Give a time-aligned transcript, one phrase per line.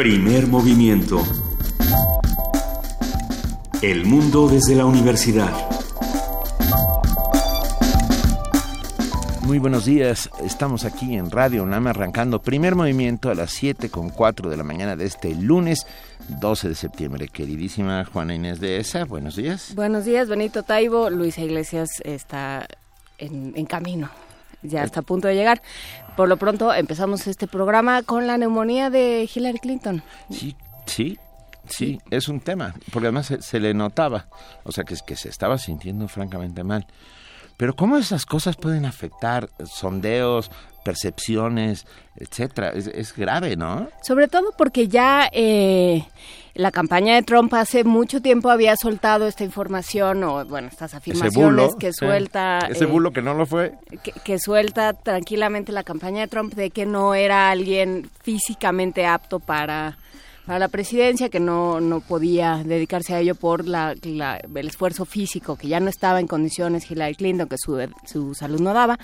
[0.00, 1.22] Primer movimiento.
[3.82, 5.52] El mundo desde la universidad.
[9.42, 14.08] Muy buenos días, estamos aquí en Radio UNAM arrancando primer movimiento a las 7 con
[14.08, 15.86] 4 de la mañana de este lunes
[16.30, 17.28] 12 de septiembre.
[17.28, 19.74] Queridísima Juana Inés de ESA, buenos días.
[19.74, 21.10] Buenos días, Benito Taibo.
[21.10, 22.66] Luisa Iglesias está
[23.18, 24.08] en, camino,
[24.62, 25.62] ya está a punto de llegar.
[26.16, 30.02] Por lo pronto empezamos este programa con la neumonía de Hillary Clinton.
[30.30, 30.56] Sí,
[30.86, 31.18] sí,
[31.68, 34.28] sí, es un tema, porque además se, le notaba,
[34.64, 36.86] o sea, que, que se estaba sintiendo francamente mal.
[37.56, 40.50] Pero ¿cómo esas cosas pueden afectar sondeos,
[40.84, 42.70] percepciones, etcétera?
[42.70, 43.88] Es, grave, ¿no?
[44.02, 46.04] Sobre todo porque ya eh,
[46.54, 51.74] la campaña de Trump hace mucho tiempo había soltado esta información o, bueno, estas afirmaciones
[51.76, 52.60] que suelta...
[52.68, 53.74] ese eh, bulo que no lo fue.
[54.24, 59.96] que, suelta tranquilamente la campaña de Trump de que no era alguien físicamente apto para
[60.50, 65.54] para la presidencia, que no, no podía dedicarse a ello por la, el esfuerzo físico,
[65.54, 68.98] que ya no estaba en condiciones Hillary Clinton, que su, su salud no daba.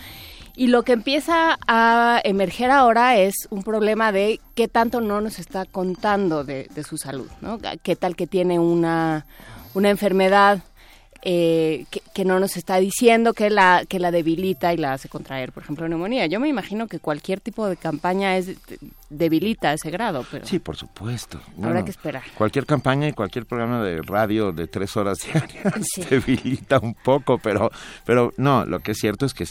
[0.56, 5.38] Y lo que empieza a emerger ahora es un problema de qué tanto no nos
[5.38, 7.58] está contando de, de su salud, ¿no?
[7.82, 9.26] ¿Qué tal que tiene una,
[9.74, 10.62] una enfermedad
[11.28, 15.50] eh, que, no nos está diciendo que la, que la debilita y la hace contraer,
[15.50, 16.26] por ejemplo, neumonía.
[16.26, 18.52] Yo me imagino que cualquier tipo de campaña es
[19.10, 20.24] debilita ese grado.
[20.30, 21.40] Pero sí, por supuesto.
[21.60, 22.22] habrá que esperar.
[22.38, 25.74] Cualquier campaña y cualquier programa de radio de tres horas diarias
[26.08, 27.72] debilita un poco, pero,
[28.04, 29.46] pero no, lo que es cierto es que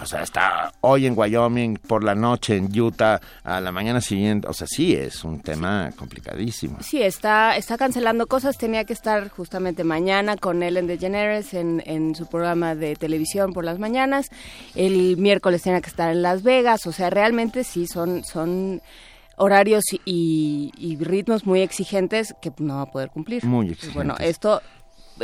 [0.00, 4.48] o sea, está hoy en Wyoming, por la noche en Utah, a la mañana siguiente.
[4.48, 6.78] O sea, sí, es un tema complicadísimo.
[6.80, 8.56] Sí, está, está cancelando cosas.
[8.56, 13.64] Tenía que estar justamente mañana con Ellen DeGeneres en, en su programa de televisión por
[13.64, 14.30] las mañanas.
[14.74, 16.86] El miércoles tenía que estar en Las Vegas.
[16.86, 18.24] O sea, realmente sí, son...
[18.24, 18.80] son
[19.40, 23.44] horarios y, ritmos muy exigentes que no va a poder cumplir.
[23.44, 23.94] Muy exigentes.
[23.94, 24.60] Bueno, esto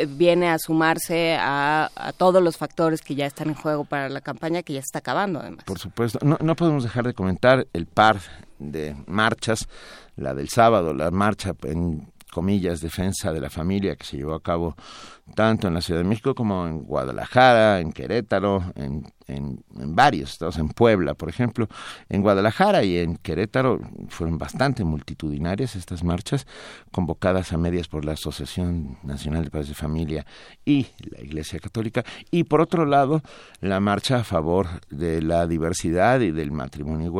[0.08, 4.62] viene a sumarse a, todos los factores que ya están en juego para la campaña
[4.62, 5.64] que ya está acabando además.
[5.64, 8.20] Por supuesto, no, no podemos dejar de comentar el par
[8.58, 9.68] de marchas,
[10.16, 14.42] la del sábado, la marcha en comillas, defensa de la familia que se llevó a
[14.42, 14.76] cabo
[15.34, 20.59] tanto en la Ciudad de México como en Guadalajara, en Querétaro, en en, varios estados,
[20.59, 21.69] en Puebla, por ejemplo,
[22.09, 26.47] en Guadalajara y en Querétaro fueron bastante multitudinarias estas marchas,
[26.91, 30.26] convocadas a medias por la Asociación Nacional de Padres de Familia
[30.65, 33.22] y la Iglesia Católica, y por otro lado,
[33.60, 37.12] la marcha a favor de la diversidad y del matrimonio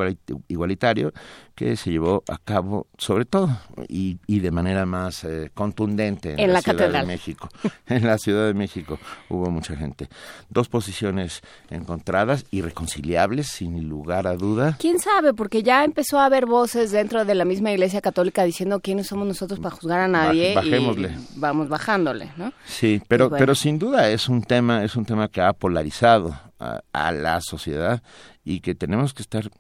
[0.49, 1.13] igualitario,
[1.57, 3.49] que se llevó a cabo sobre todo
[3.89, 7.49] y, de manera más eh, contundente en, la, Ciudad de México.
[7.87, 8.99] En la Ciudad de México
[9.31, 10.09] hubo mucha gente.
[10.51, 11.41] Dos posiciones
[11.71, 14.77] en encontradas, irreconciliables, sin lugar a duda.
[14.79, 15.33] ¿Quién sabe?
[15.33, 19.27] Porque ya empezó a haber voces dentro de la misma Iglesia Católica diciendo quiénes somos
[19.27, 20.55] nosotros para juzgar a nadie.
[20.55, 21.09] bajémosle.
[21.09, 22.53] Y vamos bajándole, ¿no?
[22.67, 27.13] Sí, pero, pero sin duda es un tema, es un tema que ha polarizado a,
[27.13, 28.03] la sociedad
[28.45, 29.51] y que tenemos que estar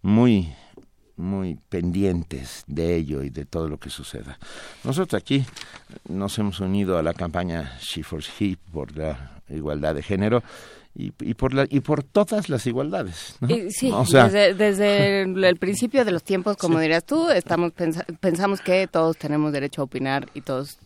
[0.00, 0.54] muy
[1.14, 4.38] muy pendientes de ello y de todo lo que suceda.
[4.82, 5.44] Nosotros aquí
[6.08, 10.42] nos hemos unido a la campaña She for He por la igualdad de género
[10.94, 13.36] y, por la, y por todas las igualdades.
[13.70, 17.72] sí, desde, el, principio de los tiempos, como dirías tú, estamos
[18.20, 20.78] pensamos que todos tenemos derecho a opinar y todos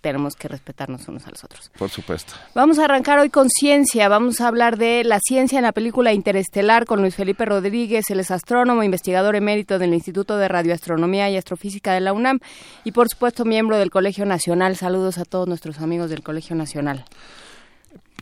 [0.00, 1.70] tenemos que respetarnos unos a los otros.
[1.76, 2.34] Por supuesto.
[2.54, 4.08] Vamos a arrancar hoy con ciencia.
[4.08, 8.08] Vamos a hablar de la ciencia en la película Interestelar con Luis Felipe Rodríguez.
[8.10, 12.38] Él es astrónomo, investigador emérito del Instituto de Radioastronomía y Astrofísica de la UNAM
[12.84, 14.76] y, por supuesto, miembro del Colegio Nacional.
[14.76, 17.04] Saludos a todos nuestros amigos del Colegio Nacional.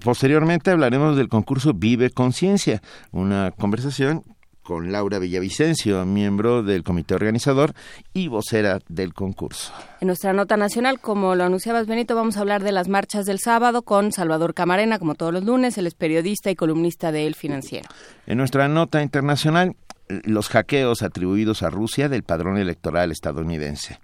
[0.03, 4.23] Posteriormente hablaremos del concurso Vive Conciencia, una conversación
[4.67, 7.73] con Laura Villavicencio, miembro del comité organizador
[8.13, 9.73] y vocera del concurso.
[10.01, 13.39] En nuestra nota nacional, como lo anunciabas Benito, vamos a hablar de las marchas del
[13.39, 17.37] sábado con Salvador Camarena, como todos los lunes, él es periodista y columnista de El
[17.37, 17.89] Financiero.
[18.27, 19.77] En nuestra nota internacional,
[20.09, 24.01] los hackeos atribuidos a Rusia del padrón electoral estadounidense.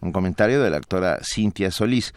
[0.00, 2.14] Un comentario de la actora Cintia Solís,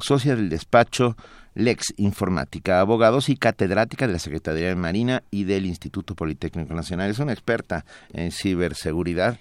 [0.00, 1.16] socia del despacho
[1.54, 7.10] Lex Informática, abogados y catedrática de la Secretaría de Marina y del Instituto Politécnico Nacional.
[7.10, 9.38] Es una experta en ciberseguridad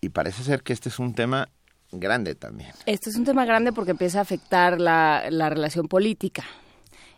[0.00, 1.48] y parece ser que este es un tema
[1.92, 2.70] grande también.
[2.86, 6.44] Este es un tema grande porque empieza a afectar la, relación política.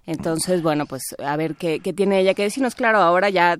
[0.06, 2.75] Entonces, bueno, pues a ver qué, qué, tiene ella que decirnos.
[2.75, 3.58] Claro, ahora ya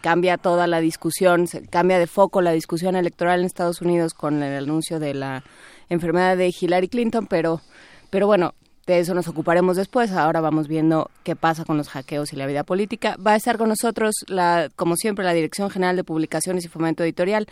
[0.00, 4.62] cambia toda la discusión, cambia de foco la discusión electoral en Estados Unidos con el
[4.64, 5.42] anuncio de la
[5.88, 7.62] enfermedad de Hillary Clinton, pero,
[8.10, 8.54] pero bueno,
[8.94, 10.12] de eso nos ocuparemos después.
[10.12, 13.16] Ahora vamos viendo qué pasa con los hackeos y la vida política.
[13.24, 17.02] Va a estar con nosotros, la, como siempre, la Dirección General de Publicaciones y Fomento
[17.04, 17.46] Editorial.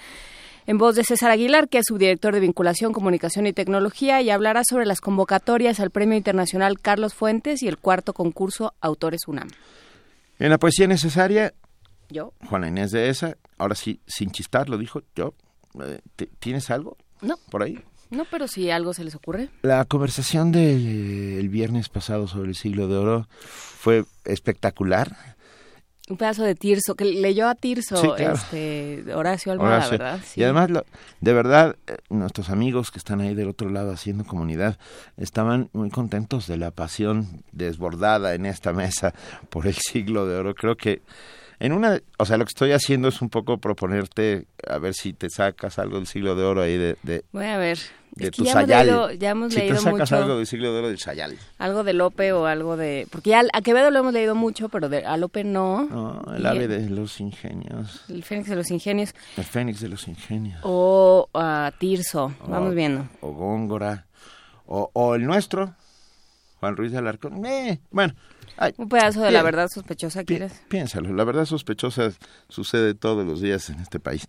[0.66, 4.62] en voz de César Aguilar, que es subdirector de vinculación, comunicación y tecnología, y hablará
[4.68, 9.48] sobre las convocatorias al Premio Internacional Carlos Fuentes y el cuarto concurso Autores UNAM.
[10.38, 11.54] En la poesía necesaria,
[12.08, 12.32] yo.
[12.48, 15.34] Juana Inés de esa, ahora sí, sin chistar, lo dijo yo.
[15.80, 16.00] Eh,
[16.40, 16.96] ¿Tienes algo?
[17.20, 17.36] No.
[17.50, 17.78] ¿Por ahí?
[18.10, 19.48] No, pero si algo se les ocurre.
[19.62, 25.36] La conversación del viernes pasado sobre el siglo de oro fue espectacular.
[26.08, 30.20] Un pedazo de Tirso, que leyó a Tirso este, Horacio Almada, ¿verdad?
[30.36, 30.70] Y además,
[31.20, 34.78] de verdad, eh, nuestros amigos que están ahí del otro lado haciendo comunidad
[35.16, 39.14] estaban muy contentos de la pasión desbordada en esta mesa
[39.50, 40.54] por el siglo de oro.
[40.54, 41.02] Creo que
[41.58, 45.12] en una, o sea, lo que estoy haciendo es un poco proponerte a ver si
[45.12, 47.78] te sacas algo del siglo de oro ahí de, de Voy a ver.
[48.12, 48.88] De tu ya sayal.
[48.88, 50.98] Hemos leído, ya hemos si leído te sacas mucho, algo del siglo de oro del
[50.98, 51.36] sayal.
[51.58, 53.06] Algo de Lope o algo de...
[53.10, 55.84] Porque ya a Quevedo lo hemos leído mucho, pero de, a Lope no.
[55.84, 58.04] No, el Y ave de los ingenios.
[58.08, 59.14] El Fénix de los Ingenios.
[59.36, 60.60] El fénix de los ingenios.
[60.62, 62.34] O a Tirso.
[62.48, 63.06] Vamos viendo.
[63.20, 64.06] O Góngora.
[64.66, 65.74] O, o el nuestro,
[66.58, 67.44] Juan Ruiz de Alarcón.
[67.44, 68.14] Eh, bueno,
[68.58, 70.52] ay, Un pedazo de la verdad sospechosa, ¿quieres?
[70.68, 71.12] piénsalo.
[71.14, 72.10] La verdad sospechosa
[72.48, 74.26] sucede todos los días en este país.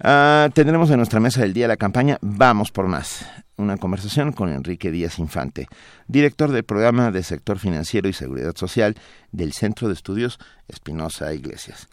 [0.00, 3.26] Ah, tendremos en nuestra mesa del día la campaña Vamos por Más.
[3.56, 5.68] Una conversación con Enrique Díaz Infante,
[6.08, 8.96] director del programa de sector financiero y seguridad social
[9.30, 11.88] del Centro de Estudios Espinosa Iglesias.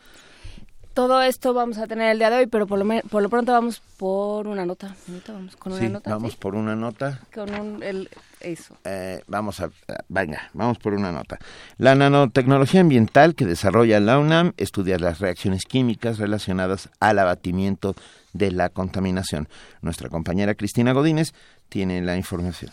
[0.93, 3.53] Todo esto vamos a tener el día de hoy, pero por lo, por lo pronto
[3.53, 4.93] vamos por una nota.
[5.27, 6.09] Vamos con una Sí, nota.
[6.09, 6.37] vamos ¿sí?
[6.39, 7.19] por una nota.
[7.33, 7.81] Con un...
[7.81, 8.09] El,
[8.41, 8.75] eso.
[8.83, 9.69] Eh, vamos a,
[10.09, 11.39] venga, vamos por una nota.
[11.77, 17.95] La nanotecnología ambiental que desarrolla la UNAM estudia las reacciones químicas relacionadas al abatimiento
[18.33, 19.47] de la contaminación.
[19.81, 21.33] Nuestra compañera Cristina Godínez
[21.69, 22.71] tiene la información.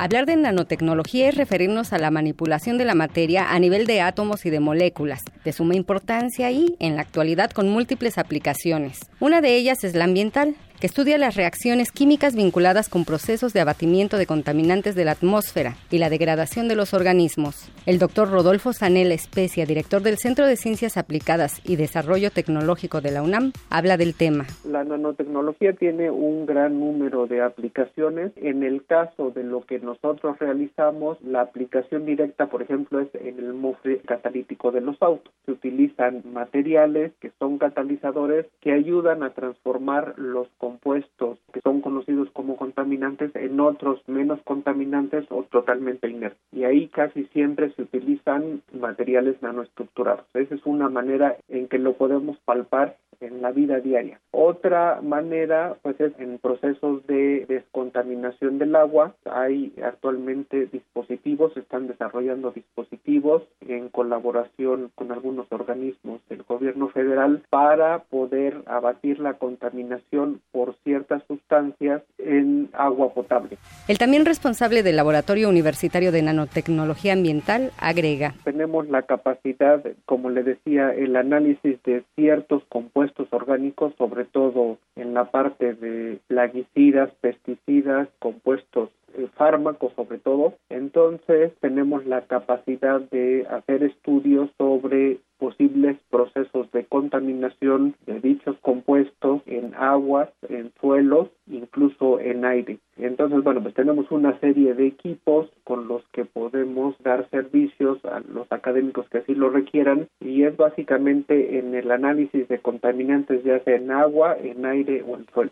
[0.00, 4.46] Hablar de nanotecnología es referirnos a la manipulación de la materia a nivel de átomos
[4.46, 9.00] y de moléculas, de suma importancia y, en la actualidad, con múltiples aplicaciones.
[9.20, 13.60] Una de ellas es la ambiental, que estudia las reacciones químicas vinculadas con procesos de
[13.60, 17.70] abatimiento de contaminantes de la atmósfera y la degradación de los organismos.
[17.84, 23.10] El doctor Rodolfo Sanela Especia, director del Centro de Ciencias Aplicadas y Desarrollo Tecnológico de
[23.10, 24.46] la UNAM, habla del tema.
[24.64, 28.32] La nanotecnología tiene un gran número de aplicaciones.
[28.36, 33.38] En el caso de lo que nosotros realizamos, la aplicación directa, por ejemplo, es en
[33.38, 35.32] el mofre catalítico de los autos.
[35.44, 42.30] Se utilizan materiales que son catalizadores que ayudan a transformar los compuestos que son conocidos
[42.32, 46.38] como contaminantes en otros menos contaminantes o totalmente inertes.
[46.52, 50.26] Y ahí casi siempre se utilizan materiales nanoestructurados.
[50.34, 54.18] Esa es una manera en que lo podemos palpar en la vida diaria.
[54.30, 59.14] Otra manera, pues es en procesos de descontaminación del agua.
[59.26, 67.42] Hay actualmente dispositivos, se están desarrollando dispositivos en colaboración con algunos organismos del gobierno federal
[67.50, 70.40] para poder abatir la contaminación
[70.84, 73.56] ciertas sustancias en agua potable.
[73.88, 78.34] El también responsable del Laboratorio Universitario de Nanotecnología Ambiental agrega.
[78.44, 85.14] tenemos la capacidad, como le decía, el análisis de ciertos compuestos orgánicos, sobre todo en
[85.14, 90.54] la parte de plaguicidas, pesticidas, compuestos eh, fármacos sobre todo.
[90.68, 99.42] Entonces tenemos la capacidad de hacer estudios sobre posibles procesos de contaminación de dichos compuestos
[99.46, 102.78] en aguas, en suelos, incluso en aire.
[102.98, 108.20] Entonces, bueno, pues tenemos una serie de equipos con los que podemos dar servicios a
[108.20, 113.58] los académicos que así lo requieran y es básicamente en el análisis de contaminantes ya
[113.64, 115.50] sea en agua, en aire o en suelo.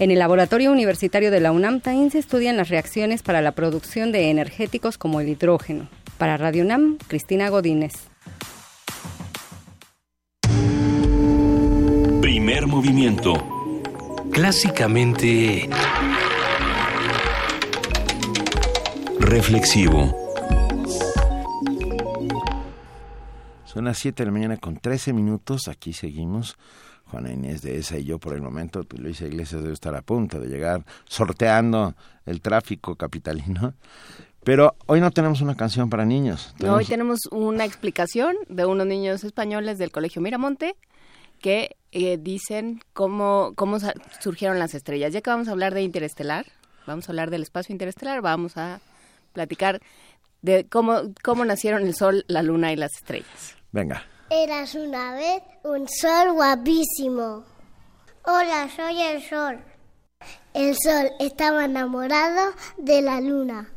[0.00, 4.12] En el Laboratorio Universitario de la UNAM también se estudian las reacciones para la producción
[4.12, 5.88] de energéticos como el hidrógeno.
[6.18, 8.08] Para Radio UNAM, Cristina Godínez.
[12.48, 13.34] Primer movimiento.
[14.32, 15.68] Clásicamente
[19.20, 20.16] Reflexivo.
[23.66, 25.68] Son las 7 de la mañana con 13 minutos.
[25.68, 26.56] Aquí seguimos.
[27.04, 28.80] Juana Inés de esa y yo por el momento.
[28.96, 33.74] Luisa Iglesias debe estar a punto de llegar sorteando el tráfico capitalino.
[34.42, 36.54] Pero hoy no tenemos una canción para niños.
[36.60, 40.76] No, Hoy tenemos una explicación de unos niños españoles del Colegio Miramonte
[41.38, 43.78] que eh, dicen cómo, cómo
[44.20, 45.12] surgieron las estrellas.
[45.12, 46.46] Ya que vamos a hablar de interestelar,
[46.86, 48.80] vamos a hablar del espacio interestelar, vamos a
[49.32, 49.80] platicar
[50.42, 53.56] de cómo, cómo nacieron el Sol, la Luna y las estrellas.
[53.72, 54.04] Venga.
[54.30, 57.44] Eras una vez un sol guapísimo.
[58.24, 59.58] Hola, soy el sol.
[60.52, 63.72] El sol estaba enamorado de la luna.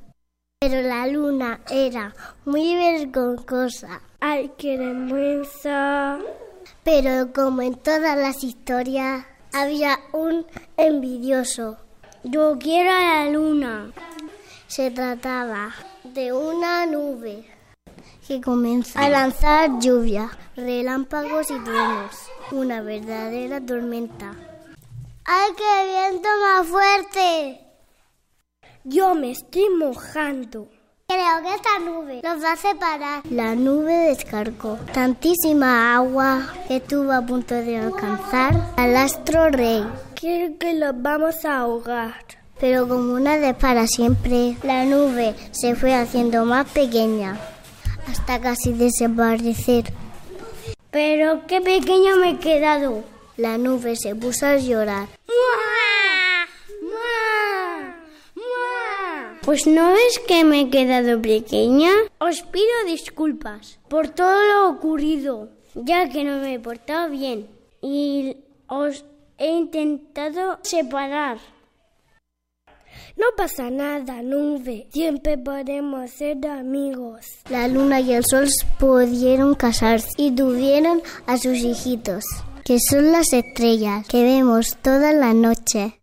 [0.60, 2.14] Pero la luna era
[2.44, 4.02] muy vergonzosa.
[4.20, 6.20] ¡Ay, qué vergüenza!
[6.84, 10.46] Pero como en todas las historias, había un
[10.78, 11.78] envidioso.
[12.24, 13.92] Yo quiero a la luna.
[14.68, 15.74] Se trataba
[16.04, 17.46] de una nube
[18.28, 22.16] que comenzó a lanzar lluvia, relámpagos y truenos.
[22.52, 24.34] Una verdadera tormenta.
[25.26, 27.60] ¡Ay, qué viento más fuerte!
[28.84, 30.68] Yo me estoy mojando.
[31.12, 33.22] Creo que esta nube nos va a separar.
[33.30, 39.86] La nube descargó tantísima agua que estuvo a punto de alcanzar al astro rey.
[40.16, 42.24] Creo que los vamos a ahogar.
[42.62, 47.38] Pero como una vez para siempre, la nube se fue haciendo más pequeña
[48.08, 49.92] hasta casi desaparecer.
[50.92, 53.04] Pero qué pequeño me he quedado.
[53.36, 55.10] La nube se puso a llorar.
[59.44, 61.90] Pues no es que me he quedado pequeña.
[62.20, 67.48] Os pido disculpas por todo lo ocurrido, ya que no me he portado bien
[67.82, 69.04] y os
[69.40, 71.40] he intentado separar.
[73.18, 74.88] No pasa nada, nube.
[74.92, 77.26] Siempre podemos ser amigos.
[77.50, 78.48] La luna y el sol
[78.80, 82.24] pudieron casarse y tuvieron a sus hijitos,
[82.64, 86.01] que son las estrellas que vemos toda la noche.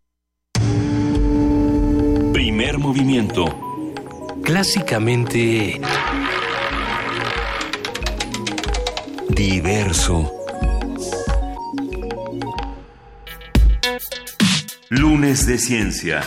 [2.59, 3.45] Primer movimiento.
[4.43, 5.79] Clásicamente...
[9.29, 10.29] Diverso.
[14.89, 16.19] Lunes de Ciencia.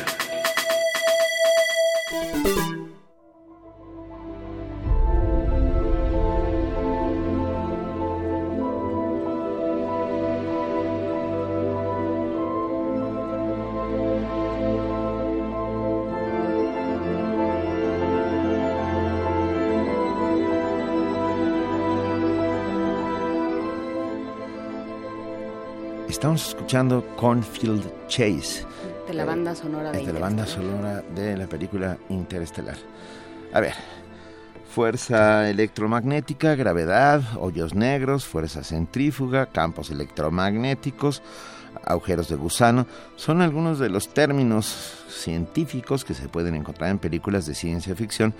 [26.22, 28.64] Estamos escuchando Cornfield Chase.
[29.08, 32.76] De la banda sonora de, de la banda sonora de la película Interestelar.
[33.52, 33.74] A ver,
[34.72, 41.24] fuerza electromagnética, gravedad, hoyos negros, fuerza centrífuga, campos electromagnéticos,
[41.84, 42.86] agujeros de gusano,
[43.16, 48.32] son algunos de los términos científicos que se pueden encontrar en películas de ciencia ficción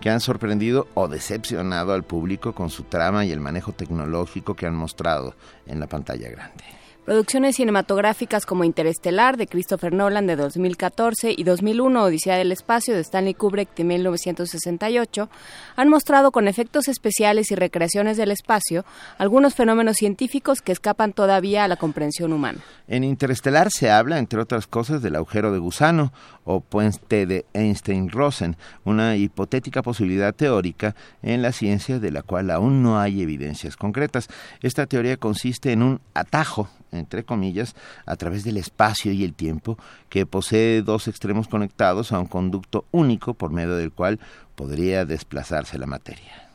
[0.00, 4.64] que han sorprendido o decepcionado al público con su trama y el manejo tecnológico que
[4.64, 5.34] han mostrado
[5.66, 6.64] en la pantalla grande.
[7.06, 13.00] Producciones cinematográficas como Interestelar de Christopher Nolan de 2014 y 2001 Odisea del Espacio de
[13.00, 15.30] Stanley Kubrick de 1968
[15.76, 18.84] han mostrado con efectos especiales y recreaciones del espacio
[19.18, 22.58] algunos fenómenos científicos que escapan todavía a la comprensión humana.
[22.88, 28.56] En Interestelar se habla, entre otras cosas, del agujero de gusano o puente de Einstein-Rosen,
[28.82, 34.26] una hipotética posibilidad teórica en la ciencia de la cual aún no hay evidencias concretas.
[34.60, 39.78] Esta teoría consiste en un atajo entre comillas, a través del espacio y el tiempo,
[40.08, 44.18] que posee dos extremos conectados a un conducto único por medio del cual
[44.54, 46.46] podría desplazarse la materia.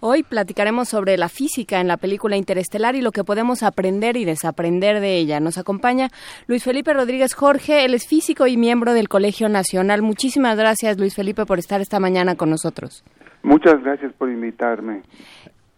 [0.00, 4.26] Hoy platicaremos sobre la física en la película Interestelar y lo que podemos aprender y
[4.26, 5.40] desaprender de ella.
[5.40, 6.10] Nos acompaña
[6.46, 10.02] Luis Felipe Rodríguez Jorge, él es físico y miembro del Colegio Nacional.
[10.02, 13.04] Muchísimas gracias, Luis Felipe, por estar esta mañana con nosotros.
[13.42, 15.02] Muchas gracias por invitarme.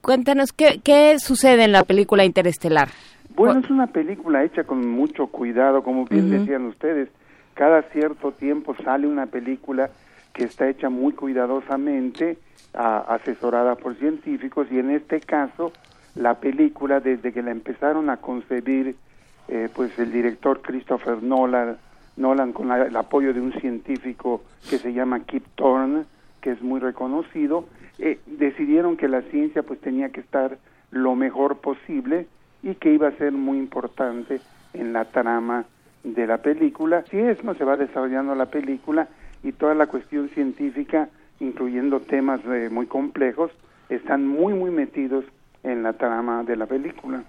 [0.00, 2.88] Cuéntanos, ¿qué, qué sucede en la película Interestelar?
[3.38, 7.08] Bueno, es una película hecha con mucho cuidado, como bien decían ustedes.
[7.54, 9.90] Cada cierto tiempo sale una película
[10.32, 12.38] que está hecha muy cuidadosamente,
[12.74, 15.72] asesorada por científicos, y en este caso,
[16.16, 18.96] la película, desde que la empezaron a concebir,
[19.46, 21.76] eh, pues el director Christopher Nolan,
[22.16, 26.06] Nolan con el apoyo de un científico que se llama Kip Thorne,
[26.40, 27.66] que es muy reconocido,
[28.00, 30.58] eh, decidieron que la ciencia pues tenía que estar
[30.90, 32.26] lo mejor posible
[32.62, 34.40] y que iba a ser muy importante
[34.74, 35.64] en la trama
[36.04, 37.04] de la película.
[37.10, 39.08] Si es, no se va desarrollando la película
[39.42, 41.08] y toda la cuestión científica,
[41.40, 43.50] incluyendo temas eh, muy complejos,
[43.88, 45.24] están muy, muy metidos
[45.62, 47.22] en la trama de la película.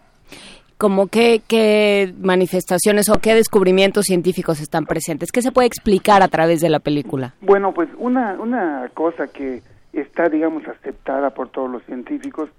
[0.78, 5.30] ¿Cómo qué, qué manifestaciones o qué descubrimientos científicos están presentes?
[5.32, 7.36] ¿Qué se puede explicar a través de la película?
[7.42, 9.62] Bueno, pues una, una cosa que
[9.93, 12.50] está, digamos, aceptada por todos los científicos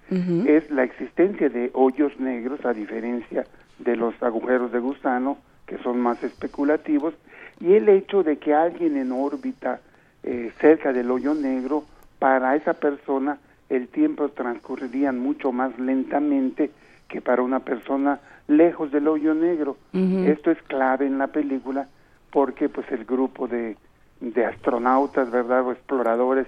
[0.46, 3.44] es la existencia de hoyos negros, a diferencia
[3.78, 7.14] de los agujeros de gusano, que son más especulativos,
[7.60, 9.80] y el hecho de que alguien en órbita
[10.22, 11.84] eh, cerca del hoyo negro,
[12.18, 16.70] para esa persona el tiempo transcurriría mucho más lentamente
[17.08, 19.76] que para una persona lejos del hoyo negro.
[19.92, 21.88] Esto es clave en la película
[22.30, 23.76] porque pues el grupo de,
[24.20, 25.66] de astronautas, ¿verdad?
[25.66, 26.46] o exploradores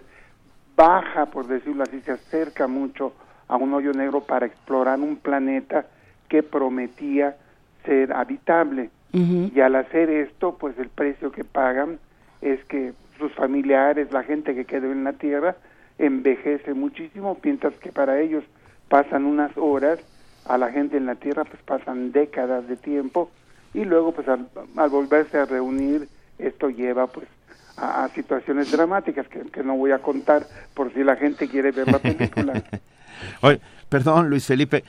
[0.76, 3.12] baja, por decirlo así, se acerca mucho
[3.48, 5.86] a un hoyo negro para explorar un planeta
[6.28, 7.36] que prometía
[7.84, 8.90] ser habitable.
[9.12, 11.98] Y al hacer esto, pues el precio que pagan
[12.40, 15.54] es que sus familiares, la gente que quedó en la tierra,
[15.98, 18.42] envejece muchísimo, mientras que para ellos
[18.88, 20.00] pasan unas horas,
[20.44, 23.30] a la gente en la tierra pues pasan décadas de tiempo
[23.74, 24.48] y luego pues al,
[24.90, 27.28] volverse a reunir esto lleva pues
[27.76, 31.90] a, situaciones dramáticas que, que, no voy a contar por si la gente quiere ver
[31.90, 32.62] la película.
[33.42, 34.84] Oye, perdón Luis Felipe,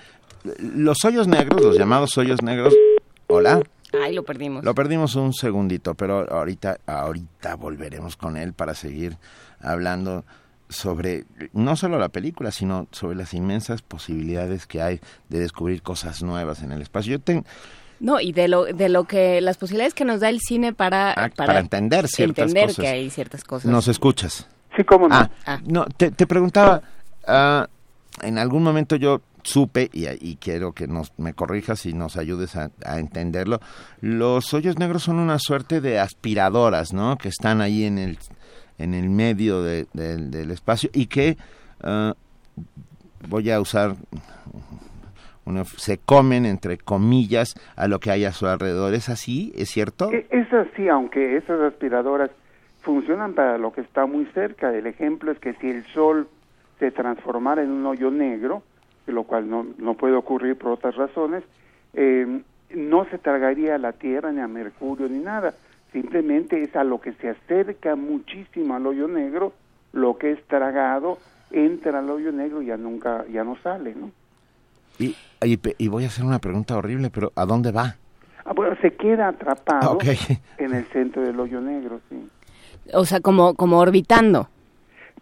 [0.60, 2.74] los hoyos negros, los llamados hoyos negros,
[3.28, 3.62] hola.
[4.02, 4.64] Ay, lo perdimos.
[4.64, 9.18] Lo perdimos un segundito, pero ahorita, ahorita volveremos con él para seguir
[9.62, 10.26] hablando
[10.70, 15.00] sobre no solo la película, sino sobre las inmensas posibilidades que hay
[15.30, 17.12] de descubrir cosas nuevas en el espacio.
[17.12, 17.46] Yo tengo
[18.00, 21.12] no, y de lo, de lo que, las posibilidades que nos da el cine para,
[21.12, 23.72] ah, para, entender ciertas entender que hay ciertas cosas.
[23.72, 24.48] ¿Nos escuchas?
[24.76, 25.16] Sí, cómo no.
[25.16, 25.60] Ah, ah.
[25.66, 26.82] no te, te preguntaba,
[28.22, 32.56] en algún momento yo supe, y, y, quiero que nos, me corrijas y nos ayudes
[32.56, 33.60] a, entenderlo,
[34.02, 37.18] los hoyos negros son una suerte de aspiradoras, ¿no?
[37.18, 38.20] Que están ahí en el,
[38.78, 41.38] en el medio del espacio y que
[43.28, 43.96] voy a usar
[45.78, 48.94] se comen, entre comillas, a lo que hay a su alrededor.
[48.94, 49.52] ¿Es así?
[49.56, 50.12] ¿Es cierto?
[50.12, 52.32] E, es así, aunque esas aspiradoras
[52.82, 54.74] funcionan para lo que está muy cerca.
[54.74, 56.28] El ejemplo es que si el Sol
[56.80, 58.64] se transformara en un hoyo negro,
[59.08, 61.44] lo cual no, no puede ocurrir por otras razones,
[61.94, 62.42] eh,
[62.74, 65.54] no se tragaría a la Tierra, ni a Mercurio, ni nada.
[65.92, 69.54] Simplemente es a lo que se acerca muchísimo al hoyo negro,
[69.92, 71.20] lo que es tragado,
[71.52, 74.12] entra al hoyo negro y ya nunca, ya no sale, ¿no?
[75.00, 75.16] Y,
[75.78, 77.96] y, voy a hacer una pregunta horrible, pero ¿a dónde va?
[78.46, 79.98] Ah, bueno, se queda atrapado
[80.58, 82.30] en el centro del hoyo negro, sí.
[82.94, 84.50] O sea, como, como orbitando.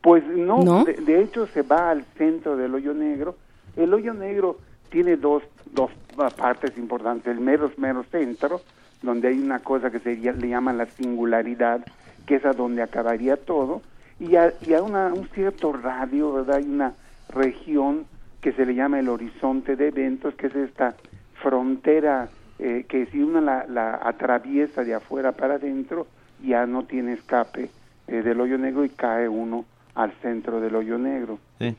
[0.02, 3.36] Pues no, De, hecho se va al centro del hoyo negro.
[3.76, 4.58] El hoyo negro
[4.90, 5.92] tiene dos, dos
[6.36, 7.32] partes importantes.
[7.32, 8.62] El mero, mero centro,
[9.04, 11.86] donde hay una cosa que se le llama la singularidad,
[12.26, 13.84] que es a donde acabaría todo,
[14.20, 16.58] y a, y a una, un cierto radio, ¿verdad?
[16.58, 16.94] Hay una
[17.30, 18.06] región
[18.42, 20.96] que se le llama el horizonte de eventos, que es esta
[21.42, 26.08] frontera eh, que si uno la, la, atraviesa de afuera para adentro,
[26.44, 27.70] ya no tiene escape
[28.08, 31.40] eh, del hoyo negro y cae uno al centro del hoyo negro.
[31.60, 31.76] Sí.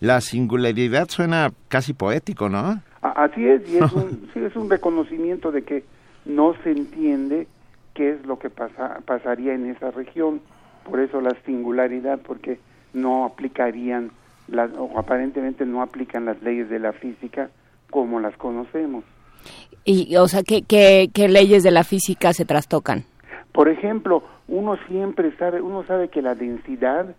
[0.00, 2.80] La singularidad suena casi poético, ¿no?
[3.00, 5.84] Así es, y es un, sí, es un reconocimiento de que
[6.24, 7.46] no se entiende
[7.94, 10.40] qué es lo que pasa, pasaría en esa región,
[10.84, 12.60] por eso la singularidad, porque
[12.92, 14.10] no aplicarían
[14.78, 17.50] o aparentemente no aplican las leyes de la física
[17.90, 19.04] como las conocemos.
[19.84, 23.04] Y, o sea, ¿qué, qué, leyes de la física se trastocan?
[23.52, 27.14] Por ejemplo, uno siempre sabe, uno sabe que la densidad,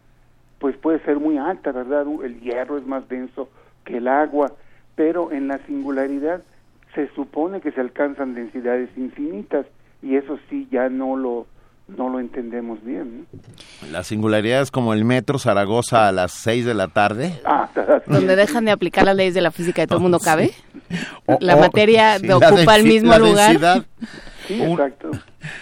[0.59, 2.05] pues puede ser muy alta, ¿verdad?
[2.23, 3.49] El hierro es más denso
[3.85, 4.53] que el agua,
[4.95, 6.43] pero en la singularidad
[6.93, 9.65] se supone que se alcanzan densidades infinitas
[10.01, 11.45] y eso sí ya no lo
[11.97, 13.25] no lo entendemos bien.
[13.91, 17.39] La singularidad es como el metro Zaragoza a las 6 de la tarde.
[17.45, 17.69] Ah,
[18.07, 20.51] donde dejan de aplicar las leyes de la física y todo el mundo cabe.
[21.39, 23.85] la materia ocupa el mismo lugar.
[24.47, 25.11] Sí, exacto.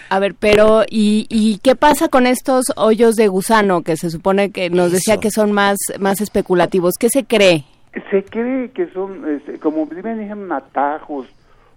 [0.08, 4.50] A ver, pero ¿y, ¿y qué pasa con estos hoyos de gusano que se supone
[4.50, 6.94] que nos decía que son más, más especulativos?
[6.98, 7.66] ¿Qué se cree?
[8.10, 11.26] Se cree que son, como viven atajos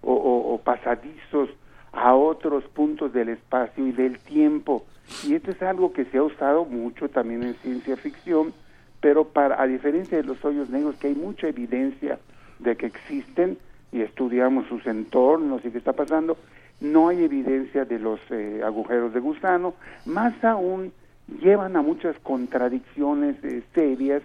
[0.01, 1.49] o, o pasadizos
[1.91, 4.85] a otros puntos del espacio y del tiempo.
[5.27, 8.53] Y esto es algo que se ha usado mucho también en ciencia ficción,
[9.01, 12.19] pero para a diferencia de los hoyos negros que hay mucha evidencia
[12.59, 13.57] de que existen
[13.91, 16.37] y estudiamos sus entornos y qué está pasando,
[16.79, 19.73] no hay evidencia de los eh, agujeros de gusano,
[20.05, 20.93] más aún
[21.41, 24.23] llevan a muchas contradicciones eh, serias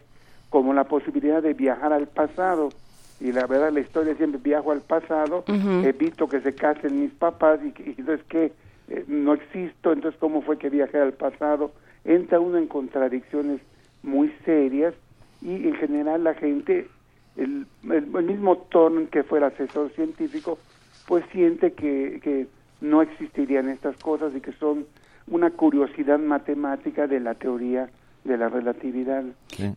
[0.51, 2.71] como la posibilidad de viajar al pasado
[3.21, 7.61] y la verdad la historia siempre viajo al pasado, evito que se casen mis papás
[7.65, 8.53] y, entonces que
[8.89, 11.73] eh, no existo, entonces cómo fue que viajé al pasado,
[12.05, 13.61] entra uno en contradicciones
[14.03, 14.95] muy serias
[15.43, 16.89] y en general la gente,
[17.37, 20.59] el, el, mismo Thorne que fue el asesor científico,
[21.07, 22.47] pues siente que, que
[22.81, 24.87] no existirían estas cosas y que son
[25.29, 27.89] una curiosidad matemática de la teoría
[28.27, 29.25] de la relatividad.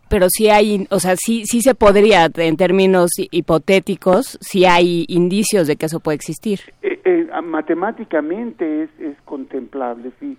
[0.08, 5.66] Pero sí hay, o sea, sí, sí se podría, en términos hipotéticos, sí hay indicios
[5.66, 6.60] de que eso puede existir.
[6.82, 10.36] Eh, eh, matemáticamente es, es contemplable, sí,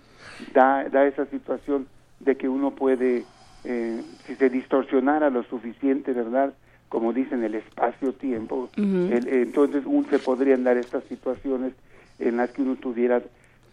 [0.54, 1.86] da, da esa situación
[2.20, 3.24] de que uno puede,
[3.64, 6.54] eh, si se distorsionara lo suficiente, ¿verdad?
[6.88, 11.72] Como dicen, el espacio-tiempo, entonces un, se podrían dar estas situaciones
[12.18, 13.22] en las que uno tuviera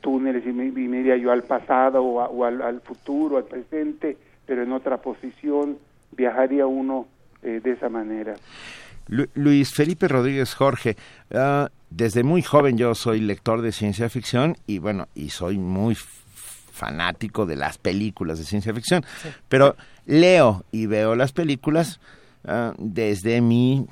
[0.01, 0.67] túneles y me,
[0.99, 4.17] iría yo al pasado o, al, al, futuro, al presente,
[4.49, 5.77] pero en otra posición
[6.17, 7.07] viajaría uno
[7.43, 8.33] eh, de esa manera.
[9.35, 10.97] Luis Felipe Rodríguez Jorge,
[11.35, 15.93] ah, desde muy joven yo soy lector de ciencia ficción y bueno, y soy muy
[15.93, 19.05] fanático de las películas de ciencia ficción,
[19.49, 19.75] pero
[20.07, 21.99] leo y veo las películas
[22.45, 23.85] ah, desde mi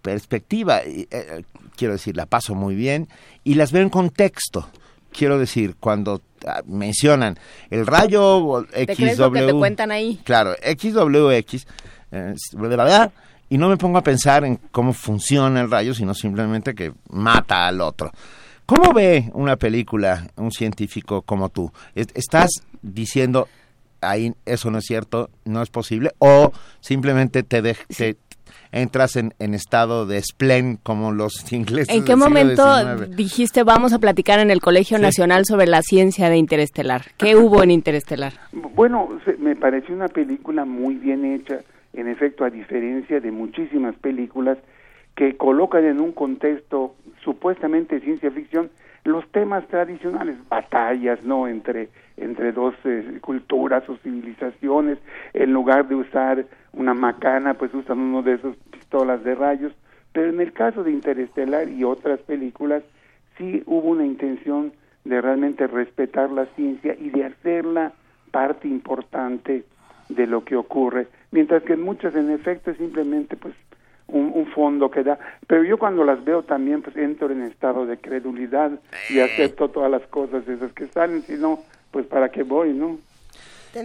[0.00, 1.44] perspectiva, eh,
[1.76, 3.08] quiero decir, la paso muy bien
[3.44, 4.70] y las veo en contexto.
[5.12, 6.22] Quiero decir, cuando
[6.66, 7.38] mencionan
[7.70, 10.20] el rayo XW, ¿Te, te cuentan ahí?
[10.24, 11.66] Claro, XWX,
[12.12, 13.12] eh, de verdad,
[13.48, 17.66] y no me pongo a pensar en cómo funciona el rayo, sino simplemente que mata
[17.66, 18.12] al otro.
[18.66, 21.72] ¿Cómo ve una película un científico como tú?
[21.94, 22.50] ¿Estás
[22.82, 23.48] diciendo
[24.00, 26.12] ahí eso no es cierto, no es posible?
[26.18, 27.76] ¿O simplemente te,
[28.72, 31.94] entras en, estado de splen como los ingleses?
[31.94, 32.64] ¿En qué momento
[33.08, 37.06] dijiste vamos a platicar en el Colegio Nacional sobre la ciencia de Interestelar?
[37.16, 38.34] ¿Qué hubo en Interestelar?
[38.52, 41.60] Bueno, me pareció una película muy bien hecha
[41.98, 44.58] en efecto, a diferencia de muchísimas películas
[45.16, 48.70] que colocan en un contexto supuestamente ciencia ficción
[49.04, 51.48] los temas tradicionales, batallas, ¿no?
[51.48, 54.98] Entre, entre dos eh, culturas o civilizaciones,
[55.34, 59.72] en lugar de usar una macana, pues usan uno de esos pistolas de rayos,
[60.12, 62.82] pero en el caso de Interestelar y otras películas,
[63.36, 64.72] sí hubo una intención
[65.04, 67.92] de realmente respetar la ciencia y de hacerla
[68.30, 69.64] parte importante
[70.08, 73.54] de lo que ocurre, mientras que en muchas en efecto es simplemente pues
[74.08, 77.98] un, fondo que da, pero yo cuando las veo también pues entro en estado de
[77.98, 78.72] credulidad
[79.10, 79.24] y eh.
[79.24, 81.58] acepto todas las cosas esas que salen, si no,
[81.90, 82.98] pues para qué voy, ¿no?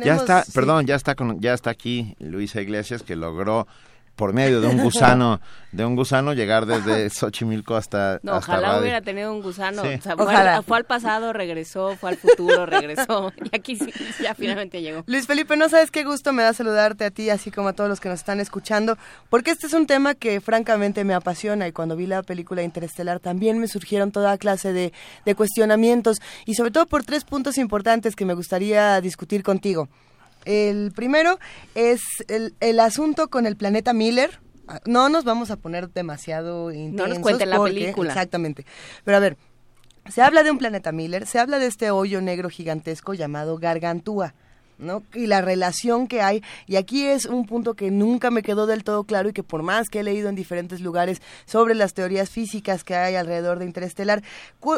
[0.04, 3.68] Ya está, perdón, ya está con, ya está aquí Luisa Iglesias que logró
[4.16, 9.02] por medio de un gusano, de un gusano llegar desde Xochimilco hasta No, ojalá hubiera
[9.02, 13.32] tenido un gusano, fue, al, pasado, regresó, fue al futuro, regresó.
[13.52, 15.04] Y aquí sí, ya finalmente llegó.
[15.08, 17.90] Luis Felipe, no sabes qué gusto me da saludarte a ti, así como a todos
[17.90, 18.98] los que nos están escuchando,
[19.30, 23.20] porque este es un tema que francamente me apasiona y cuando vi la película Interestelar
[23.20, 24.94] también me surgieron toda clase de,
[25.26, 29.90] de cuestionamientos y sobre todo por tres puntos importantes que me gustaría discutir contigo.
[30.46, 31.40] El primero
[31.76, 34.40] es el, el asunto con el planeta Miller.
[34.86, 37.08] No nos vamos a poner demasiado intensos.
[37.08, 38.10] No nos cuente la película.
[38.10, 38.66] Exactamente.
[39.04, 39.38] Pero a ver,
[40.10, 44.36] se habla de un planeta Miller, se habla de este hoyo negro gigantesco llamado Gargantúa.
[44.78, 45.04] ¿No?
[45.14, 48.84] Y la relación que hay, y aquí es un punto que nunca me quedó del
[48.84, 52.30] todo claro y que por más que he leído en diferentes lugares sobre las teorías
[52.30, 54.22] físicas que hay alrededor de Interestelar,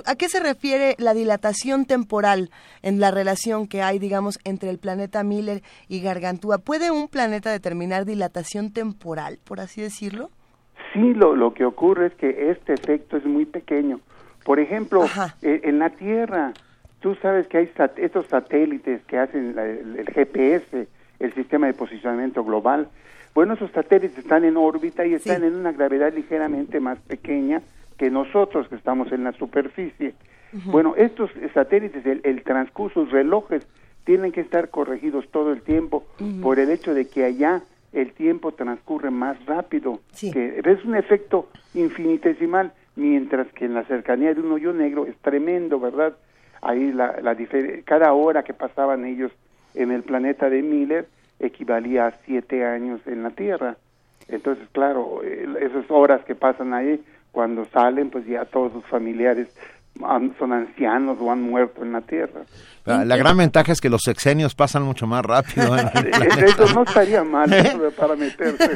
[0.05, 2.49] ¿a qué se refiere la dilatación temporal
[2.81, 6.57] en la relación que hay, digamos, entre el planeta Miller y Gargantúa?
[6.59, 10.29] ¿Puede un planeta determinar dilatación temporal, por así decirlo?
[10.93, 13.99] Sí, lo, lo que ocurre es que este efecto es muy pequeño.
[14.45, 15.05] Por ejemplo,
[15.41, 16.53] eh, en la Tierra,
[17.05, 20.87] Tú sabes que hay estos satélites que hacen el, GPS,
[21.19, 22.87] el sistema de posicionamiento global.
[23.35, 27.61] Bueno, esos satélites están en órbita y están en una gravedad ligeramente más pequeña
[27.99, 30.15] que nosotros que estamos en la superficie.
[30.65, 33.67] Bueno, estos satélites, el, transcurso, los relojes,
[34.03, 36.07] tienen que estar corregidos todo el tiempo
[36.41, 37.61] por el hecho de que allá
[37.93, 39.99] el tiempo transcurre más rápido.
[40.19, 45.15] Que es un efecto infinitesimal, mientras que en la cercanía de un hoyo negro es
[45.17, 46.15] tremendo, ¿verdad?
[46.61, 47.35] Ahí la, la
[47.83, 49.31] cada hora que pasaban ellos
[49.73, 51.07] en el planeta de Miller
[51.39, 53.75] equivalía a siete años en la Tierra.
[54.27, 59.49] Entonces, claro, esas horas que pasan ahí, cuando salen, pues ya todos sus familiares
[60.37, 62.41] son ancianos o han muerto en la Tierra.
[62.85, 65.75] La, gran ventaja es que los sexenios pasan mucho más rápido.
[65.75, 67.49] Eso no estaría mal
[67.97, 68.69] para meterse.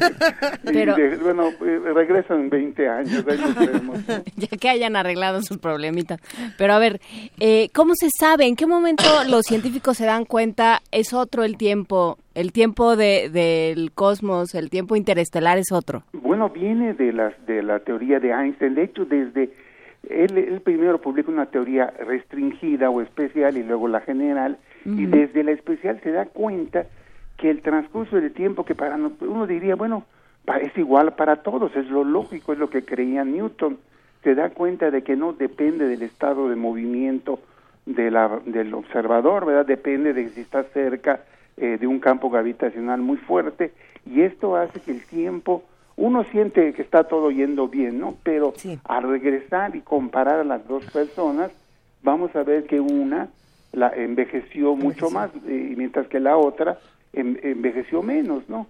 [0.63, 3.23] Pero, bueno, eh, regresan 20 años.
[4.35, 6.19] ya que hayan arreglado sus problemitas.
[6.57, 6.99] Pero a ver,
[7.39, 8.47] eh, ¿cómo se sabe?
[8.47, 12.17] ¿En qué momento los científicos se dan cuenta es otro el tiempo?
[12.33, 16.03] El tiempo de, del cosmos, el tiempo interestelar es otro.
[16.13, 18.75] Bueno, viene de, las, de la teoría de Einstein.
[18.75, 19.51] De hecho, desde
[20.07, 25.51] él, primero publica una teoría restringida o especial y luego la general, y desde la
[25.51, 26.85] especial se da cuenta
[27.37, 30.05] que el transcurso del tiempo que para uno diría, bueno,
[30.61, 33.77] es igual para todos, es lo lógico, es lo que creía Newton,
[34.23, 37.39] se da cuenta de que no depende del estado de movimiento
[37.85, 39.65] de la, del observador, ¿verdad?
[39.65, 41.21] Depende de si está cerca
[41.57, 43.73] eh, de un campo gravitacional muy fuerte,
[44.05, 45.63] y esto hace que el tiempo
[45.99, 48.15] uno siente que está todo yendo bien, ¿no?
[48.23, 48.53] Pero
[48.85, 51.51] al regresar y comparar a las dos personas,
[52.01, 53.29] vamos a ver que una
[53.73, 56.79] la envejeció mucho más, y mientras que la otra
[57.13, 58.67] envejeció menos, ¿no?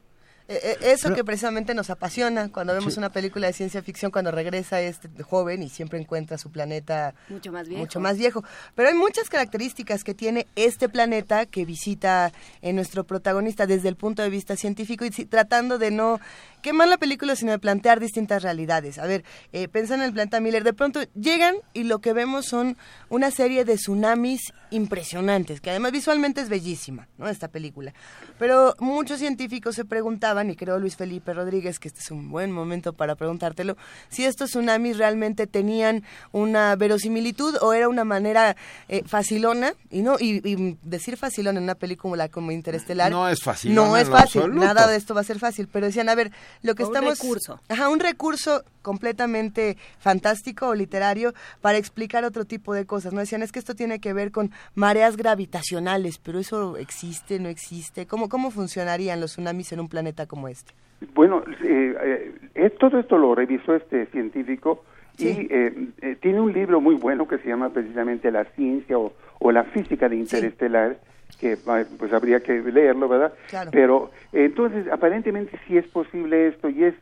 [0.50, 4.32] Eh, eh, eso que precisamente nos apasiona cuando vemos una película de ciencia ficción, cuando
[4.32, 7.80] regresa este joven y siempre encuentra su planeta mucho más viejo.
[7.80, 8.44] Mucho más viejo.
[8.74, 12.32] Pero hay muchas características que tiene este planeta que visita
[12.64, 16.20] en nuestro protagonista desde el punto de vista científico y tratando de no
[16.62, 19.00] quemar la película, sino de plantear distintas realidades.
[19.00, 22.78] A ver, eh, en el planeta Miller, de pronto llegan y lo que vemos son
[23.10, 27.28] una serie de tsunamis impresionantes, que además visualmente es bellísima, ¿no?
[27.28, 27.94] Esta película.
[28.38, 32.52] Pero muchos científicos se preguntaban, y creo Luis Felipe Rodríguez, que este es un buen
[32.52, 33.78] momento para preguntártelo,
[34.10, 38.56] si estos tsunamis realmente tenían una verosimilitud o era una manera
[38.88, 43.74] eh, facilona, y no y, decir facilona en una película como Interestelar no es fácil.
[43.74, 46.32] No es fácil, nada de esto va a ser fácil, pero decían, a ver,
[46.64, 47.60] lo que estamos un recurso.
[47.70, 53.14] Ajá, un recurso completamente fantástico o literario para explicar otro tipo de cosas.
[53.14, 57.50] No decían, es que esto tiene que ver con mareas gravitacionales, pero eso existe, no
[57.50, 58.08] existe.
[58.08, 60.74] ¿Cómo, cómo funcionarían los tsunamis en un planeta como este?
[61.14, 64.84] Bueno, eh, eh, todo esto lo revisó este científico
[65.18, 69.14] y eh, tiene un libro muy bueno que se llama precisamente La ciencia o,
[69.52, 70.98] la física de interestelar.
[71.40, 73.34] Que pues habría que leerlo, ¿verdad?
[73.72, 76.96] Pero entonces aparentemente sí es posible esto y es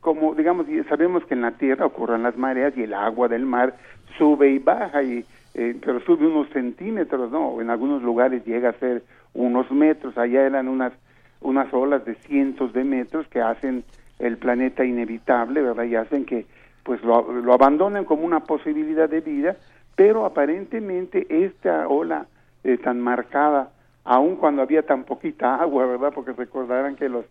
[0.00, 3.74] como digamos sabemos que en la Tierra ocurren las mareas y el agua del mar
[4.16, 7.60] sube y baja y eh, pero sube unos centímetros, ¿no?
[7.60, 10.92] En algunos lugares llega a ser unos metros, allá eran unas,
[11.40, 13.84] unas olas de cientos de metros que hacen
[14.18, 15.84] el planeta inevitable, ¿verdad?
[15.84, 16.46] Y hacen que
[16.82, 19.56] pues lo, lo abandonen como una posibilidad de vida,
[19.94, 22.26] pero aparentemente esta ola
[22.64, 23.70] eh, tan marcada,
[24.04, 26.12] aun cuando había tan poquita agua, ¿verdad?
[26.14, 27.24] Porque recordarán que los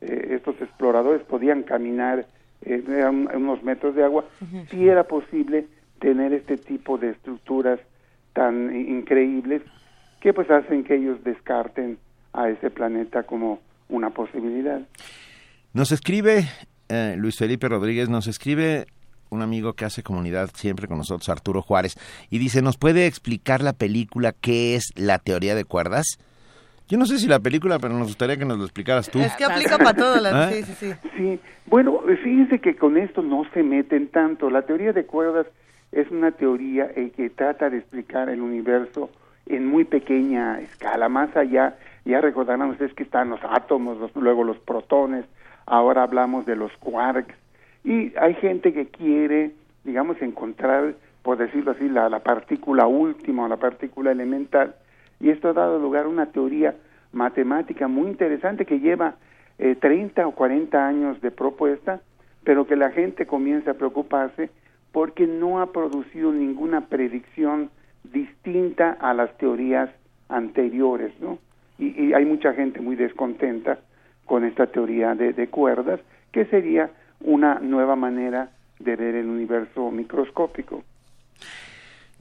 [0.00, 2.26] eh, estos exploradores podían caminar
[2.60, 4.24] en unos metros de agua,
[4.70, 5.66] sí era posible
[6.00, 7.78] tener este tipo de estructuras
[8.32, 9.62] tan increíbles
[10.20, 11.98] que pues hacen que ellos descarten
[12.32, 14.80] a ese planeta como una posibilidad.
[15.72, 16.48] Nos escribe
[16.88, 18.86] eh, Luis Felipe Rodríguez, nos escribe
[19.30, 21.96] un amigo que hace comunidad siempre con nosotros, Arturo Juárez,
[22.30, 26.18] y dice, ¿nos puede explicar la película qué es la teoría de cuerdas?
[26.88, 29.20] Yo no sé si la película, pero nos gustaría que nos lo explicaras tú.
[29.20, 30.20] Es que aplica para todo.
[30.20, 30.44] La...
[30.44, 30.50] ¿Ah?
[30.50, 30.92] Sí, sí, sí.
[31.16, 34.48] Sí, bueno, fíjense que con esto no se meten tanto.
[34.48, 35.46] La teoría de cuerdas
[35.92, 39.10] es una teoría eh, que trata de explicar el universo
[39.46, 44.58] en muy pequeña escala, más allá, ya recordarán ustedes que están los átomos, luego los
[44.58, 45.24] protones,
[45.66, 47.34] ahora hablamos de los quarks,
[47.84, 49.52] y hay gente que quiere,
[49.84, 54.74] digamos, encontrar, por decirlo así, la, la partícula última, la partícula elemental,
[55.20, 56.74] y esto ha dado lugar a una teoría
[57.12, 59.16] matemática muy interesante que lleva
[59.58, 62.00] eh, 30 o 40 años de propuesta,
[62.44, 64.50] pero que la gente comienza a preocuparse
[64.92, 67.70] porque no ha producido ninguna predicción
[68.04, 69.90] distinta a las teorías
[70.28, 71.38] anteriores, ¿no?
[71.78, 73.78] Y, hay mucha gente muy descontenta
[74.24, 76.00] con esta teoría de cuerdas,
[76.32, 80.84] que sería una nueva manera de ver el universo microscópico.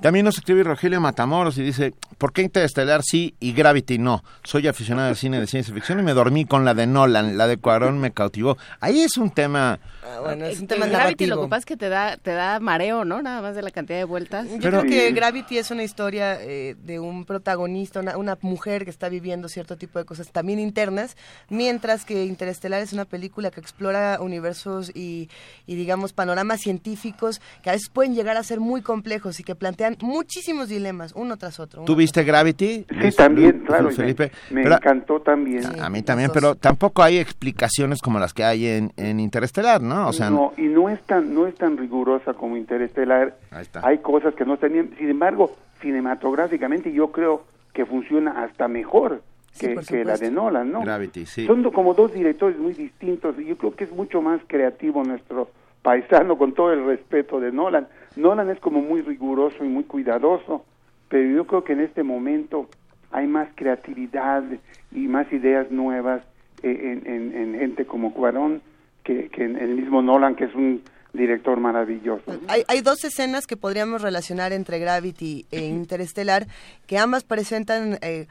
[0.01, 4.23] También nos escribe Rogelio Matamoros y dice, ¿por qué Interestelar sí y Gravity no?
[4.43, 7.47] Soy aficionado al cine de ciencia ficción y me dormí con la de Nolan, la
[7.47, 8.57] de Cuarón me cautivó.
[8.79, 9.79] Ahí es un tema...
[10.03, 12.59] Ah, bueno, es un tema Gravity lo que pasa es que te da, te da
[12.59, 13.21] mareo, ¿no?
[13.23, 14.47] Nada más de la cantidad de vueltas.
[14.49, 19.09] Yo creo que Gravity es una historia eh, de un protagonista, una, mujer que está
[19.09, 21.17] viviendo cierto tipo de cosas también internas,
[21.49, 25.29] mientras que Interestelar es una película que explora universos y,
[25.65, 29.55] y digamos, panoramas científicos que a veces pueden llegar a ser muy complejos y que
[29.87, 31.83] plantean muchísimos dilemas, uno tras otro.
[31.83, 32.85] ¿Tú viste Gravity?
[33.01, 33.89] Sí, también, claro.
[33.91, 34.31] Felipe.
[34.49, 35.63] Me, encantó también.
[35.79, 40.07] a mí también, pero tampoco hay explicaciones como las que hay en, en Interestelar, ¿no?
[40.07, 43.37] O sea, no, y no es tan, no es tan rigurosa como Interestelar.
[43.83, 49.21] Hay cosas que no tenían, sin embargo, cinematográficamente yo creo que funciona hasta mejor.
[49.59, 50.81] Que, que, la de Nolan, ¿no?
[50.81, 51.47] Gravity, sí.
[51.47, 55.49] Son como dos directores muy distintos y yo creo que es mucho más creativo nuestro
[55.81, 57.87] paisano con todo el respeto de Nolan.
[58.17, 60.65] Nolan es como muy riguroso y muy cuidadoso,
[61.09, 62.67] pero yo creo que en este momento
[63.11, 64.43] hay más creatividad
[64.91, 66.21] y más ideas nuevas
[66.63, 68.61] eh, en, gente como Cuarón
[69.03, 70.81] que, en el mismo Nolan, que es un
[71.13, 72.23] director maravilloso.
[72.47, 76.47] Hay, dos escenas que podríamos relacionar entre Gravity e Interestelar,
[76.85, 78.27] que ambas presentan eh,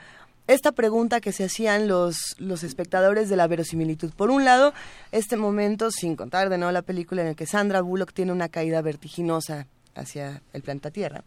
[0.46, 4.12] esta pregunta que se hacían los, los espectadores de la verosimilitud.
[4.14, 4.72] Por un lado,
[5.10, 8.48] este momento, sin contar de nuevo la película, en el que Sandra Bullock tiene una
[8.48, 9.66] caída vertiginosa
[9.96, 11.24] hacia el planeta Tierra.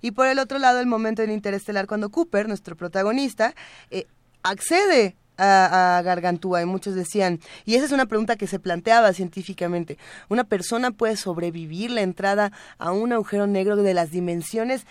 [0.00, 3.54] Y por el otro lado, el momento en Interestelar, cuando Cooper, nuestro protagonista,
[3.90, 4.06] eh,
[4.42, 9.96] accede a, Gargantúa y muchos decían, y esa es una pregunta que se planteaba científicamente,
[10.28, 14.86] ¿una persona puede sobrevivir la entrada a un agujero negro de las dimensiones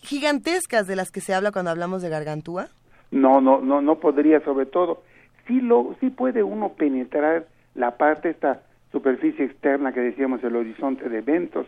[0.00, 2.68] gigantescas de las que se habla cuando hablamos de Gargantúa?
[3.10, 5.02] No, no, no, no podría, sobre todo
[5.46, 11.08] sí, lo, sí puede uno penetrar la parte, esta superficie externa que decíamos, el horizonte
[11.08, 11.66] de eventos,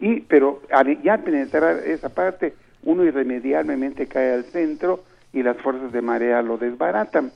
[0.00, 5.92] y pero al ya penetrar esa parte, uno irremediablemente cae al centro y las fuerzas
[5.92, 7.32] de marea lo desbaratan.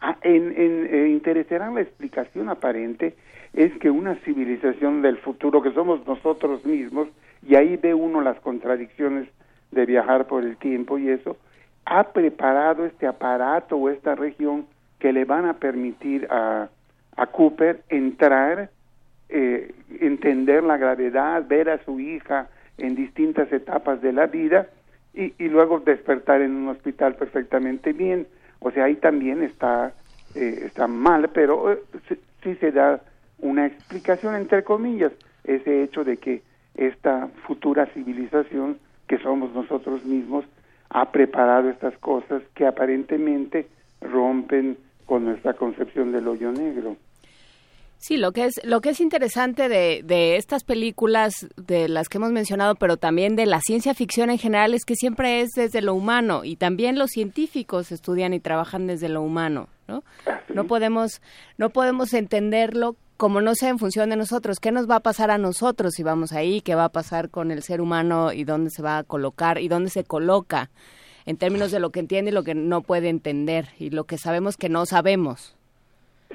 [0.00, 3.16] Ah, en, en eh, interesará la explicación aparente
[3.52, 7.08] es que una civilización del futuro que somos nosotros mismos,
[7.46, 9.28] y ahí ve uno las contradicciones
[9.70, 11.36] de viajar por el tiempo y eso,
[11.84, 14.66] ha preparado este aparato o esta región
[14.98, 16.68] que le van a permitir a,
[17.18, 18.70] a Cooper entrar,
[19.28, 24.68] eh, entender la gravedad, ver a su hija en distintas etapas de la vida
[25.12, 28.28] y, luego despertar en un hospital perfectamente bien.
[28.60, 29.92] O sea, ahí también está,
[30.36, 31.80] eh, está mal, pero eh,
[32.44, 33.00] sí se da
[33.40, 36.42] una explicación, entre comillas, ese hecho de que
[36.76, 38.78] esta futura civilización
[39.08, 40.44] que somos nosotros mismos
[40.90, 43.66] ha preparado estas cosas que aparentemente
[44.00, 46.96] rompen con nuestra concepción del hoyo negro.
[48.00, 52.18] Sí, lo que es lo que es interesante de, de, estas películas de las que
[52.18, 55.82] hemos mencionado, pero también de la ciencia ficción en general es que siempre es desde
[55.82, 60.04] lo humano y también los científicos estudian y trabajan desde lo humano, ¿no?
[60.54, 61.20] No podemos
[61.56, 65.32] no podemos entenderlo como no sea en función de nosotros, ¿qué nos va a pasar
[65.32, 66.60] a nosotros si vamos ahí?
[66.60, 69.66] ¿Qué va a pasar con el ser humano y dónde se va a colocar y
[69.66, 70.70] dónde se coloca
[71.26, 74.18] en términos de lo que entiende y lo que no puede entender y lo que
[74.18, 75.57] sabemos que no sabemos?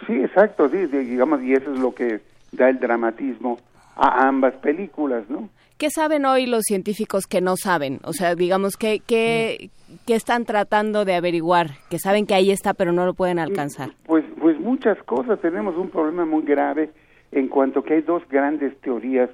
[0.08, 3.60] Sí, exacto, sí, digamos, y eso es lo que da el dramatismo
[3.96, 5.50] a ambas películas, ¿no?
[5.78, 8.00] ¿Qué saben hoy los científicos que no saben?
[8.04, 9.70] O sea, digamos, ¿qué, qué,
[10.06, 11.72] qué están tratando de averiguar?
[11.90, 13.90] Que saben que ahí está, pero no lo pueden alcanzar.
[14.06, 15.42] Pues, pues muchas cosas.
[15.42, 16.92] Tenemos un problema muy grave
[17.32, 19.30] en cuanto que hay dos grandes teorías,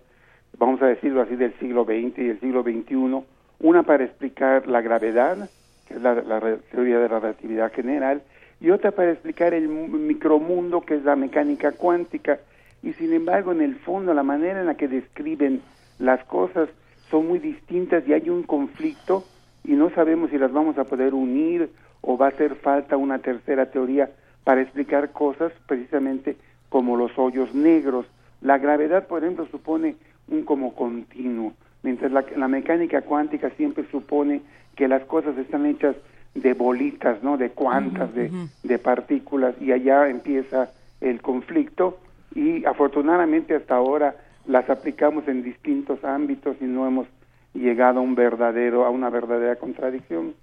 [0.57, 3.23] vamos a decirlo así, del siglo XX y el siglo XXI.
[3.59, 5.49] Una para explicar la gravedad,
[5.87, 8.23] que es la, la teoría de la relatividad general,
[8.61, 12.39] y otra para explicar el micromundo, que es la mecánica cuántica.
[12.83, 15.61] Y sin embargo, en el fondo, la manera en la que describen
[15.97, 16.69] las cosas
[17.09, 19.23] son muy distintas y hay un conflicto
[19.63, 21.69] y no sabemos si las vamos a poder unir
[22.01, 24.09] o va a hacer falta una tercera teoría
[24.43, 26.37] para explicar cosas precisamente
[26.69, 28.05] como los hoyos negros.
[28.41, 29.95] La gravedad, por ejemplo, supone
[30.27, 34.41] un como continuo, mientras la, la mecánica cuántica siempre supone
[34.75, 35.95] que las cosas están hechas
[36.35, 37.37] de bolitas, ¿no?
[37.37, 38.31] De cuantas, de,
[38.63, 40.69] de partículas, y allá empieza
[41.01, 41.99] el conflicto,
[42.35, 44.15] y afortunadamente hasta ahora
[44.47, 47.07] las aplicamos en distintos ámbitos y no hemos
[47.53, 50.33] llegado a un verdadero, a una verdadera contradicción.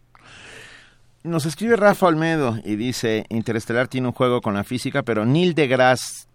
[1.23, 5.55] Nos escribe Rafa Olmedo y dice, Interestelar tiene un juego con la física, pero Neil
[5.55, 6.29] deGrasse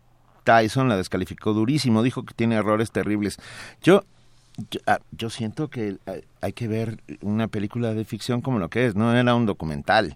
[0.44, 3.38] Tyson la descalificó durísimo, dijo que tiene errores terribles.
[3.82, 4.02] Yo
[4.70, 5.98] yo, ah, yo, siento que
[6.42, 10.16] hay que ver una película de ficción como lo que es, no era un documental,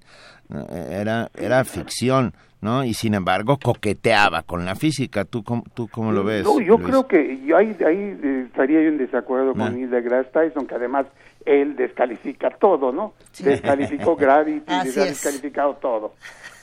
[0.71, 2.83] era, era ficción, ¿no?
[2.83, 5.25] Y sin embargo coqueteaba con la física.
[5.25, 6.43] ¿Tú, cómo, tú cómo lo ves?
[6.43, 10.31] No, yo creo que yo ahí, ahí eh, estaría yo en desacuerdo con Neil deGrasse
[10.31, 11.05] Tyson, que además
[11.45, 13.13] él descalifica todo, ¿no?
[13.31, 13.43] Sí.
[13.43, 16.13] Descalificó Gravity, ha descalificado todo.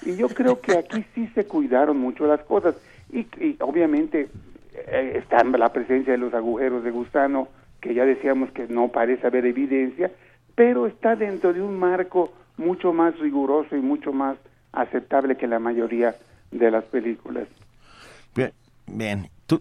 [0.04, 2.74] Y yo creo que aquí sí se cuidaron mucho las cosas.
[3.12, 4.28] Y, y obviamente
[4.74, 7.48] eh, está la presencia de los agujeros de gusano,
[7.82, 10.10] que ya decíamos que no parece haber evidencia,
[10.54, 14.38] pero está dentro de un marco mucho más riguroso y mucho más
[14.72, 16.14] aceptable que la mayoría
[16.52, 17.48] de las películas.
[18.34, 18.52] Bien,
[18.86, 19.28] bien.
[19.46, 19.60] ¿Tú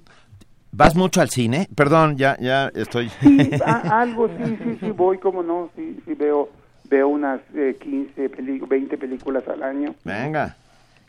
[0.72, 1.68] vas mucho al cine?
[1.76, 3.10] Perdón, ya ya estoy...
[3.10, 6.50] Sí, algo, sí, sí, sí, voy, como no, sí, sí veo,
[6.90, 8.28] veo unas eh, 15,
[8.68, 9.96] 20 películas al año.
[10.06, 10.56] Venga.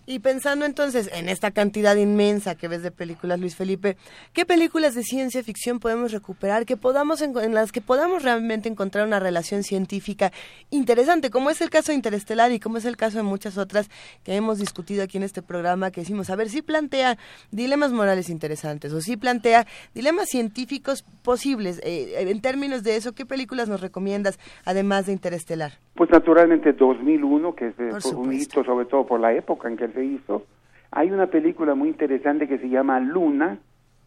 [0.05, 3.97] Y pensando entonces en esta cantidad inmensa que ves de películas, Luis Felipe,
[4.33, 9.07] ¿qué películas de ciencia ficción podemos recuperar que podamos en, las que podamos realmente encontrar
[9.07, 10.33] una relación científica
[10.71, 13.89] interesante, como es el caso de Interestelar y como es el caso de muchas otras
[14.25, 17.17] que hemos discutido aquí en este programa, que decimos, a ver, si plantea
[17.53, 21.81] dilemas morales interesantes o si plantea dilemas científicos posibles.
[21.85, 25.73] Eh, en términos de eso, ¿qué películas nos recomiendas además de Interestelar?
[25.95, 30.05] Pues naturalmente 2001, que es un hito sobre todo por la época en que se
[30.05, 30.45] hizo.
[30.91, 33.59] Hay una película muy interesante que se llama Luna,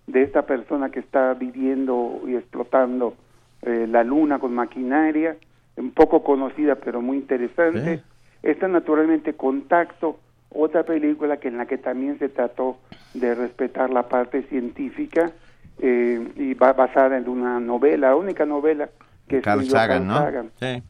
[0.07, 3.15] de esta persona que está viviendo y explotando
[3.63, 5.35] eh, la luna con maquinaria,
[5.77, 7.97] un poco conocida pero muy interesante.
[7.97, 8.03] Sí.
[8.43, 10.19] Está naturalmente Contacto,
[10.51, 12.77] otra película que en la que también se trató
[13.13, 15.31] de respetar la parte científica
[15.79, 18.89] eh, y va basada en una novela, la única novela
[19.27, 20.17] que Carl Sagan, ¿no?
[20.17, 20.51] Sagan.
[20.59, 20.83] Sí.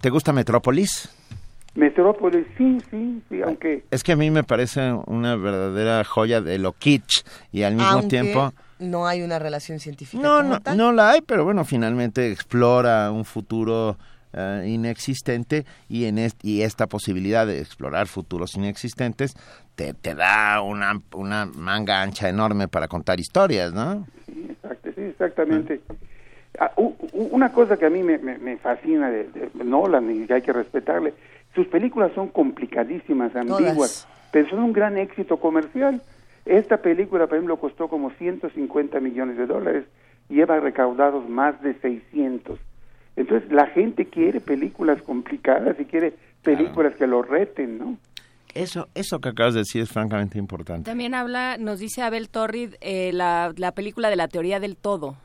[0.00, 1.08] ¿Te gusta Metrópolis?
[1.74, 3.84] Metrópolis, sí, sí, sí, aunque...
[3.90, 7.90] Es que a mí me parece una verdadera joya de lo kitsch y al mismo
[7.90, 8.52] aunque tiempo...
[8.80, 10.76] no hay una relación científica No, no, tal.
[10.76, 13.96] no la hay, pero bueno, finalmente explora un futuro
[14.32, 19.34] eh, inexistente y, en y esta posibilidad de explorar futuros inexistentes
[19.74, 24.06] te, te da una, una manga ancha enorme para contar historias, ¿no?
[24.26, 24.56] Sí,
[24.94, 25.80] sí exactamente.
[26.58, 30.52] Ah, una cosa que a mí me, me, fascina de, Nolan y que hay que
[30.52, 31.14] respetarle,
[31.54, 36.02] sus películas son complicadísimas, ambiguas, pero son un gran éxito comercial.
[36.44, 39.84] Esta película, por ejemplo, costó como 150 millones de dólares,
[40.28, 42.58] lleva recaudados más de 600.
[43.16, 47.98] Entonces, la gente quiere películas complicadas y quiere películas que lo reten, ¿no?
[48.54, 50.90] Eso, eso que acabas de decir es francamente importante.
[50.90, 55.16] También habla, nos dice Abel Torrid, eh, la, la película de la teoría del todo.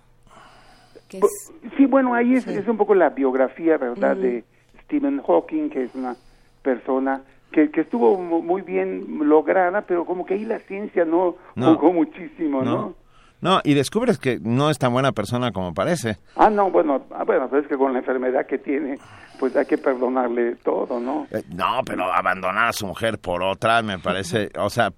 [1.09, 4.43] Pues, sí, bueno, ahí es, es, un poco la biografía, ¿verdad?, de
[4.85, 6.15] Stephen Hawking, que es una
[6.61, 7.21] persona
[7.51, 12.63] que, que estuvo muy bien lograda, pero como que ahí la ciencia no, jugó muchísimo,
[12.63, 12.95] ¿no?
[13.41, 13.61] ¿no?
[13.63, 16.17] y descubres que no es tan buena persona como parece.
[16.35, 18.97] Ah, no, bueno, ah, bueno, pues es que con la enfermedad que tiene,
[19.39, 21.27] pues hay que perdonarle todo, ¿no?
[21.31, 24.91] Eh, no, pero abandonar a su mujer por otra me parece, o sea,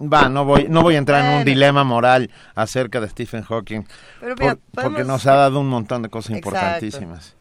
[0.00, 3.82] va, no voy, no voy a entrar en un dilema moral acerca de Stephen Hawking,
[4.74, 7.35] porque nos ha dado un montón de cosas importantísimas.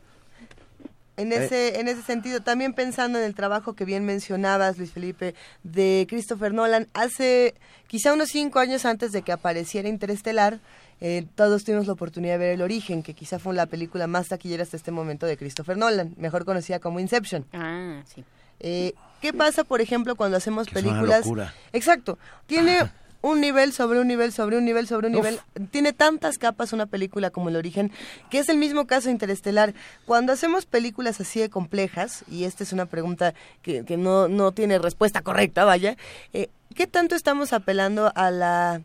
[1.18, 1.46] En eh.
[1.46, 6.06] ese, en ese sentido, también pensando en el trabajo que bien mencionabas, Luis Felipe, de
[6.10, 7.56] Christopher Nolan, hace
[7.88, 10.60] quizá unos cinco años antes de que apareciera Interestelar,
[11.02, 14.30] eh, todos tuvimos la oportunidad de ver El Origen, que quizá fue la película más
[14.30, 17.46] taquillera hasta este momento de Christopher Nolan, mejor conocida como Inception.
[17.54, 18.24] Ah, sí.
[18.60, 21.26] Eh, ¿Qué pasa, por ejemplo, cuando hacemos películas?
[21.74, 22.18] Exacto.
[22.46, 22.90] Tiene
[23.26, 25.40] un nivel sobre un nivel sobre un nivel sobre un nivel.
[25.72, 27.92] Tiene tantas capas una película como El Origen,
[28.30, 29.74] que es el mismo caso Interestelar.
[30.06, 34.52] Cuando hacemos películas así de complejas, y esta es una pregunta que, que no, no
[34.52, 35.98] tiene respuesta correcta, vaya,
[36.34, 38.82] eh, ¿qué tanto estamos apelando a la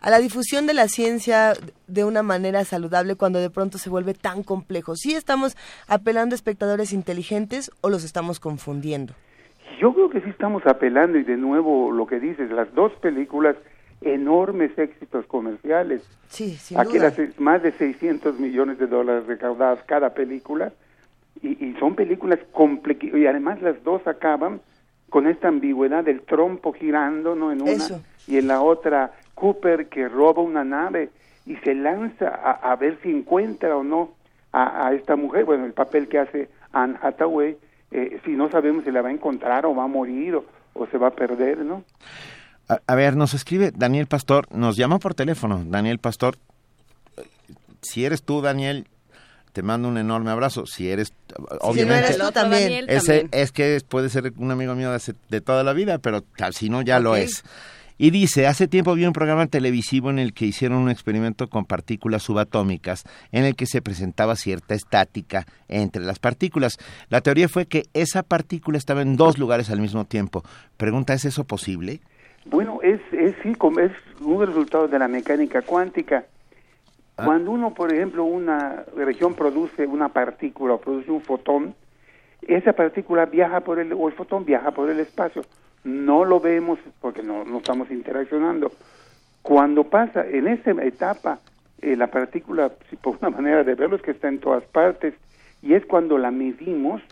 [0.00, 1.54] a la difusión de la ciencia
[1.86, 4.96] de una manera saludable cuando de pronto se vuelve tan complejo?
[4.96, 5.54] ¿Sí estamos
[5.86, 9.14] apelando a espectadores inteligentes o los estamos confundiendo?
[9.80, 13.56] Yo creo que sí estamos apelando y de nuevo lo que dices, las dos películas
[14.00, 16.02] enormes éxitos comerciales.
[16.28, 20.72] Sí, sin Aquí las más de 600 millones de dólares recaudadas cada película
[21.42, 24.60] y, son películas complicadas y además las dos acaban
[25.10, 27.52] con esta ambigüedad del trompo girando, ¿no?
[27.52, 27.84] En una
[28.26, 31.10] y en la otra Cooper que roba una nave
[31.44, 34.14] y se lanza a, ver si encuentra o no
[34.52, 37.56] a, a, esta mujer, bueno, el papel que hace Anne Hathaway
[37.90, 40.98] eh, si no sabemos si la va a encontrar o va a morir o, se
[40.98, 41.84] va a perder, ¿no?
[42.68, 45.62] A, ver, nos escribe Daniel Pastor, nos llama por teléfono.
[45.66, 46.36] Daniel Pastor,
[47.80, 48.88] si eres tú, Daniel,
[49.52, 50.66] te mando un enorme abrazo.
[50.66, 51.12] Si eres,
[51.60, 52.84] obviamente, si también.
[52.88, 56.68] Ese, es que puede ser un amigo mío de, de toda la vida, pero si
[56.68, 57.44] no, ya lo es.
[57.98, 61.64] Y dice, hace tiempo vi un programa televisivo en el que hicieron un experimento con
[61.64, 66.76] partículas subatómicas, en el que se presentaba cierta estática entre las partículas.
[67.08, 70.42] La teoría fue que esa partícula estaba en dos lugares al mismo tiempo.
[70.76, 72.00] Pregunta, ¿es eso posible?
[72.44, 76.26] Bueno, es, es, sí, es un resultado de la mecánica cuántica.
[77.16, 77.24] Ah.
[77.24, 81.74] Cuando uno, por ejemplo, una región produce una partícula o produce un fotón,
[82.42, 85.42] esa partícula viaja por el, o el fotón viaja por el espacio
[85.84, 88.72] no lo vemos porque no, estamos interaccionando.
[89.42, 91.40] Cuando pasa en esa etapa,
[91.80, 95.14] eh, la partícula, si por una manera de verlo, es que está en todas partes,
[95.62, 97.02] y es cuando la medimos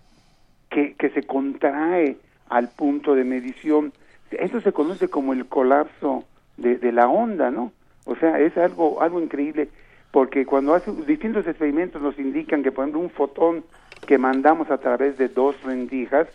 [0.71, 2.17] que, se contrae
[2.49, 3.93] al punto de medición.
[4.33, 6.25] Eso se conoce como el colapso
[6.57, 7.73] de, de la onda, ¿no?
[8.05, 9.69] O sea, es algo, algo increíble,
[10.11, 13.65] porque cuando hace distintos experimentos nos indican que, por ejemplo, un fotón
[14.07, 16.29] que mandamos a través de dos rendijas,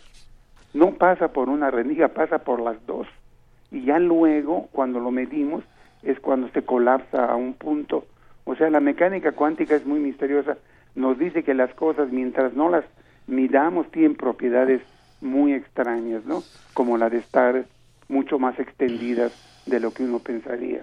[0.72, 3.06] no pasa por una rendija, pasa por las dos.
[3.70, 5.64] Y ya luego, cuando lo medimos,
[6.02, 8.06] es cuando se colapsa a un punto.
[8.44, 10.56] O sea, la mecánica cuántica es muy misteriosa.
[10.94, 12.84] Nos dice que las cosas, mientras no las
[13.26, 14.82] midamos, tienen propiedades
[15.20, 16.42] muy extrañas, ¿no?
[16.74, 17.64] Como la de estar
[18.08, 19.32] mucho más extendidas
[19.66, 20.82] de lo que uno pensaría.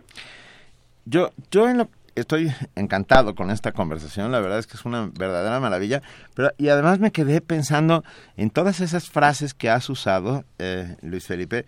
[1.05, 1.87] Yo, yo en lo,
[2.19, 6.01] estoy encantado con esta conversación, la verdad es que es una verdadera maravilla,
[6.33, 8.03] pero y además me quedé pensando
[8.35, 11.65] en todas esas frases que has usado, eh, Luis Felipe,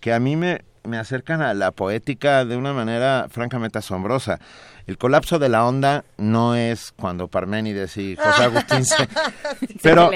[0.00, 4.38] que a mí me, me acercan a la poética de una manera francamente asombrosa.
[4.86, 9.08] El colapso de la onda no es cuando Parménides y José Agustín se...
[9.82, 10.10] pero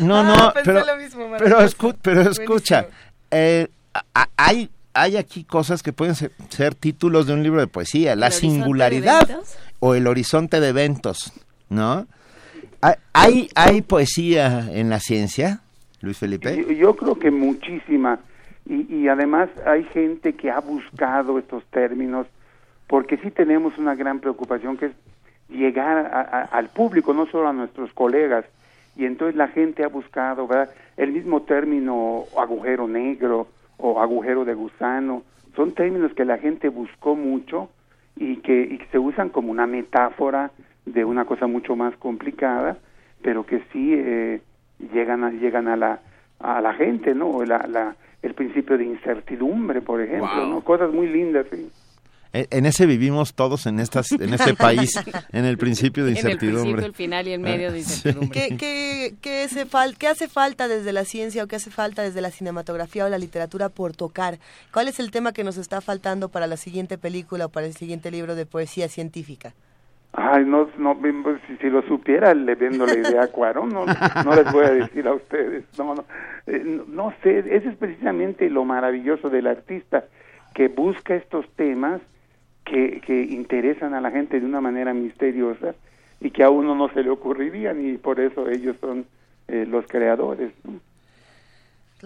[0.00, 0.82] no, no, ah, pero,
[2.02, 2.86] pero, escucha,
[3.30, 3.68] eh,
[4.36, 9.40] hay hay aquí cosas que pueden ser, títulos de un libro de poesía, la singularidad
[9.78, 11.32] o el horizonte de eventos,
[11.68, 12.06] ¿no?
[13.12, 15.60] ¿Hay, hay poesía en la ciencia,
[16.00, 16.74] Luis Felipe?
[16.76, 18.20] Yo, creo que muchísima.
[18.66, 22.26] Y, y, además hay gente que ha buscado estos términos,
[22.86, 24.92] porque sí tenemos una gran preocupación que es
[25.50, 28.44] llegar al público, no solo a nuestros colegas.
[28.96, 30.70] y entonces la gente ha buscado, ¿verdad?
[30.96, 33.48] El mismo término agujero negro
[33.80, 35.22] o agujero de gusano,
[35.56, 37.70] son términos que la gente buscó mucho
[38.16, 40.50] y que, y que se usan como una metáfora
[40.86, 42.78] de una cosa mucho más complicada,
[43.22, 44.40] pero que sí eh,
[44.92, 46.00] llegan a, llegan a la
[46.40, 47.44] a la gente, ¿no?
[47.44, 50.62] La, la, el principio de incertidumbre, por ejemplo, ¿no?
[50.62, 51.70] Cosas muy lindas, sí.
[52.32, 54.94] En ese vivimos todos en estas en este país
[55.32, 56.60] en el principio de incertidumbre.
[56.60, 58.30] En el principio, el final y el medio de incertidumbre.
[58.30, 59.66] ¿Qué, qué, qué, hace
[59.98, 63.18] ¿Qué hace falta desde la ciencia o qué hace falta desde la cinematografía o la
[63.18, 64.38] literatura por tocar?
[64.72, 67.74] ¿Cuál es el tema que nos está faltando para la siguiente película o para el
[67.74, 69.52] siguiente libro de poesía científica?
[70.12, 73.86] Ay, no, no pues, si, si, lo supiera, le vendo la idea a Cuarón, no,
[73.86, 76.04] no les voy a decir a ustedes, no, no,
[76.48, 80.04] eh, no sé, ese es precisamente lo maravilloso del artista,
[80.52, 82.00] que busca estos temas
[82.70, 85.74] que, que interesan a la gente de una manera misteriosa
[86.20, 89.06] y que a uno no se le ocurrirían y por eso ellos son
[89.48, 90.52] eh, los creadores.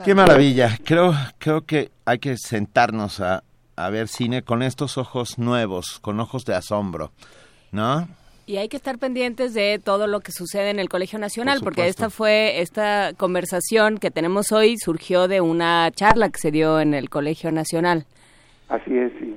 [0.05, 3.45] Qué maravilla, creo, creo que hay que sentarnos a,
[3.77, 7.12] a ver cine con estos ojos nuevos, con ojos de asombro
[7.71, 8.09] ¿no?
[8.47, 11.89] Y hay que estar pendientes de todo lo que sucede en el Colegio Nacional, porque
[11.89, 16.93] esta fue, esta conversación que tenemos hoy surgió de una charla que se dio en
[16.93, 18.05] el Colegio Nacional.
[18.69, 19.35] Así es, sí.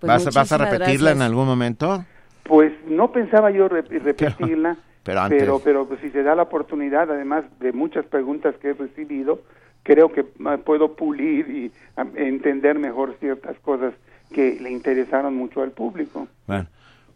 [0.00, 2.04] Pues ¿Vas, a repetirla en algún momento?
[2.42, 7.44] Pues no pensaba yo repetirla, pero, pero, pero, pues, si se da la oportunidad, además
[7.60, 9.40] de muchas preguntas que he recibido,
[9.82, 13.94] creo que ah, puedo pulir y ah, entender mejor ciertas cosas
[14.32, 16.28] que le interesaron mucho al público.
[16.46, 16.68] Bueno,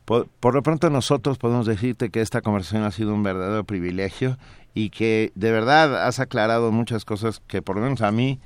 [0.05, 4.39] por, lo pronto nosotros podemos decirte que esta conversación ha sido un verdadero privilegio
[4.74, 8.41] y que de verdad has aclarado muchas cosas que por lo menos a mí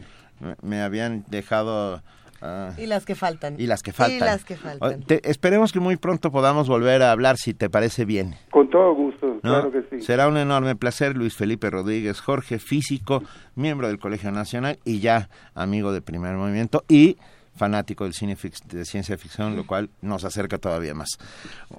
[0.63, 2.03] me habían dejado...
[2.47, 3.59] Ah, y las que faltan.
[3.59, 4.17] Y las que faltan.
[4.19, 5.03] Y las que faltan.
[5.23, 8.35] esperemos que muy pronto podamos volver a hablar, si te parece bien.
[8.51, 10.03] Con todo gusto, claro que sí.
[10.03, 13.23] Será un enorme placer, Luis Felipe Rodríguez Jorge, físico,
[13.55, 16.85] miembro del Colegio Nacional y ya amigo de Primer Movimiento.
[16.87, 17.17] Y
[17.57, 18.37] fanático del cine
[18.67, 21.09] de ciencia ficción, lo cual nos acerca todavía más.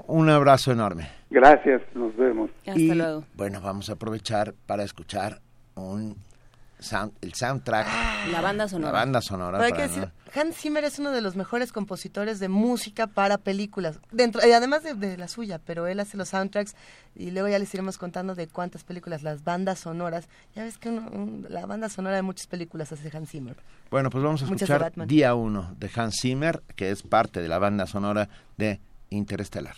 [0.08, 1.10] Un abrazo enorme.
[1.30, 2.50] Gracias, nos vemos.
[2.66, 3.24] Hasta y, luego.
[3.36, 5.42] Bueno, vamos a aprovechar para escuchar
[5.76, 6.16] un
[7.22, 7.88] el soundtrack.
[8.32, 8.92] La banda sonora.
[8.92, 9.60] La banda sonora.
[10.34, 14.84] Hans Zimmer es uno de los mejores compositores de música para películas, dentro y además
[14.84, 16.76] de, la suya, pero él hace los soundtracks
[17.16, 20.28] y luego ya les iremos contando de cuántas películas, las bandas sonoras.
[20.54, 20.92] Ya ves que
[21.50, 23.56] la banda sonora de muchas películas hace Hans Zimmer.
[23.90, 27.60] Bueno, pues vamos a escuchar Día 1 de Hans Zimmer, que es parte de la
[27.60, 29.76] banda sonora de Interestelar.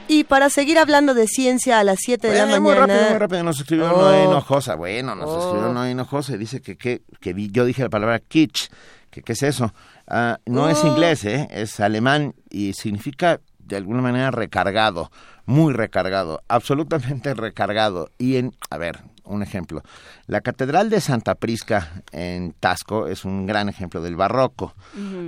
[0.07, 2.61] Y para seguir hablando de ciencia a las 7 de la mañana.
[2.61, 3.43] Muy rápido, muy rápido.
[3.43, 4.31] Nos escribió Noé oh.
[4.31, 4.75] Hinojosa.
[4.75, 5.73] Bueno, nos escribió oh.
[5.73, 8.68] Noé Hinojosa y dice que, que, que, yo dije la palabra kitsch.
[9.11, 9.73] ¿Qué es eso?
[10.07, 10.89] Ah, no es oh.
[10.89, 11.49] inglés, ¿eh?
[11.51, 13.41] es alemán y significa
[13.71, 15.11] de alguna manera recargado,
[15.47, 18.11] muy recargado, absolutamente recargado.
[18.18, 19.83] Y en, a ver, un ejemplo.
[20.27, 24.75] La Catedral de Santa Prisca en Tasco es un gran ejemplo del barroco,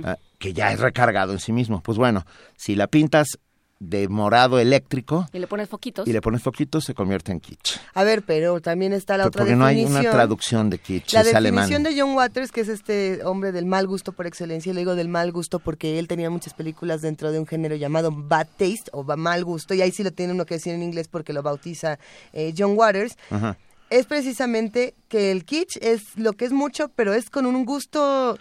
[0.03, 1.81] ah, que ya es recargado en sí mismo.
[1.81, 2.25] Pues bueno,
[2.57, 3.39] si la pintas
[3.89, 6.07] de morado eléctrico Y le pones foquitos.
[6.07, 7.77] y le pones foquitos, se convierte en kitsch.
[7.93, 10.01] A ver, pero también está la Pero otra porque no hay definición.
[10.05, 11.67] una traducción de kitsch, La es alemán.
[11.69, 14.81] definición de John Waters, que es este hombre del mal gusto por excelencia, y le
[14.81, 18.47] digo del mal gusto porque él tenía muchas películas dentro de un género llamado bad
[18.57, 21.33] taste o mal gusto, y ahí sí lo tiene uno que decir en inglés porque
[21.33, 21.99] lo bautiza
[22.31, 23.15] eh, John Waters.
[23.29, 23.57] Ajá.
[23.89, 28.37] Es precisamente que el kitsch es lo que es mucho, pero es con un gusto,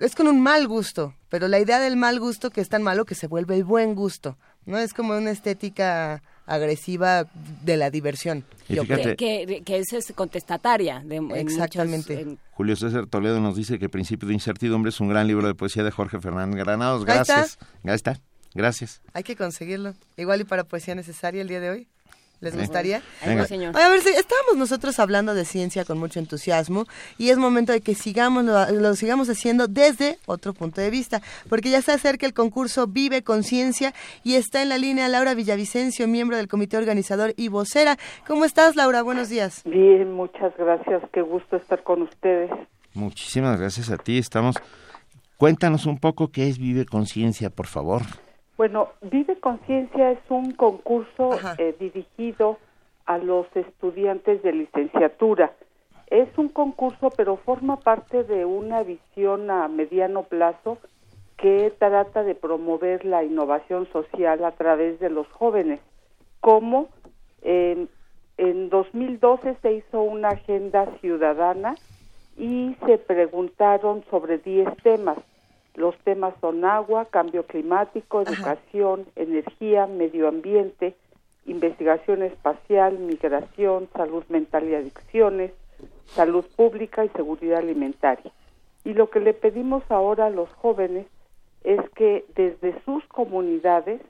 [0.00, 3.04] es con un mal gusto, pero la idea del mal gusto que es tan malo
[3.04, 4.36] que se vuelve el buen gusto,
[4.68, 4.78] ¿no?
[4.78, 7.26] Es como una estética agresiva
[7.62, 8.44] de la diversión.
[8.68, 11.00] Y yo fíjate- que, que, que es, es contestataria.
[11.04, 12.14] De, en Exactamente.
[12.16, 15.46] muchos- en- Julio César Toledo nos dice que Principio de Incertidumbre es un gran libro
[15.46, 17.06] de poesía de Jorge Fernández Granados.
[17.08, 17.34] Ahí está.
[17.36, 17.58] Gracias.
[17.84, 18.20] Ahí está.
[18.54, 19.02] Gracias.
[19.12, 19.94] Hay que conseguirlo.
[20.16, 21.88] Igual y para poesía necesaria el día de hoy.
[22.40, 22.60] ¿Les Sí.
[22.60, 23.02] gustaría?
[23.22, 26.84] A ver, sí, estábamos nosotros hablando de ciencia con mucho entusiasmo
[27.18, 31.20] y es momento de que sigamos lo, lo sigamos haciendo desde otro punto de vista,
[31.48, 36.06] porque ya se acerca el concurso Vive Conciencia y está en la línea Laura Villavicencio,
[36.06, 37.98] miembro del comité organizador y vocera.
[38.26, 39.02] ¿Cómo estás, Laura?
[39.02, 39.62] Buenos días.
[39.64, 41.02] Bien, muchas gracias.
[41.12, 42.50] Qué gusto estar con ustedes.
[42.94, 44.18] Muchísimas gracias a ti.
[44.18, 44.56] Estamos.
[45.36, 48.02] Cuéntanos un poco qué es Vive Conciencia, por favor.
[48.58, 52.58] Bueno, Vive Conciencia es un concurso eh, dirigido
[53.06, 55.52] a los estudiantes de licenciatura.
[56.08, 60.78] Es un concurso, pero forma parte de una visión a mediano plazo
[61.36, 65.78] que trata de promover la innovación social a través de los jóvenes.
[66.40, 66.88] Como
[67.42, 67.86] eh,
[68.38, 71.76] en 2012 se hizo una agenda ciudadana
[72.36, 75.18] y se preguntaron sobre 10 temas.
[75.78, 80.96] Los temas son agua, cambio climático, educación, energía, medio ambiente,
[81.46, 85.52] investigación espacial, migración, salud mental y adicciones,
[86.06, 88.32] salud pública y seguridad alimentaria.
[88.84, 91.06] Y lo que le pedimos ahora a los jóvenes
[91.62, 94.00] es que desde sus comunidades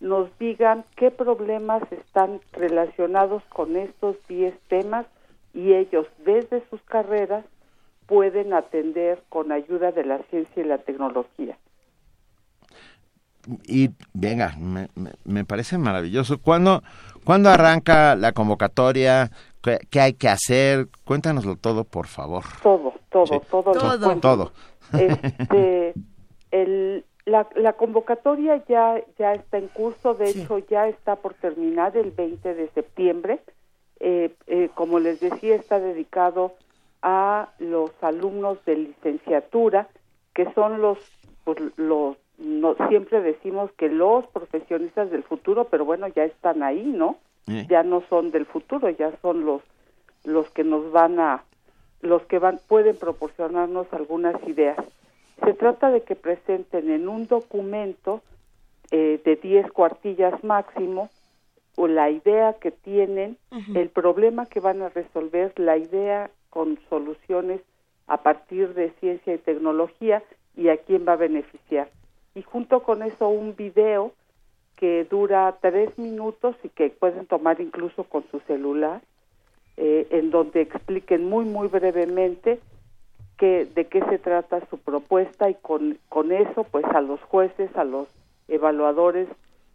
[0.00, 5.06] nos digan qué problemas están relacionados con estos 10 temas
[5.52, 7.44] y ellos desde sus carreras
[8.06, 11.56] pueden atender con ayuda de la ciencia y la tecnología.
[13.66, 16.40] Y venga, me, me- me parece maravilloso.
[16.40, 16.82] ¿Cuándo,
[17.24, 19.30] ¿Cuándo arranca la convocatoria?
[19.62, 20.88] ¿Qué, qué hay que hacer?
[21.04, 22.44] Cuéntanoslo todo, por favor.
[22.62, 23.38] Todo, todo, Sí.
[23.50, 23.72] todo.
[23.72, 24.16] Todo.
[24.20, 24.52] Todo.
[24.98, 25.92] Este,
[26.52, 31.96] el, la, la convocatoria ya, ya está en curso, de hecho ya está por terminar
[31.98, 33.40] el 20 de septiembre.
[34.00, 36.54] Eh, eh, como les decía, está dedicado
[37.04, 39.88] a los alumnos de licenciatura,
[40.34, 40.98] que son los,
[41.44, 46.82] pues, los no, siempre decimos que los profesionistas del futuro, pero bueno, ya están ahí,
[46.82, 47.18] ¿no?
[47.46, 47.66] Sí.
[47.68, 49.62] Ya no son del futuro, ya son los
[50.24, 51.44] los que nos van a
[52.00, 54.78] los que van pueden proporcionarnos algunas ideas.
[55.44, 58.22] Se trata de que presenten en un documento
[58.90, 61.10] eh, de 10 cuartillas máximo
[61.76, 63.36] o la idea que tienen,
[63.74, 67.60] el problema que van a resolver, la idea con soluciones
[68.06, 70.22] a partir de ciencia y tecnología
[70.56, 71.90] y a quién va a beneficiar.
[72.36, 74.12] Y junto con eso un video
[74.76, 79.02] que dura tres minutos y que pueden tomar incluso con su celular,
[79.76, 82.60] eh, en donde expliquen muy, muy brevemente
[83.36, 87.74] que, de qué se trata su propuesta y con, con eso, pues a los jueces,
[87.76, 88.06] a los
[88.46, 89.26] evaluadores,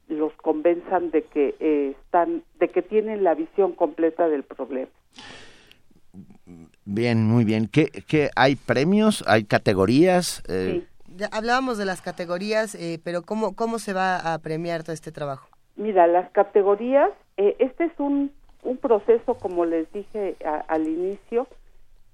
[0.07, 4.91] los convenzan de que eh, están, de que tienen la visión completa del problema.
[6.91, 7.67] Bien, muy bien.
[7.71, 9.23] ¿Qué, qué hay premios?
[9.27, 10.41] ¿Hay categorías?
[10.49, 10.83] Eh,
[11.15, 15.11] Ya hablábamos de las categorías, eh, pero ¿cómo, ¿cómo se va a premiar todo este
[15.11, 15.47] trabajo?
[15.75, 18.31] Mira, las categorías, eh, este es un,
[18.63, 21.45] un proceso, como les dije a- al inicio,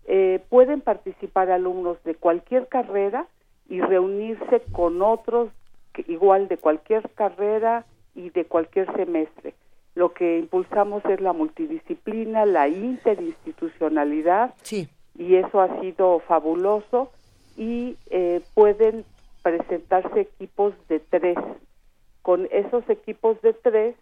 [0.07, 3.27] eh, pueden participar alumnos de cualquier carrera
[3.69, 5.51] y reunirse con otros
[5.93, 9.53] que- igual de cualquier carrera y de cualquier semestre.
[9.95, 14.87] Lo que impulsamos es la multidisciplina, la interinstitucionalidad Sí.
[15.17, 17.11] y eso ha sido fabuloso
[17.57, 19.05] y eh, pueden
[19.41, 21.37] presentarse equipos de tres.
[22.21, 23.95] Con esos equipos de tres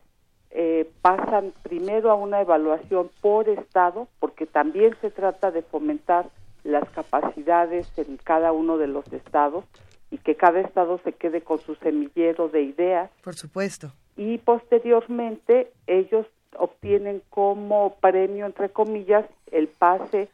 [0.52, 6.28] eh, pasan primero a una evaluación por estado, porque también se trata de fomentar
[6.64, 9.66] las capacidades en cada uno de los estados
[10.14, 13.92] y que cada estado se quede con su semillero de ideas Por supuesto.
[14.16, 20.30] y posteriormente ellos obtienen como premio, entre comillas, el pase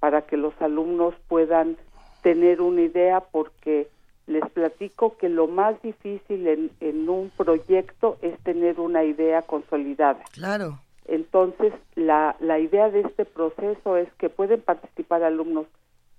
[0.00, 1.76] para que los alumnos puedan
[2.22, 3.88] tener una idea porque
[4.26, 10.22] les platico que lo más difícil en, en un proyecto es tener una idea consolidada.
[10.32, 10.78] Claro.
[11.06, 15.66] Entonces, la, la idea de este proceso es que pueden participar alumnos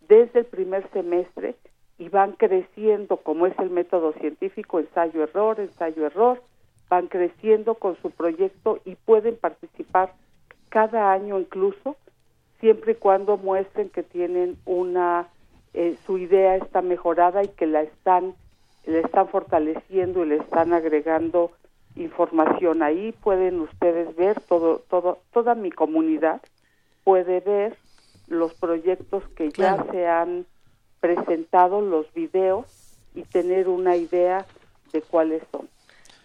[0.07, 1.55] desde el primer semestre
[1.97, 6.41] y van creciendo, como es el método científico, ensayo-error, ensayo-error,
[6.89, 10.13] van creciendo con su proyecto y pueden participar
[10.69, 11.95] cada año incluso,
[12.59, 15.29] siempre y cuando muestren que tienen una,
[15.73, 18.35] eh, su idea está mejorada y que la están,
[18.85, 21.51] le están fortaleciendo y le están agregando
[21.95, 26.41] información ahí pueden ustedes ver todo todo toda mi comunidad
[27.03, 27.77] puede ver
[28.27, 30.45] los proyectos que ya se han
[30.99, 32.65] presentado los videos
[33.13, 34.45] y tener una idea
[34.91, 35.69] de cuáles son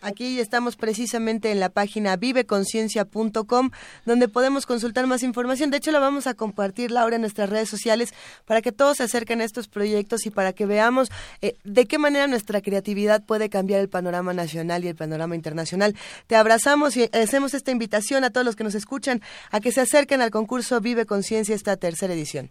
[0.03, 3.70] Aquí estamos precisamente en la página viveconciencia.com,
[4.07, 5.70] donde podemos consultar más información.
[5.70, 8.14] De hecho, la vamos a compartir, Laura, en nuestras redes sociales
[8.46, 11.11] para que todos se acerquen a estos proyectos y para que veamos
[11.42, 15.94] eh, de qué manera nuestra creatividad puede cambiar el panorama nacional y el panorama internacional.
[16.26, 19.20] Te abrazamos y hacemos esta invitación a todos los que nos escuchan
[19.51, 22.51] a que se acerquen al concurso Vive Conciencia esta tercera edición.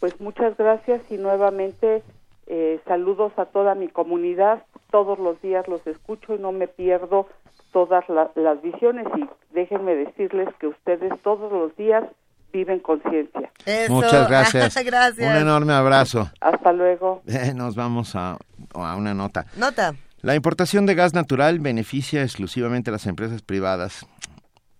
[0.00, 2.02] Pues muchas gracias y nuevamente
[2.46, 4.62] eh, saludos a toda mi comunidad.
[4.90, 7.28] Todos los días los escucho y no me pierdo
[7.72, 12.04] todas las visiones y déjenme decirles que ustedes todos los días
[12.52, 13.50] viven conciencia.
[13.88, 14.84] Muchas gracias.
[14.84, 15.30] gracias.
[15.30, 16.30] Un enorme abrazo.
[16.40, 17.22] Hasta luego.
[17.26, 18.38] Eh, nos vamos a,
[18.74, 19.46] a una nota.
[19.56, 19.94] Nota.
[20.22, 24.06] La importación de gas natural beneficia exclusivamente a las empresas privadas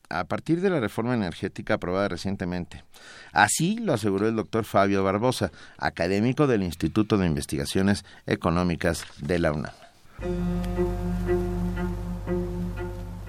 [0.08, 2.84] a partir de la reforma energética aprobada recientemente.
[3.32, 9.52] Así lo aseguró el doctor Fabio Barbosa, académico del Instituto de Investigaciones Económicas de la
[9.52, 9.72] UNAM.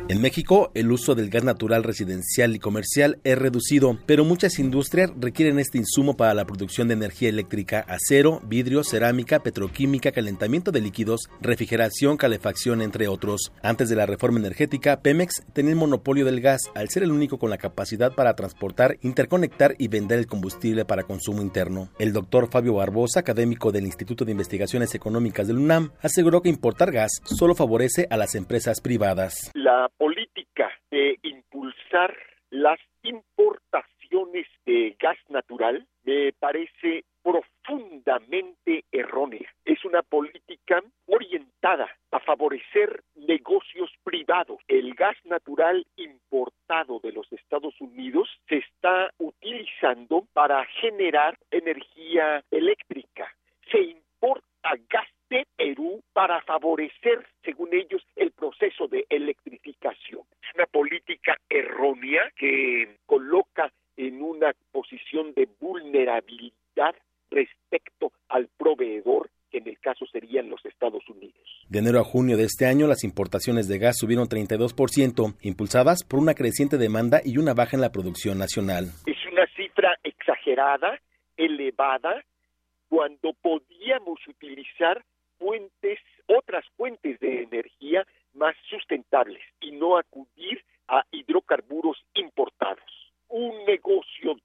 [0.09, 5.11] En México, el uso del gas natural residencial y comercial es reducido, pero muchas industrias
[5.19, 10.79] requieren este insumo para la producción de energía eléctrica, acero, vidrio, cerámica, petroquímica, calentamiento de
[10.79, 13.51] líquidos, refrigeración, calefacción, entre otros.
[13.61, 17.37] Antes de la reforma energética, Pemex tenía el monopolio del gas, al ser el único
[17.37, 21.89] con la capacidad para transportar, interconectar y vender el combustible para consumo interno.
[21.99, 26.93] El doctor Fabio Barbosa, académico del Instituto de Investigaciones Económicas del UNAM, aseguró que importar
[26.93, 29.51] gas solo favorece a las empresas privadas.
[29.53, 32.15] La política de impulsar
[32.49, 39.53] las importaciones de gas natural me parece profundamente errónea.
[39.65, 44.59] Es una política orientada a favorecer negocios privados.
[44.69, 53.27] El gas natural importado de los Estados Unidos se está utilizando para generar energía eléctrica.
[53.69, 60.21] Se importa gas de Perú para favorecer, según ellos, el proceso de electrificación.
[60.41, 66.95] Es una política errónea que coloca en una posición de vulnerabilidad
[67.29, 71.35] respecto al proveedor que en el caso serían los Estados Unidos.
[71.69, 76.19] De enero a junio de este año, las importaciones de gas subieron 32%, impulsadas por
[76.19, 78.85] una creciente demanda y una baja en la producción nacional.
[79.05, 80.99] Es una cifra exagerada,
[81.37, 82.23] elevada,
[82.89, 85.03] cuando podíamos utilizar
[85.37, 93.13] fuentes, otras fuentes de energía más sustentables y no acudir a hidrocarburos importados.
[93.29, 94.35] Un negocio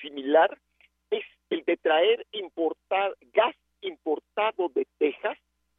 [0.00, 0.56] similar
[1.10, 5.38] es el de traer importar gas importado de Texas,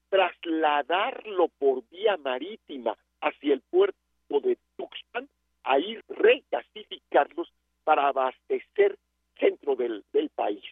[0.10, 3.96] trasladarlo por vía marítima hacia el puerto
[4.30, 5.28] de Tuxpan,
[5.64, 7.52] a ir regasificarlos
[7.84, 8.98] para abastecer
[9.40, 10.64] centro del, del país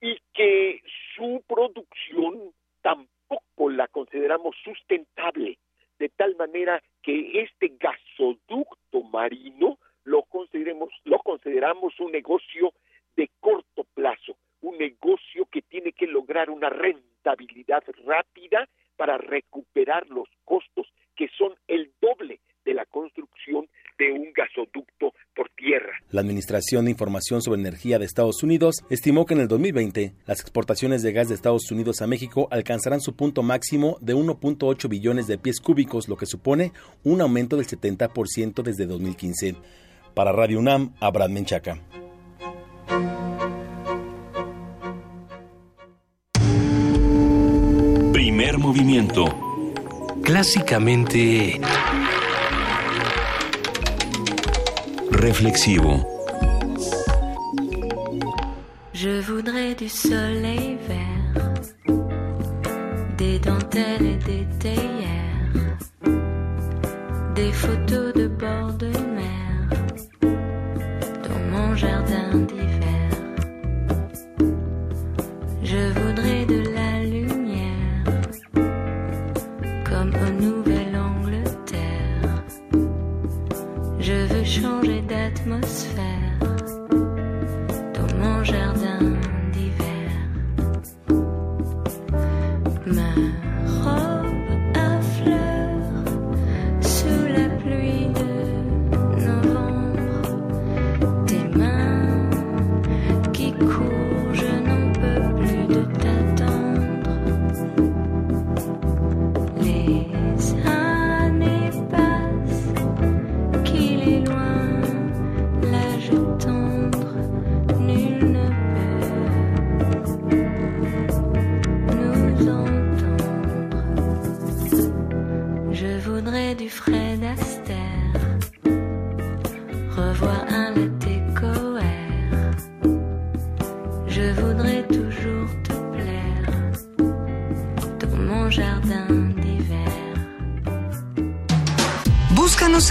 [0.00, 0.82] y que
[1.14, 2.52] su producción
[2.82, 3.21] tampoco
[3.70, 5.58] la consideramos sustentable,
[5.98, 12.72] de tal manera que este gasoducto marino lo consideremos, lo consideramos un negocio
[13.16, 20.28] de corto plazo, un negocio que tiene que lograr una rentabilidad rápida para recuperar los
[20.44, 23.68] costos que son el doble de la construcción
[24.02, 25.92] de un gasoducto por tierra.
[26.10, 30.40] La Administración de Información sobre Energía de Estados Unidos estimó que en el 2020 las
[30.40, 35.28] exportaciones de gas de Estados Unidos a México alcanzarán su punto máximo de 1.8 billones
[35.28, 36.72] de pies cúbicos, lo que supone
[37.04, 39.54] un aumento del 70% desde 2015.
[40.14, 41.78] Para Radio UNAM, Abraham Menchaca.
[48.12, 49.24] Primer movimiento.
[50.24, 51.60] Clásicamente...
[58.92, 61.54] Je voudrais du soleil vert,
[63.16, 65.76] des dentelles et des théières,
[67.36, 69.68] des photos de bord de mer
[71.22, 72.71] dans mon jardin d'hiver.
[85.42, 86.11] atmosphere.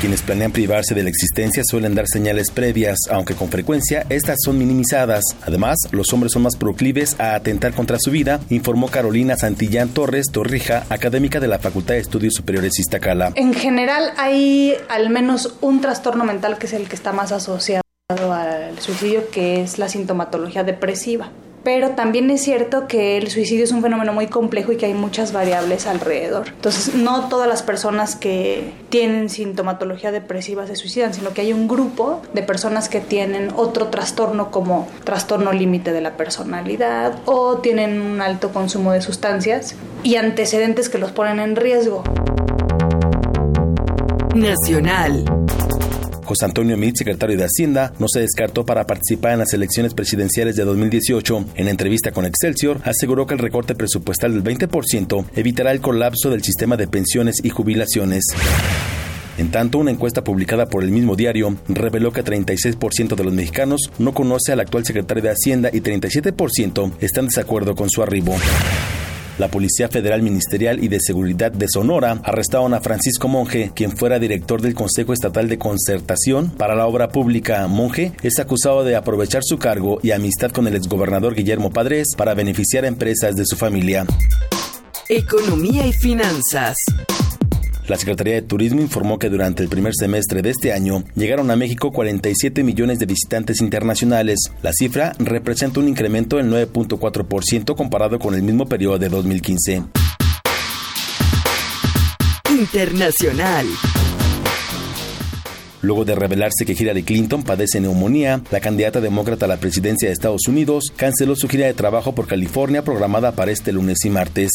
[0.00, 4.56] Quienes planean privarse de la existencia suelen dar señales previas, aunque con frecuencia estas son
[4.56, 5.22] minimizadas.
[5.42, 10.28] Además, los hombres son más proclives a atentar contra su vida, informó Carolina Santillán Torres
[10.32, 13.32] Torrija, académica de la Facultad de Estudios Superiores Iztacala.
[13.34, 17.82] En general hay al menos un trastorno mental que es el que está más asociado
[18.10, 21.30] al suicidio, que es la sintomatología depresiva.
[21.62, 24.94] Pero también es cierto que el suicidio es un fenómeno muy complejo y que hay
[24.94, 26.48] muchas variables alrededor.
[26.48, 31.68] Entonces, no todas las personas que tienen sintomatología depresiva se suicidan, sino que hay un
[31.68, 38.00] grupo de personas que tienen otro trastorno como trastorno límite de la personalidad o tienen
[38.00, 42.02] un alto consumo de sustancias y antecedentes que los ponen en riesgo.
[44.34, 45.24] Nacional.
[46.30, 50.54] José Antonio Meade, secretario de Hacienda, no se descartó para participar en las elecciones presidenciales
[50.54, 51.44] de 2018.
[51.56, 56.44] En entrevista con Excelsior, aseguró que el recorte presupuestal del 20% evitará el colapso del
[56.44, 58.22] sistema de pensiones y jubilaciones.
[59.38, 63.90] En tanto, una encuesta publicada por el mismo diario reveló que 36% de los mexicanos
[63.98, 68.36] no conoce al actual secretario de Hacienda y 37% están en desacuerdo con su arribo.
[69.40, 74.18] La Policía Federal Ministerial y de Seguridad de Sonora arrestaron a Francisco Monge, quien fuera
[74.18, 77.66] director del Consejo Estatal de Concertación para la Obra Pública.
[77.66, 82.34] Monge es acusado de aprovechar su cargo y amistad con el exgobernador Guillermo Padres para
[82.34, 84.04] beneficiar a empresas de su familia.
[85.08, 86.76] Economía y finanzas.
[87.90, 91.56] La Secretaría de Turismo informó que durante el primer semestre de este año llegaron a
[91.56, 94.38] México 47 millones de visitantes internacionales.
[94.62, 99.82] La cifra representa un incremento del 9.4% comparado con el mismo periodo de 2015.
[102.48, 103.66] Internacional.
[105.82, 110.12] Luego de revelarse que Hillary Clinton padece neumonía, la candidata demócrata a la presidencia de
[110.12, 114.52] Estados Unidos canceló su gira de trabajo por California programada para este lunes y martes.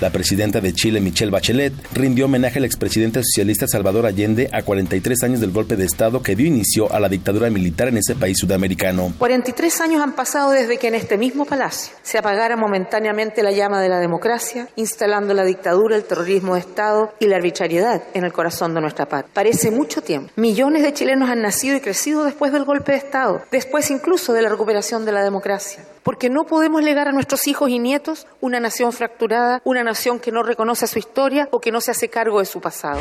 [0.00, 5.24] La presidenta de Chile, Michelle Bachelet, rindió homenaje al expresidente socialista Salvador Allende a 43
[5.24, 8.38] años del golpe de Estado que dio inicio a la dictadura militar en ese país
[8.38, 9.12] sudamericano.
[9.18, 13.82] 43 años han pasado desde que en este mismo palacio se apagara momentáneamente la llama
[13.82, 18.32] de la democracia, instalando la dictadura, el terrorismo de Estado y la arbitrariedad en el
[18.32, 19.30] corazón de nuestra patria.
[19.34, 20.32] Parece mucho tiempo.
[20.36, 24.40] Millones de chilenos han nacido y crecido después del golpe de Estado, después incluso de
[24.40, 25.84] la recuperación de la democracia.
[26.02, 30.32] Porque no podemos legar a nuestros hijos y nietos una nación fracturada, una nación que
[30.32, 33.00] no reconoce su historia o que no se hace cargo de su pasado.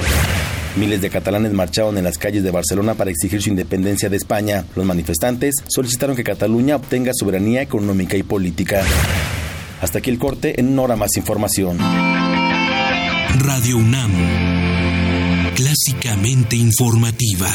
[0.75, 4.65] Miles de catalanes marcharon en las calles de Barcelona para exigir su independencia de España.
[4.75, 8.83] Los manifestantes solicitaron que Cataluña obtenga soberanía económica y política.
[9.81, 11.77] Hasta aquí el corte, en una hora más información.
[13.39, 14.11] Radio UNAM,
[15.55, 17.49] clásicamente informativa.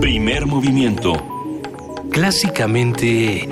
[0.00, 1.37] Primer movimiento.
[2.10, 3.48] Clásicamente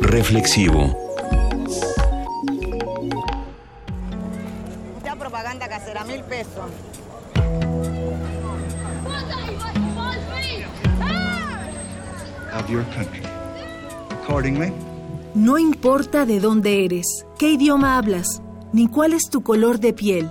[0.00, 0.96] reflexivo.
[4.94, 6.70] Mucha propaganda casera, mil pesos.
[12.52, 13.22] of your country.
[14.22, 14.72] Accordingly,
[15.34, 18.42] No importa de dónde eres, qué idioma hablas,
[18.72, 20.30] ni cuál es tu color de piel.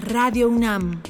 [0.00, 1.02] Radio UNAM.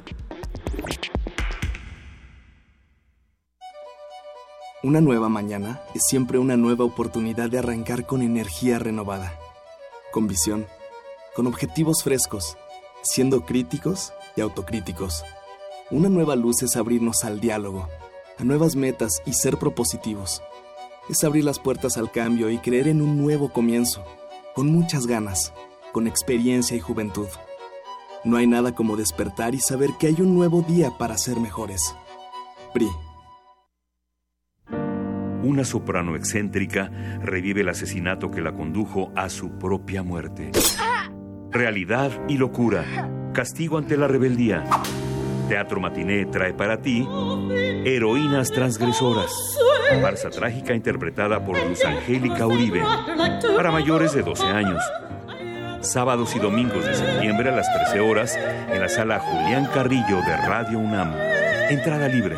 [4.83, 9.39] Una nueva mañana es siempre una nueva oportunidad de arrancar con energía renovada,
[10.11, 10.67] con visión,
[11.37, 12.57] con objetivos frescos,
[13.03, 15.23] siendo críticos y autocríticos.
[15.91, 17.89] Una nueva luz es abrirnos al diálogo,
[18.39, 20.43] a nuevas metas y ser propositivos.
[21.11, 24.03] Es abrir las puertas al cambio y creer en un nuevo comienzo,
[24.55, 25.53] con muchas ganas,
[25.93, 27.29] con experiencia y juventud.
[28.29, 31.97] No hay nada como despertar y saber que hay un nuevo día para ser mejores.
[32.75, 32.87] PRI.
[35.43, 36.91] Una soprano excéntrica
[37.23, 40.51] revive el asesinato que la condujo a su propia muerte.
[41.51, 42.85] Realidad y locura.
[43.33, 44.63] Castigo ante la rebeldía.
[45.49, 47.09] Teatro Matiné trae para ti
[47.87, 49.59] Heroínas Transgresoras.
[50.03, 52.83] Farsa trágica interpretada por Luz Angélica Uribe.
[53.57, 54.83] Para mayores de 12 años.
[55.81, 60.37] Sábados y domingos de septiembre a las 13 horas en la sala Julián Carrillo de
[60.37, 61.15] Radio UNAM.
[61.71, 62.37] Entrada libre.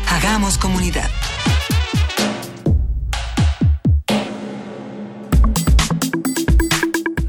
[0.09, 1.09] Hagamos comunidad.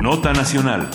[0.02, 0.90] Nota Nacional.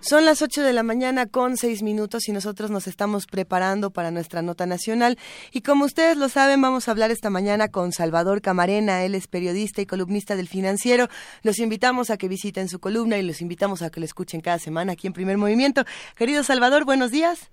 [0.00, 4.10] Son las 8 de la mañana con 6 minutos y nosotros nos estamos preparando para
[4.10, 5.16] nuestra nota nacional.
[5.52, 9.04] Y como ustedes lo saben, vamos a hablar esta mañana con Salvador Camarena.
[9.04, 11.06] Él es periodista y columnista del Financiero.
[11.42, 14.58] Los invitamos a que visiten su columna y los invitamos a que lo escuchen cada
[14.58, 15.84] semana aquí en Primer Movimiento.
[16.14, 17.50] Querido Salvador, buenos días.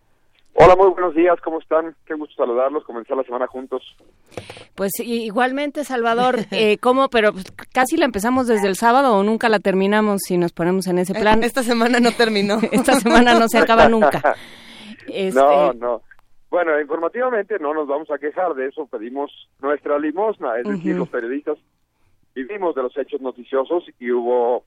[0.56, 1.96] Hola, muy buenos días, ¿cómo están?
[2.06, 3.82] Qué gusto saludarlos, comenzar la semana juntos.
[4.76, 7.10] Pues igualmente, Salvador, eh, ¿cómo?
[7.10, 10.88] Pero pues, casi la empezamos desde el sábado o nunca la terminamos si nos ponemos
[10.88, 11.44] en ese plan.
[11.44, 12.60] Esta semana no terminó.
[12.72, 14.36] Esta semana no se acaba nunca.
[15.06, 16.02] Este, No, no.
[16.50, 21.10] Bueno, informativamente no nos vamos a quejar de eso, pedimos nuestra limosna, es decir, los
[21.10, 21.58] periodistas
[22.36, 24.64] vivimos de los hechos noticiosos y hubo,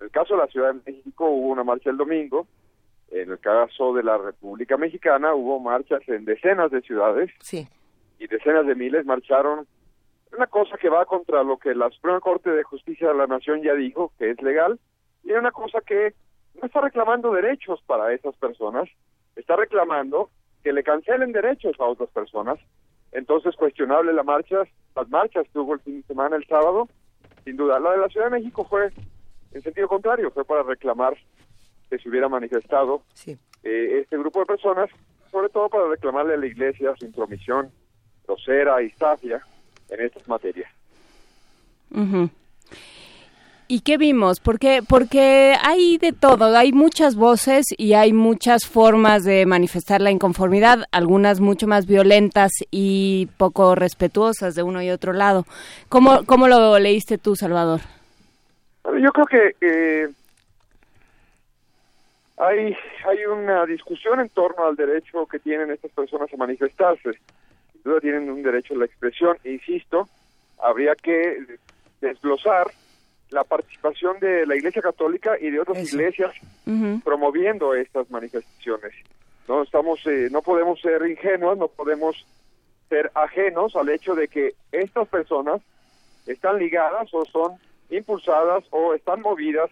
[0.00, 2.46] en el caso de la Ciudad de México, hubo una marcha el domingo,
[3.10, 7.68] en el caso de la República Mexicana hubo marchas en decenas de ciudades Sí.
[8.18, 9.66] Y decenas de miles marcharon.
[10.36, 13.62] Una cosa que va contra lo que la Suprema Corte de Justicia de la Nación
[13.62, 14.78] ya dijo, que es legal,
[15.24, 16.14] y una cosa que
[16.60, 18.88] no está reclamando derechos para esas personas,
[19.36, 20.30] está reclamando
[20.62, 22.58] que le cancelen derechos a otras personas.
[23.12, 24.64] Entonces, cuestionable la marcha,
[24.94, 26.88] las marchas que hubo el fin de semana, el sábado,
[27.44, 27.80] sin duda.
[27.80, 28.90] La de la Ciudad de México fue
[29.52, 31.16] en sentido contrario, fue para reclamar
[31.88, 34.90] que se hubiera manifestado eh, este grupo de personas,
[35.30, 37.70] sobre todo para reclamarle a la Iglesia su intromisión
[38.28, 39.40] grosera y safia
[39.88, 40.70] en estas materias.
[43.70, 44.40] ¿Y qué vimos?
[44.40, 50.10] Porque, porque hay de todo, hay muchas voces y hay muchas formas de manifestar la
[50.10, 55.44] inconformidad, algunas mucho más violentas y poco respetuosas de uno y otro lado.
[55.88, 57.80] ¿Cómo, cómo lo leíste tú, Salvador?
[58.84, 60.08] Yo creo que eh,
[62.38, 62.76] hay,
[63.06, 67.18] hay una discusión en torno al derecho que tienen estas personas a manifestarse.
[67.88, 70.08] Duda tienen un derecho a la expresión, e insisto,
[70.58, 71.58] habría que
[72.00, 72.66] desglosar
[73.30, 76.32] la participación de la Iglesia Católica y de otras iglesias
[77.04, 78.94] promoviendo estas manifestaciones.
[79.46, 82.26] No estamos, eh, no podemos ser ingenuos, no podemos
[82.88, 85.62] ser ajenos al hecho de que estas personas
[86.26, 87.52] están ligadas o son
[87.90, 89.70] impulsadas o están movidas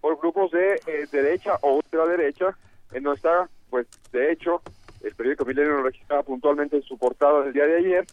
[0.00, 2.56] por grupos de eh, derecha o ultraderecha,
[2.92, 4.60] en está, pues, de hecho,
[5.04, 8.06] el periódico Milenio lo registraba puntualmente en su portada del día de ayer,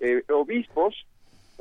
[0.00, 1.06] eh, obispos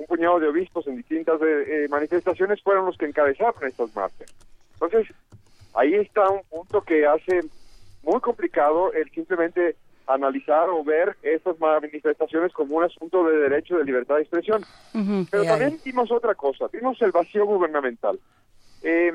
[0.02, 4.34] un puñado de obispos en distintas eh, eh, manifestaciones fueron los que encabezaron estas marchas.
[4.74, 5.08] Entonces,
[5.74, 7.42] ahí está un punto que hace
[8.04, 9.76] muy complicado el simplemente
[10.08, 14.64] analizar o ver estas manifestaciones como un asunto de derecho de libertad de expresión.
[15.30, 18.20] Pero también vimos otra cosa, vimos el vacío gubernamental.
[18.82, 19.14] Eh,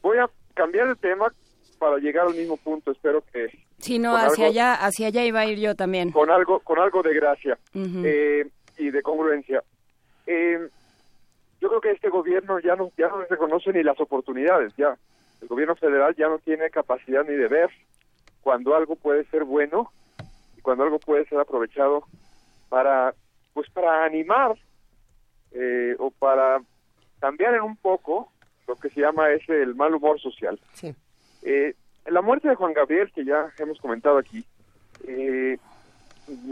[0.00, 1.32] voy a cambiar de tema
[1.78, 3.50] para llegar al mismo punto, espero que...
[3.80, 6.12] Sí, no, hacia allá, hacia allá iba a ir yo también.
[6.12, 9.62] Con algo, con algo de gracia y de congruencia.
[10.26, 10.68] Eh,
[11.60, 14.96] yo creo que este gobierno ya no ya no reconoce ni las oportunidades ya.
[15.40, 17.70] El gobierno federal ya no tiene capacidad ni de ver
[18.42, 19.92] cuando algo puede ser bueno
[20.56, 22.04] y cuando algo puede ser aprovechado
[22.68, 23.14] para
[23.52, 24.56] pues para animar
[25.52, 26.62] eh, o para
[27.18, 28.32] cambiar en un poco
[28.66, 30.58] lo que se llama ese el mal humor social.
[30.74, 30.94] Sí.
[31.42, 31.74] eh,
[32.06, 34.44] la muerte de Juan Gabriel que ya hemos comentado aquí
[35.06, 35.58] eh,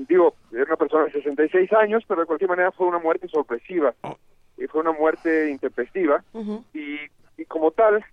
[0.08, 3.94] digo, era una persona de 66 años, pero de cualquier manera fue una muerte sorpresiva.
[4.56, 6.24] Y fue una muerte intempestiva.
[6.74, 6.98] y,
[7.36, 8.04] y como tal,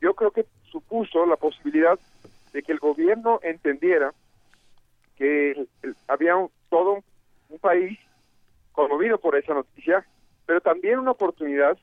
[0.00, 1.98] yo creo que supuso la posibilidad
[2.52, 4.12] de que el gobierno entendiera
[5.16, 5.66] que
[6.08, 6.34] había
[6.68, 7.02] todo
[7.48, 7.98] un, país
[8.72, 10.06] conmovido por esa noticia,
[10.44, 11.78] pero también una oportunidad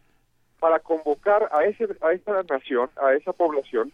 [0.60, 3.92] para convocar a ese a esa nación, a esa población,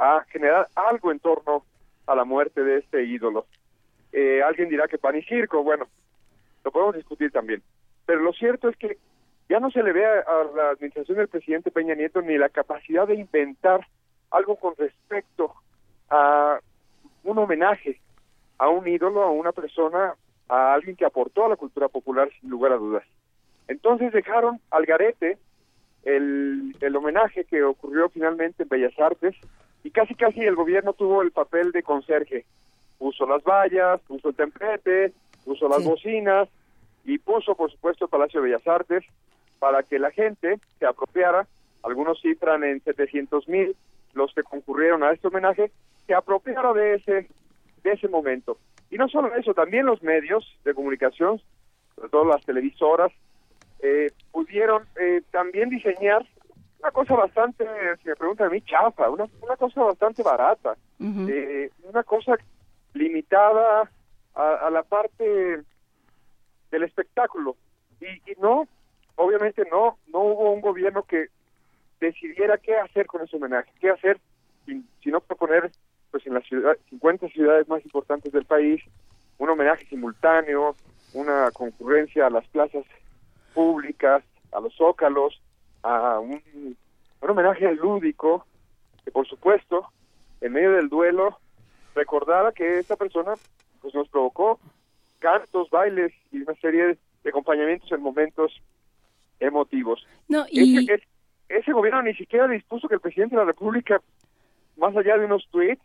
[0.00, 1.62] a generar algo en torno
[2.06, 3.46] a la muerte de este ídolo.
[4.12, 5.86] Eh, alguien dirá que pan y circo, bueno,
[6.64, 7.62] lo podemos discutir también.
[8.06, 8.96] Pero lo cierto es que
[9.50, 13.06] ya no se le ve a, la administración del presidente Peña Nieto ni la capacidad
[13.06, 13.86] de inventar
[14.30, 15.54] algo con respecto
[16.08, 16.58] a
[17.24, 18.00] un homenaje
[18.58, 20.14] a un ídolo, a una persona,
[20.48, 23.04] a alguien que aportó a la cultura popular sin lugar a dudas.
[23.68, 25.38] Entonces dejaron al garete
[26.04, 29.34] el, el homenaje que ocurrió finalmente en Bellas Artes
[29.82, 32.44] y casi casi el gobierno tuvo el papel de conserje.
[32.98, 35.12] Puso las vallas, puso el templete,
[35.44, 36.48] puso las bocinas
[37.04, 39.04] y puso, por supuesto, el Palacio de Bellas Artes
[39.58, 41.46] para que la gente se apropiara,
[41.82, 43.76] algunos cifran en 700 mil
[44.14, 45.70] los que concurrieron a este homenaje,
[46.06, 47.28] se apropiara de ese,
[47.82, 48.58] de ese momento.
[48.90, 51.40] Y no solo eso, también los medios de comunicación,
[51.94, 53.12] sobre todo las televisoras,
[53.82, 56.26] eh, pudieron eh, también diseñar
[56.80, 57.66] una cosa bastante,
[58.02, 62.36] si me preguntan a mí, chafa, una, una cosa bastante barata, eh, una cosa
[62.94, 63.90] limitada
[64.34, 65.62] a, la parte
[66.70, 67.56] del espectáculo.
[68.00, 68.66] Y, no,
[69.16, 71.26] obviamente no, no hubo un gobierno que
[72.00, 74.18] decidiera qué hacer con ese homenaje, qué hacer,
[74.64, 75.70] si, no proponer,
[76.10, 78.82] pues en las ciudad, 50 ciudades más importantes del país,
[79.38, 80.74] un homenaje simultáneo,
[81.12, 82.84] una concurrencia a las plazas
[83.52, 84.22] públicas,
[84.52, 85.40] a los zócalos,
[85.82, 86.42] a un,
[87.20, 88.46] un homenaje lúdico,
[89.04, 89.86] que por supuesto,
[90.40, 91.38] en medio del duelo,
[91.94, 93.34] recordara que esta persona
[93.80, 94.58] pues nos provocó
[95.18, 98.60] cantos, bailes y una serie de acompañamientos en momentos
[99.38, 100.06] emotivos.
[100.28, 100.86] No, y...
[101.48, 104.00] ese, gobierno ni siquiera dispuso que el presidente de la República,
[104.76, 105.82] más allá de unos tweets,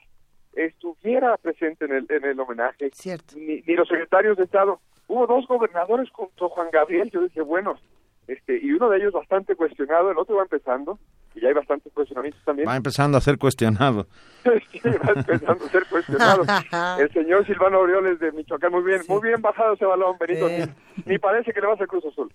[0.54, 2.89] estuviera presente en el, en el homenaje.
[2.93, 3.36] Cierto.
[3.38, 4.80] Ni, ni los secretarios de Estado.
[5.08, 7.12] Hubo dos gobernadores junto a Juan Gabriel.
[7.12, 7.78] Yo dije, bueno,
[8.28, 10.97] este, y uno de ellos bastante cuestionado, el otro va empezando,
[11.36, 12.68] y ya hay bastantes cuestionamientos también.
[12.68, 14.08] Va empezando a ser cuestionado.
[14.72, 16.43] sí, va empezando a ser cuestionado.
[17.00, 20.47] el señor Silvano Orioles de Michoacán, muy bien, muy bien bajado ese balón, Benito,
[21.06, 22.32] ni, parece que le va a hacer Cruz Azul.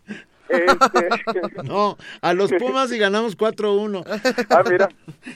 [0.49, 1.63] Este...
[1.65, 4.05] no, a los Pumas y ganamos 4-1.
[4.51, 4.89] ah, mira,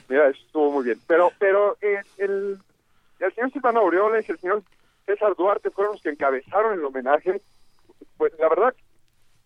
[0.08, 0.98] mira, estuvo muy bien.
[1.06, 2.58] Pero, pero eh, el,
[3.18, 4.62] el señor Silvano Orioles, el señor
[5.06, 7.40] César Duarte fueron los que encabezaron el homenaje.
[8.16, 8.74] Pues la verdad,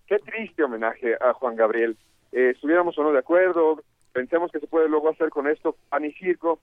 [0.09, 1.97] qué triste homenaje a Juan Gabriel.
[2.33, 3.83] Eh, estuviéramos o no de acuerdo,
[4.13, 6.59] pensemos que se puede luego hacer con esto pan y circo.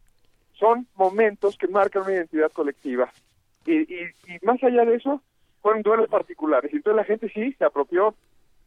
[0.53, 3.09] Son momentos que marcan una identidad colectiva.
[3.65, 4.11] Y, y,
[4.43, 5.21] más allá de eso,
[5.61, 6.71] fueron duelos particulares.
[6.73, 8.15] Y entonces la gente sí se apropió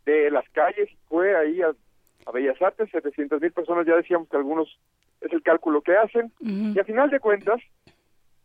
[0.05, 1.73] de las calles, fue ahí a,
[2.27, 4.79] a Bellas Artes, 700 mil personas, ya decíamos que algunos
[5.21, 7.61] es el cálculo que hacen, y a final de cuentas,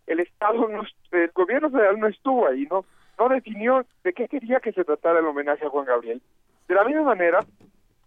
[0.08, 2.84] el Estado, no, el gobierno federal no estuvo ahí, no,
[3.18, 6.22] no definió de qué quería que se tratara el homenaje a Juan Gabriel.
[6.68, 7.40] De la misma manera,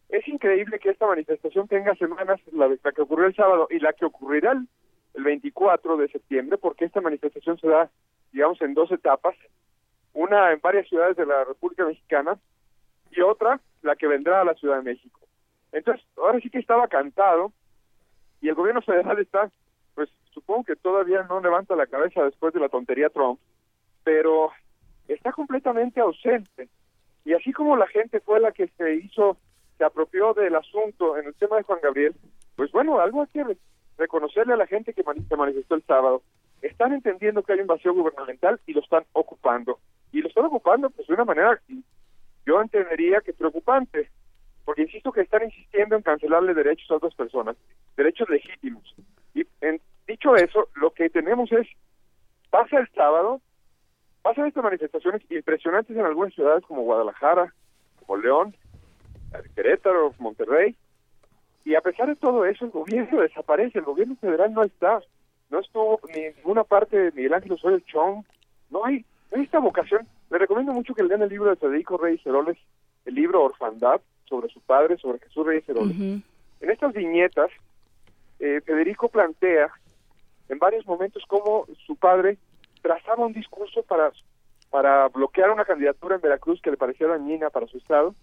[0.09, 3.93] es increíble que esta manifestación tenga semanas, la, la que ocurrió el sábado y la
[3.93, 4.69] que ocurrirá el,
[5.15, 7.91] el 24 de septiembre, porque esta manifestación se da,
[8.33, 9.35] digamos, en dos etapas,
[10.13, 12.39] una en varias ciudades de la República Mexicana
[13.11, 15.21] y otra, la que vendrá a la Ciudad de México.
[15.73, 17.53] Entonces, ahora sí que estaba cantado
[18.41, 19.51] y el gobierno federal está,
[19.95, 23.41] pues supongo que todavía no levanta la cabeza después de la tontería Trump,
[24.05, 24.51] pero
[25.09, 26.69] está completamente ausente.
[27.25, 29.37] Y así como la gente fue la que se hizo,
[29.79, 32.15] se apropió del asunto en el tema de Juan Gabriel,
[32.55, 33.59] pues bueno, algo hay que re-
[33.99, 36.23] reconocerle a la gente que se manifestó el sábado.
[36.63, 39.79] Están entendiendo que hay un vacío gubernamental y lo están ocupando.
[40.13, 41.61] Y lo están ocupando pues de una manera,
[42.47, 44.09] yo entendería que preocupante,
[44.65, 47.57] porque insisto que están insistiendo en cancelarle derechos a otras personas,
[47.97, 48.95] derechos legítimos.
[49.35, 51.67] Y en, dicho eso, lo que tenemos es,
[52.51, 53.41] pasa el sábado,
[54.27, 57.55] pasan estas manifestaciones impresionantes en algunas ciudades como Guadalajara,
[58.01, 58.57] como León,
[59.55, 60.75] Querétaro, Monterrey,
[61.65, 65.01] y a pesar de todo eso, el gobierno desaparece, el gobierno federal no está,
[65.49, 68.25] no estuvo ni en ninguna parte de Miguel Ángel Osorio Chong,
[68.71, 70.09] no hay, no hay esta vocación.
[70.29, 72.59] Le recomiendo mucho que lean el libro de Federico Reyes Heroles,
[73.05, 75.97] el libro Orfandad, sobre su padre, sobre Jesús Reyes Heroles.
[75.97, 77.51] En estas viñetas,
[78.41, 79.71] eh, Federico plantea
[80.49, 82.39] en varios momentos cómo su padre
[82.87, 84.13] trazaba un discurso para,
[84.71, 88.15] para bloquear una candidatura en Veracruz que le parecía dañina para su estado,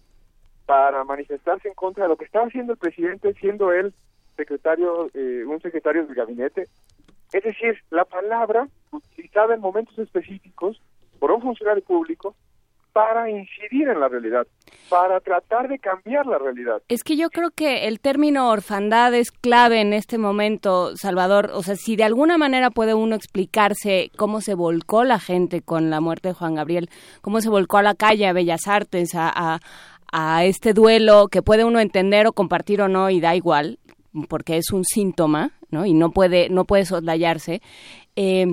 [0.64, 3.92] para manifestarse en contra de lo que estaba haciendo el presidente, siendo él
[4.36, 6.66] secretario, eh, un secretario del gabinete.
[7.30, 10.80] Es decir, la palabra utilizada en momentos específicos
[11.18, 12.34] por un funcionario público
[12.94, 14.46] para incidir en la realidad,
[14.88, 16.80] para tratar de cambiar la realidad.
[16.88, 21.50] Es que yo creo que el término orfandad es clave en este momento, Salvador.
[21.54, 25.90] O sea, si de alguna manera puede uno explicarse cómo se volcó la gente con
[25.90, 26.88] la muerte de Juan Gabriel,
[27.20, 29.58] cómo se volcó a la calle, a Bellas Artes, a,
[30.12, 33.80] a, este duelo que puede uno entender o compartir o no y da igual,
[34.28, 35.84] porque es un síntoma, ¿no?
[35.84, 37.60] Y no puede, no puede soslayarse.
[38.14, 38.46] Eh,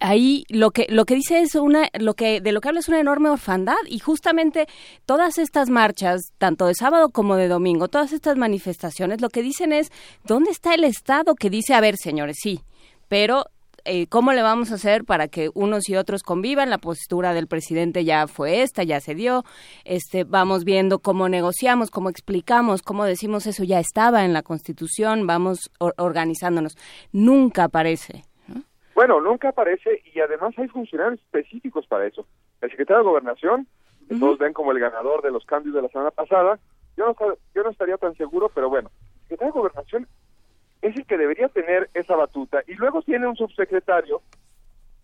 [0.00, 2.88] ahí lo que lo que dice es una lo que de lo que habla es
[2.88, 4.66] una enorme orfandad y justamente
[5.06, 9.72] todas estas marchas tanto de sábado como de domingo todas estas manifestaciones lo que dicen
[9.72, 9.90] es
[10.24, 12.60] dónde está el estado que dice a ver señores sí
[13.08, 13.44] pero
[13.90, 16.68] eh, ¿Cómo le vamos a hacer para que unos y otros convivan?
[16.68, 19.46] La postura del presidente ya fue esta, ya se dio.
[19.84, 25.26] Este, vamos viendo cómo negociamos, cómo explicamos, cómo decimos eso ya estaba en la Constitución,
[25.26, 26.76] vamos or organizándonos.
[27.12, 28.27] Nunca aparece.
[28.98, 32.26] Bueno, nunca aparece y además hay funcionarios específicos para eso.
[32.60, 33.68] El secretario de Gobernación,
[34.08, 36.58] que todos ven como el ganador de los cambios de la semana pasada,
[36.96, 37.14] yo no,
[37.54, 40.08] yo no estaría tan seguro, pero bueno, el secretario de Gobernación
[40.82, 42.64] es el que debería tener esa batuta.
[42.66, 44.20] Y luego tiene un subsecretario,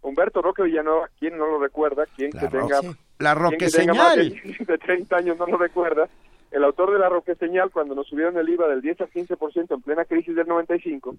[0.03, 2.99] Humberto Roque Villanueva, quien no lo recuerda, quien que tenga, Roque.
[3.21, 4.67] La quien que tenga más de, Roqueseñal.
[4.67, 6.09] de 30 años no lo recuerda,
[6.51, 9.73] el autor de la Roque Señal, cuando nos subieron el IVA del 10 al 15%
[9.73, 11.15] en plena crisis del 95,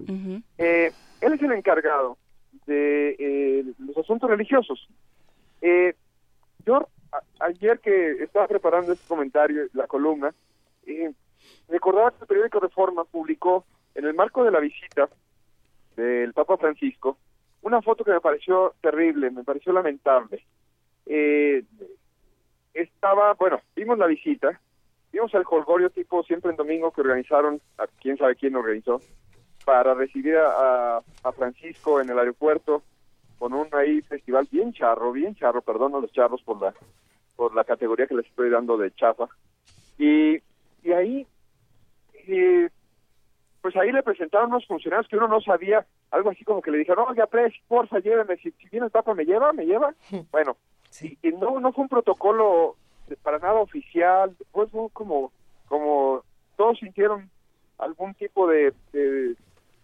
[0.58, 0.92] eh,
[1.22, 2.18] él es el encargado
[2.66, 4.88] de eh, los asuntos religiosos.
[5.62, 5.94] Eh,
[6.66, 6.88] yo
[7.40, 10.34] ayer que estaba preparando este comentario, la columna,
[11.70, 15.10] recordaba que el periódico Reforma publicó en el marco de la visita
[15.96, 17.18] del Papa Francisco
[17.62, 20.46] una foto que me pareció terrible, me pareció lamentable.
[21.08, 21.64] Eh,
[22.76, 24.62] estaba, bueno, vimos la visita,
[25.12, 27.60] vimos el jolgorio tipo siempre en domingo que organizaron,
[28.00, 29.02] quién sabe quién organizó,
[29.66, 32.84] para recibir a, a- Francisco en el aeropuerto
[33.40, 36.74] con un ahí festival bien charro, bien charro, perdón a los charros por la
[37.36, 39.28] por la categoría que les estoy dando de chafa.
[39.98, 40.36] Y,
[40.84, 41.28] y ahí,
[43.62, 46.78] pues ahí le presentaron unos funcionarios que uno no sabía, algo así como que le
[46.78, 49.52] dijeron, oiga, pres, porfa, lléveme, si, si viene el Papa, ¿me lleva?
[49.52, 49.94] ¿Me lleva?
[50.32, 50.56] Bueno,
[51.02, 52.76] y, y no, no fue un protocolo
[53.08, 55.32] de- para nada oficial, fue fue como,
[55.68, 56.24] como
[56.56, 57.30] todos sintieron
[57.80, 59.36] algún tipo de, de,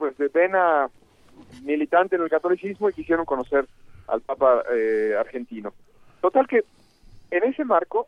[0.02, 0.90] pues de vena
[1.62, 3.68] militante en el catolicismo y quisieron conocer
[4.08, 5.76] al Papa eh, argentino.
[6.22, 6.64] Total que
[7.30, 8.08] en ese marco,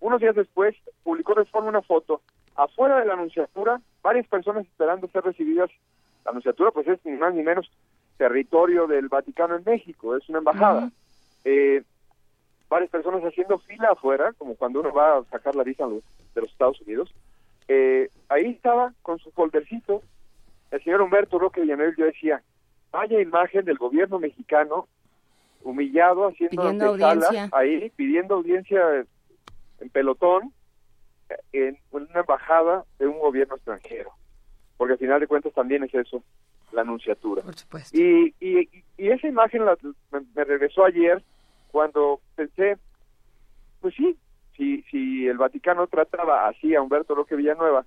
[0.00, 0.74] unos días después,
[1.04, 2.22] publicó Reforma una foto
[2.56, 5.70] afuera de la anunciatura, varias personas esperando ser recibidas.
[6.24, 7.70] La anunciatura, pues es ni más ni menos
[8.16, 10.90] territorio del Vaticano en México, es una embajada.
[11.44, 11.84] Eh,
[12.68, 16.50] varias personas haciendo fila afuera, como cuando uno va a sacar la visa de los
[16.50, 17.14] Estados Unidos.
[17.68, 20.02] Eh, ahí estaba con su foldercito
[20.72, 21.92] el señor Humberto Roque Villanueva.
[21.96, 22.42] Yo decía,
[22.90, 24.88] vaya imagen del gobierno mexicano
[25.62, 27.48] humillado, haciendo Pidiendo audiencia.
[27.52, 29.06] ahí, pidiendo audiencia
[29.80, 30.52] en pelotón,
[31.52, 34.10] en una embajada de un gobierno extranjero,
[34.76, 36.22] porque al final de cuentas también es eso,
[36.72, 37.42] la anunciatura.
[37.92, 38.68] Y, y,
[38.98, 39.78] y esa imagen la-
[40.10, 41.22] me, me regresó ayer
[41.70, 42.76] cuando pensé,
[43.80, 44.16] pues sí,
[44.56, 47.86] si, si el Vaticano trataba así a Humberto Roque Villanueva,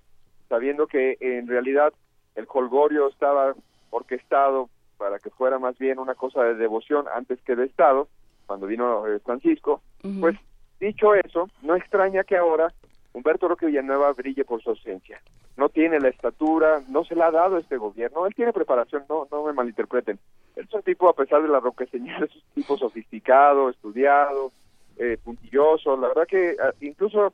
[0.50, 1.94] sabiendo que en realidad
[2.36, 3.54] el colgorio estaba
[3.90, 8.08] orquestado para que fuera más bien una cosa de devoción antes que de Estado,
[8.46, 9.82] cuando vino eh, Francisco,
[10.20, 10.38] pues
[10.80, 12.72] dicho eso, no extraña que ahora
[13.14, 15.22] Humberto Roque Villanueva brille por su ausencia.
[15.58, 19.28] No tiene la estatura, no se la ha dado este gobierno, él tiene preparación, no,
[19.32, 20.20] no me malinterpreten.
[20.56, 24.52] Él es un tipo, a pesar de la roque señal, es un tipo sofisticado, estudiado,
[24.98, 27.34] eh, puntilloso, la verdad que ah, incluso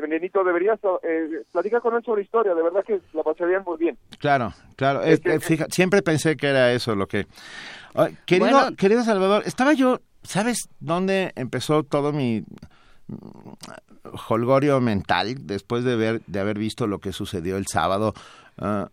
[0.00, 3.98] Benito deberías eh, platicar con él sobre historia, de verdad que la pasarían muy bien.
[4.18, 5.02] Claro, claro.
[5.02, 7.26] Es- eh, fija- siempre pensé que era eso lo que...
[8.26, 8.76] Querido, Bueno.
[8.76, 10.00] querido Salvador, estaba yo...
[10.24, 12.44] ¿Sabes dónde empezó todo mi
[14.28, 18.14] holgorio mental después de ver de haber visto lo que sucedió el sábado?
[18.58, 18.88] Ah,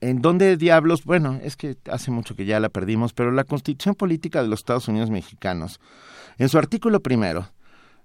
[0.00, 1.04] ¿En dónde diablos?
[1.04, 4.60] Bueno, es que hace mucho que ya la perdimos, pero la Constitución Política de los
[4.60, 5.80] Estados Unidos Mexicanos,
[6.38, 7.48] en su artículo primero,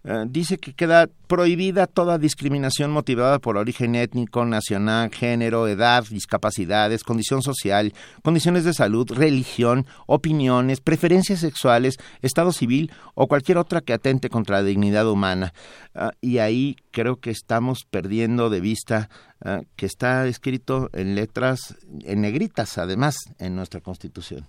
[0.06, 7.06] eh, dice que queda prohibida toda discriminación motivada por origen étnico, nacional, género, edad, discapacidades,
[7.06, 13.94] condición social, condiciones de salud, religión, opiniones, preferencias sexuales, estado civil o cualquier otra que
[13.94, 15.54] atente contra la dignidad humana.
[15.96, 19.10] Ah, y ahí creo que estamos perdiendo de vista
[19.46, 24.46] ah, que está escrito en letras, en negritas además, en nuestra Constitución.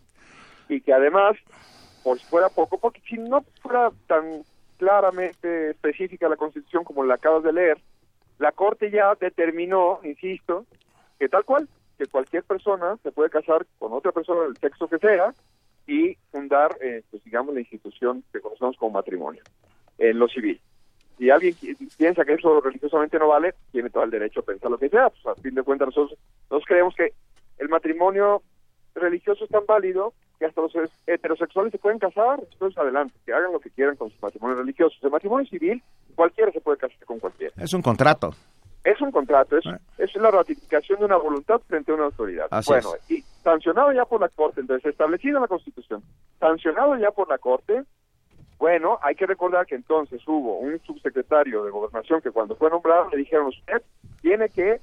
[0.68, 1.36] y que además,
[2.02, 4.42] por si fuera poco, porque si no fuera tan
[4.76, 7.78] claramente específica la Constitución como la acabas de leer,
[8.38, 10.66] la Corte ya determinó, insisto,
[11.18, 11.68] que tal cual,
[11.98, 15.32] que cualquier persona se puede casar con otra persona del sexo que sea
[15.86, 19.42] y fundar, eh, pues digamos, la institución que conocemos como matrimonio,
[19.98, 20.60] en lo civil.
[21.18, 21.54] Si alguien
[21.96, 25.10] piensa que eso religiosamente no vale, tiene todo el derecho a pensar lo que sea.
[25.10, 26.18] Pues a fin de cuentas nosotros,
[26.50, 27.12] nosotros creemos que
[27.58, 28.42] el matrimonio
[28.94, 30.72] religioso es tan válido que hasta los
[31.06, 32.40] heterosexuales se pueden casar.
[32.52, 34.98] Entonces adelante, que hagan lo que quieran con sus matrimonios religiosos.
[35.02, 35.82] El matrimonio civil,
[36.14, 37.54] cualquiera se puede casar con cualquiera.
[37.58, 38.34] Es un contrato.
[38.84, 39.64] Es un contrato, es,
[39.96, 42.48] es la ratificación de una voluntad frente a una autoridad.
[42.50, 43.10] Así bueno, es.
[43.10, 46.02] y sancionado ya por la Corte, entonces establecido en la Constitución,
[46.38, 47.84] sancionado ya por la Corte,
[48.58, 53.08] bueno, hay que recordar que entonces hubo un subsecretario de Gobernación que cuando fue nombrado
[53.08, 53.82] le dijeron, usted
[54.20, 54.80] tiene que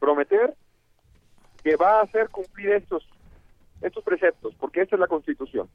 [0.00, 0.54] prometer
[1.62, 3.08] que va a hacer cumplir estos,
[3.82, 5.68] estos preceptos, porque esta es la Constitución.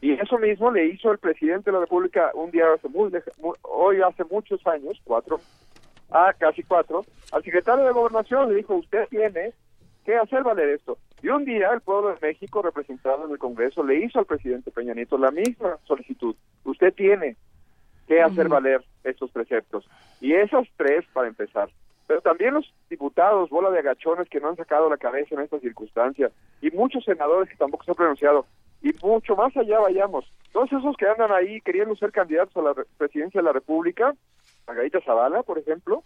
[0.00, 3.12] Y eso mismo le hizo el presidente de la República un día hace muy,
[3.62, 5.40] hoy hace muchos años, cuatro,
[6.10, 9.52] a casi cuatro, al secretario de Gobernación le dijo, usted tiene
[10.04, 10.98] que hacer valer esto.
[11.22, 14.70] Y un día el pueblo de México, representado en el Congreso, le hizo al presidente
[14.70, 16.34] Peña Nieto la misma solicitud.
[16.64, 17.36] Usted tiene
[18.08, 19.86] que hacer valer estos preceptos.
[20.20, 21.68] Y esos tres, para empezar.
[22.10, 25.60] Pero también los diputados, bola de agachones que no han sacado la cabeza en esta
[25.60, 26.28] circunstancia,
[26.60, 28.46] y muchos senadores que tampoco se han pronunciado,
[28.82, 30.28] y mucho más allá vayamos.
[30.52, 34.12] Todos esos que andan ahí queriendo ser candidatos a la re- presidencia de la República,
[34.66, 36.02] Margarita Zavala, por ejemplo,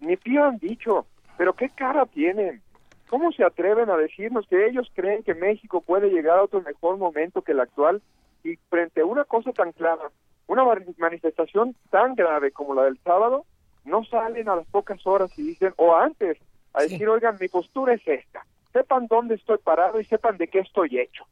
[0.00, 1.06] ni pío han dicho,
[1.38, 2.60] pero qué cara tienen.
[3.08, 6.98] ¿Cómo se atreven a decirnos que ellos creen que México puede llegar a otro mejor
[6.98, 8.02] momento que el actual?
[8.44, 10.10] Y frente a una cosa tan clara,
[10.48, 10.64] una
[10.98, 13.46] manifestación tan grave como la del sábado,
[13.86, 16.38] no salen a las pocas horas y dicen, o antes,
[16.74, 20.58] a decir, oigan, mi postura es esta, sepan dónde estoy parado y sepan de qué
[20.58, 21.24] estoy hecho.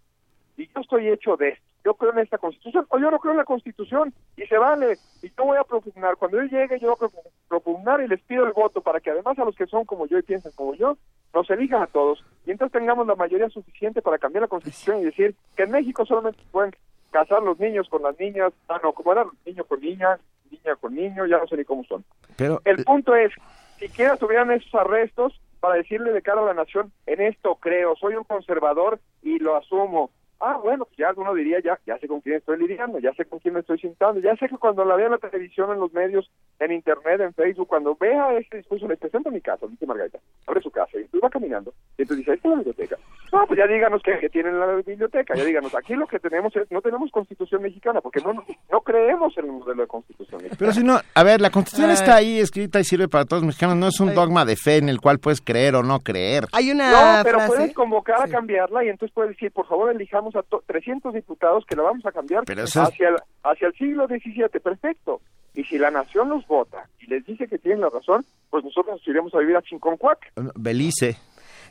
[0.57, 1.65] Y yo estoy hecho de esto.
[1.85, 4.97] Yo creo en esta constitución, o yo no creo en la constitución, y se vale.
[5.21, 8.23] Y yo voy a propugnar, cuando yo llegue, yo voy a propu- propugnar y les
[8.23, 10.75] pido el voto para que además a los que son como yo y piensan como
[10.75, 10.97] yo,
[11.35, 12.25] nos elijan a todos.
[12.47, 16.07] Y entonces tengamos la mayoría suficiente para cambiar la constitución y decir que en México
[16.07, 16.75] solamente se pueden
[17.11, 20.19] casar los niños con las niñas, ah, no, como eran niño con niña,
[20.51, 22.05] niña con niño, ya no sé ni cómo son.
[22.37, 23.33] Pero El punto es,
[23.79, 28.15] siquiera tuvieran esos arrestos para decirle de cara a la nación, en esto creo, soy
[28.15, 30.11] un conservador y lo asumo.
[30.47, 33.25] Ah, bueno, pues ya uno diría, ya, ya sé con quién estoy lidiando, ya sé
[33.25, 35.81] con quién me estoy sentando, ya sé que cuando la veo en la televisión, en
[35.81, 39.87] los medios, en internet, en Facebook, cuando vea este discurso, le presento mi casa, dice
[39.87, 42.97] Margarita, abre su casa, y entonces va caminando, y entonces dice, ahí está la biblioteca.
[43.33, 46.55] No, pues ya díganos que, que tienen la biblioteca, ya díganos, aquí lo que tenemos
[46.57, 50.59] es, no tenemos constitución mexicana, porque no, no creemos en el modelo de constitución mexicana.
[50.59, 51.95] Pero si no, a ver, la Constitución Ay.
[51.97, 54.77] está ahí escrita y sirve para todos los mexicanos, no es un dogma de fe
[54.77, 56.45] en el cual puedes creer o no creer.
[56.53, 59.91] Hay una No, pero frase- puedes convocar a cambiarla y entonces puedes decir, por favor,
[59.91, 63.69] elijamos a to- 300 diputados que la vamos a cambiar eso es- hacia, el, hacia
[63.69, 64.49] el siglo XVII.
[64.63, 65.21] Perfecto.
[65.55, 68.97] Y si la nación los vota y les dice que tienen la razón, pues nosotros
[68.99, 70.33] nos iremos a vivir a Chinconcuac.
[70.57, 71.17] Belice.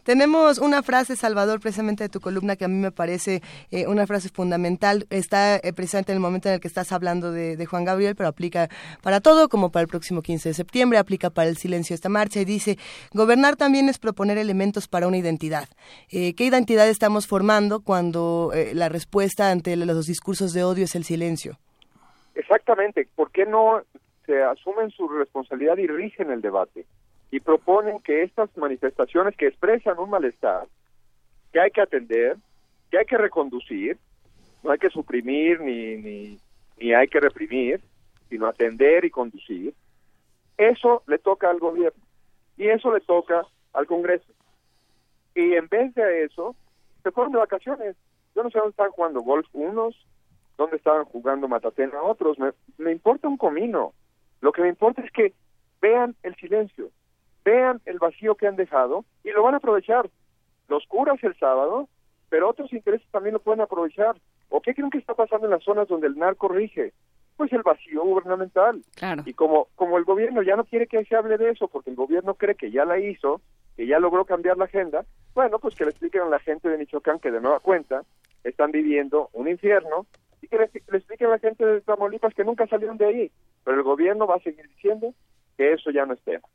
[0.04, 4.06] Tenemos una frase, Salvador, precisamente de tu columna que a mí me parece eh, una
[4.06, 5.08] frase fundamental.
[5.10, 8.28] Está eh, precisamente en el momento en el que estás hablando de, Juan Gabriel, pero
[8.28, 8.68] aplica
[9.02, 12.10] para todo, como para el próximo 15 de septiembre, aplica para el silencio de esta
[12.10, 12.78] marcha y dice,
[13.14, 15.70] gobernar también es proponer elementos para una identidad.
[16.12, 21.06] Eh, ¿Qué identidad estamos formando cuando la respuesta ante los discursos de odio es el
[21.06, 21.58] silencio?
[22.36, 23.08] Exactamente.
[23.16, 23.82] ¿Por qué no
[24.26, 26.86] se asumen su responsabilidad y rigen el debate?
[27.34, 30.68] Y proponen que estas manifestaciones que expresan un malestar,
[31.52, 32.38] que hay que atender,
[32.92, 33.98] que hay que reconducir,
[34.62, 36.40] no hay que suprimir ni, ni,
[36.78, 37.82] ni hay que reprimir,
[38.30, 39.74] sino atender y conducir,
[40.60, 42.04] eso le toca al gobierno
[42.56, 44.32] y eso le toca al Congreso.
[45.34, 46.56] Y en vez de eso,
[47.02, 47.96] se fueron de vacaciones.
[48.36, 49.96] Yo no sé dónde están jugando golf unos,
[50.56, 53.92] dónde estaban jugando matatena otros, me, me importa un comino.
[54.40, 55.34] Lo que me importa es que
[55.82, 56.92] vean el silencio,
[57.44, 60.10] vean el vacío que han dejado y lo van a aprovechar.
[60.68, 61.90] Los curas el sábado,
[62.30, 64.16] pero otros intereses también lo pueden aprovechar.
[64.50, 66.94] ¿O qué creen que está pasando en las zonas donde el narco rige?
[67.38, 68.82] Pues el vacío gubernamental.
[68.96, 69.24] Claro.
[69.26, 71.96] Y como, como el gobierno ya no quiere que se hable de eso, porque el
[71.96, 73.42] gobierno cree que ya la hizo,
[73.76, 76.78] que ya logró cambiar la agenda, bueno, pues que le expliquen a la gente de
[76.78, 78.04] Michoacán que de nueva cuenta
[78.44, 80.06] están viviendo un infierno
[80.42, 83.32] y que le, le expliquen a la gente de Tamaulipas que nunca salieron de ahí.
[83.64, 85.14] Pero el gobierno va a seguir diciendo
[85.58, 86.48] que eso ya no es tema.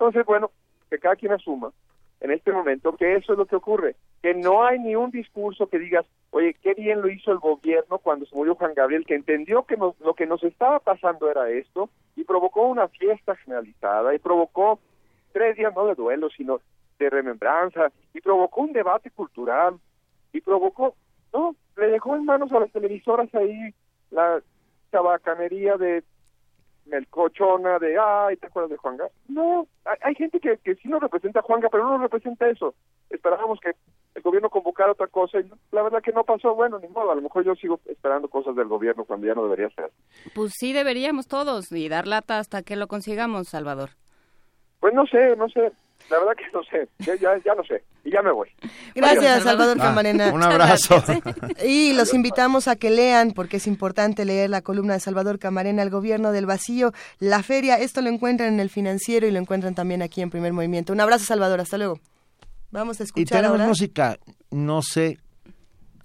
[0.00, 0.50] Entonces, bueno,
[0.88, 1.72] que cada quien asuma
[2.20, 5.66] en este momento que eso es lo que ocurre, que no hay ni un discurso
[5.66, 9.14] que digas, oye, qué bien lo hizo el gobierno cuando se murió Juan Gabriel, que
[9.14, 14.18] entendió que lo que nos estaba pasando era esto y provocó una fiesta generalizada y
[14.18, 14.78] provocó
[15.32, 16.62] tres días no de duelo, sino
[16.98, 19.74] de remembranza y provocó un debate cultural
[20.32, 20.94] y provocó,
[21.34, 23.74] no, le dejó en manos a las televisoras ahí
[24.10, 24.40] la
[24.90, 26.02] chabacanería de
[26.86, 29.08] melcochona de, ay, ¿te acuerdas de Juanga?
[29.28, 29.66] No,
[30.02, 32.74] hay, gente que, que sí nos representa a Juanga, pero no nos representa eso.
[33.08, 33.72] Esperábamos que
[34.14, 37.14] el gobierno convocara otra cosa y la verdad que no pasó, bueno, ni modo, a
[37.14, 39.90] lo mejor yo sigo esperando cosas del gobierno cuando ya no debería ser.
[40.34, 43.90] Pues sí deberíamos todos y dar lata hasta que lo consigamos, Salvador.
[44.80, 45.72] Pues no sé, no sé.
[46.10, 48.48] La verdad que no sé, ya, ya, ya no sé, y ya me voy.
[48.96, 50.32] Gracias, Salvador ah, Camarena.
[50.32, 51.02] un abrazo.
[51.64, 55.82] Y los invitamos a que lean, porque es importante leer la columna de Salvador Camarena,
[55.82, 57.76] El Gobierno del Vacío, La Feria.
[57.78, 60.92] Esto lo encuentran en el financiero y lo encuentran también aquí en Primer Movimiento.
[60.92, 62.00] Un abrazo, Salvador, hasta luego.
[62.72, 63.68] Vamos a escuchar Y tenemos ahora.
[63.68, 64.18] música,
[64.50, 65.18] no sé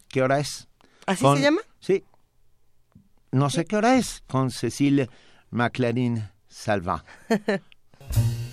[0.10, 0.68] qué hora es.
[1.08, 1.62] ¿Así Con- se llama?
[1.80, 2.04] Sí.
[3.32, 5.10] No sé qué hora es, con Cecilia
[5.50, 7.04] Maclarín Salva.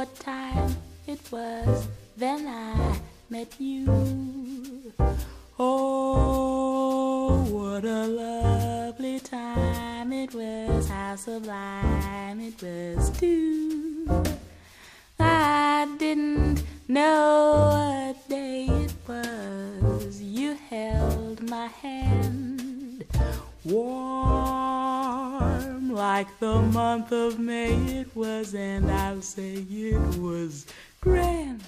[0.00, 0.74] what time
[1.06, 1.86] it was
[2.16, 2.98] then I
[3.28, 3.84] met you.
[5.58, 14.08] Oh, what a lovely time it was, how sublime it was too.
[15.18, 17.99] I didn't know
[26.20, 30.66] like the month of May it was, and I'll say it was
[31.00, 31.64] grand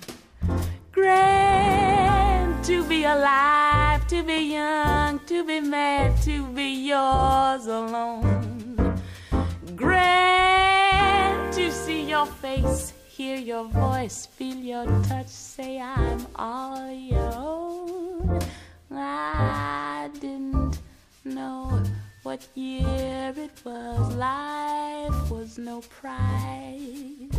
[0.93, 9.01] grand to be alive, to be young, to be mad, to be yours alone.
[9.75, 17.33] Grand to see your face, hear your voice, feel your touch, say I'm all your
[17.35, 18.39] own.
[18.91, 20.79] I didn't
[21.25, 21.83] know
[22.23, 24.15] what year it was.
[24.15, 27.31] Life was no prize.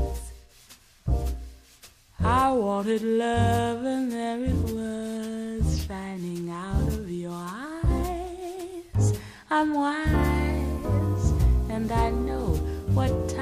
[2.19, 9.13] I wanted love, and there it was, shining out of your eyes.
[9.49, 11.33] I'm wise,
[11.69, 12.55] and I know
[12.93, 13.32] what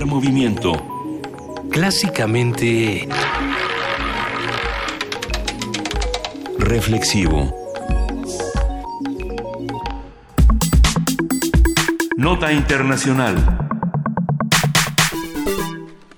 [0.00, 0.72] Primer movimiento.
[1.70, 3.06] Clásicamente...
[6.58, 7.54] Reflexivo.
[12.16, 13.69] Nota Internacional.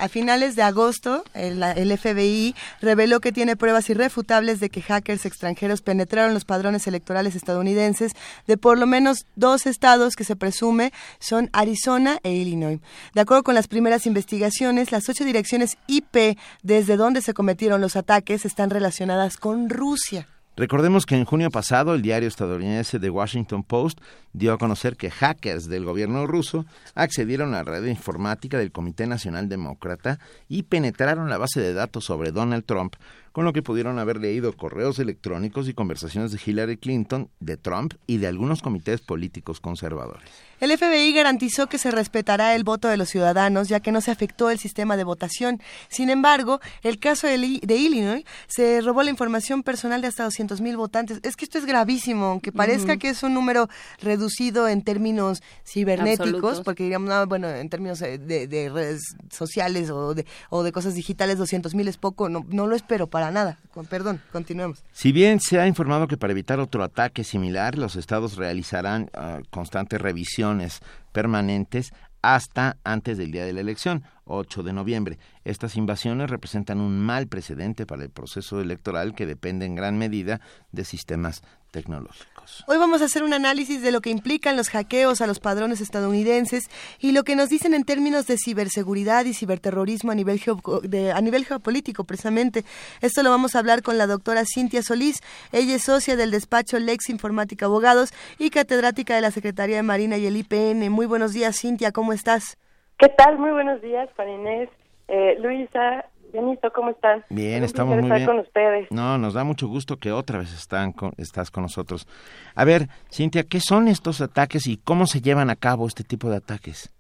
[0.03, 5.81] A finales de agosto, el, FBI reveló que tiene pruebas irrefutables de que hackers extranjeros
[5.81, 8.11] penetraron los padrones electorales estadounidenses
[8.49, 12.81] de por lo menos dos estados que se presume son Arizona e Illinois.
[13.15, 17.95] De acuerdo con las primeras investigaciones, las ocho direcciones IP desde donde se cometieron los
[17.95, 20.27] ataques están relacionadas con Rusia.
[20.55, 24.01] Recordemos que en junio pasado el diario estadounidense The Washington Post
[24.35, 29.07] dio a conocer que hackers del gobierno ruso accedieron a la red informática del Comité
[29.07, 30.19] Nacional Demócrata
[30.49, 32.97] y penetraron la base de datos sobre Donald Trump,
[33.33, 37.95] con lo que pudieron haber leído correos electrónicos y conversaciones de Hillary Clinton, de Trump
[38.07, 40.31] y de algunos comités políticos conservadores.
[40.61, 44.13] El FBI garantizó que se respetará el voto de los ciudadanos, ya que no se
[44.13, 45.61] afectó el sistema de votación.
[45.89, 50.77] Sin embargo, el caso de, de Illinois se robó la información personal de hasta 200.000
[50.77, 51.19] votantes.
[51.25, 53.01] Es que esto es gravísimo, aunque parezca uh -huh.
[53.01, 53.69] que es un número
[54.01, 56.61] reducido en términos cibernéticos, Absolutos.
[56.61, 60.95] porque digamos, no, bueno, en términos de, de, redes sociales o de, o de cosas
[60.95, 63.59] digitales, 200.000 es poco, no, no lo espero para nada.
[63.89, 64.85] Perdón, continuemos.
[64.93, 69.43] Si bien se ha informado que para evitar otro ataque similar, los estados realizarán uh,
[69.51, 70.81] constantes revisiones
[71.13, 71.93] permanentes
[72.23, 75.19] hasta antes del día de la elección, 8 de noviembre.
[75.45, 80.41] Estas invasiones representan un mal precedente para el proceso electoral que depende en gran medida
[80.71, 81.43] de sistemas
[81.73, 82.65] tecnológicos.
[82.69, 85.81] Hoy vamos a hacer un análisis de lo que implican los hackeos a los padrones
[85.81, 86.71] estadounidenses
[87.01, 90.41] y lo que nos dicen en términos de ciberseguridad y ciberterrorismo a nivel,
[90.85, 92.65] de, a nivel geopolítico, precisamente.
[93.01, 95.21] Esto lo vamos a hablar con la doctora Cintia Solís.
[95.51, 100.19] Ella es socia del despacho Lex Informática Abogados y catedrática de la Secretaría de Marina
[100.19, 100.91] y el IPN.
[100.91, 102.59] Muy buenos días, Cintia, ¿cómo estás?
[102.99, 103.39] ¿Qué tal?
[103.39, 104.69] Muy buenos días, Juan Inés.
[105.09, 107.23] Eh, Luisa, Benito, ¿cómo estás?
[107.29, 108.27] Bien, estamos muy estar bien.
[108.27, 108.91] con ustedes.
[108.91, 112.07] No, nos da mucho gusto que otra vez están con, estás con nosotros.
[112.55, 116.31] A ver, Cintia, ¿qué son estos ataques y cómo se llevan a cabo este tipo
[116.31, 116.91] de ataques?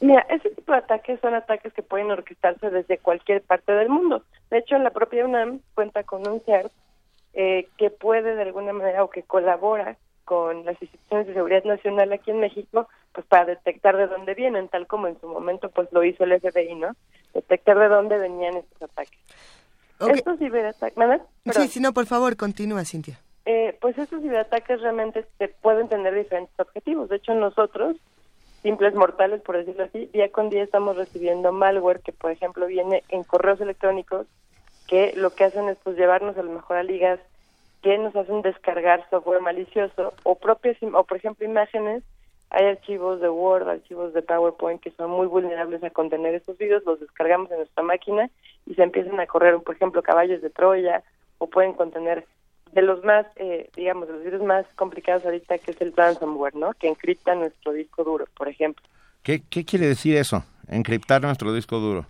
[0.00, 4.22] Mira, este tipo de ataques son ataques que pueden orquestarse desde cualquier parte del mundo.
[4.50, 6.72] De hecho, la propia UNAM cuenta con un CERT
[7.34, 12.12] eh, que puede de alguna manera o que colabora con las instituciones de seguridad nacional
[12.12, 15.88] aquí en México, pues para detectar de dónde vienen, tal como en su momento pues
[15.92, 16.92] lo hizo el FBI, ¿no?
[17.34, 19.18] Detectar de dónde venían estos ataques.
[19.98, 20.14] Okay.
[20.14, 20.98] Estos ciberataques.
[21.52, 23.18] Sí, sí, no, por favor, continúa, Cintia.
[23.44, 27.08] Eh, pues estos ciberataques realmente se pueden tener diferentes objetivos.
[27.08, 27.96] De hecho, nosotros,
[28.62, 33.02] simples mortales, por decirlo así, día con día estamos recibiendo malware que, por ejemplo, viene
[33.08, 34.26] en correos electrónicos
[34.86, 37.18] que lo que hacen es pues llevarnos a lo mejor a ligas
[37.82, 42.02] que nos hacen descargar software malicioso o propias o por ejemplo imágenes
[42.52, 46.84] hay archivos de Word, archivos de PowerPoint que son muy vulnerables a contener estos videos,
[46.84, 48.30] los descargamos en nuestra máquina
[48.66, 51.02] y se empiezan a correr, por ejemplo, caballos de Troya
[51.38, 52.26] o pueden contener
[52.72, 56.54] de los más, eh, digamos, de los virus más complicados ahorita que es el ransomware,
[56.54, 56.72] ¿no?
[56.74, 58.84] Que encripta nuestro disco duro, por ejemplo.
[59.22, 60.44] ¿Qué, qué quiere decir eso?
[60.68, 62.04] Encriptar nuestro disco duro.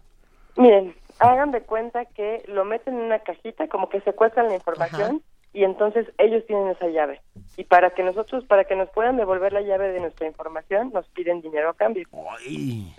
[0.57, 5.23] Miren, hagan de cuenta que lo meten en una cajita, como que secuestran la información.
[5.53, 7.21] Y entonces ellos tienen esa llave
[7.57, 11.07] y para que nosotros para que nos puedan devolver la llave de nuestra información nos
[11.09, 12.07] piden dinero a cambio
[12.39, 12.95] Ay.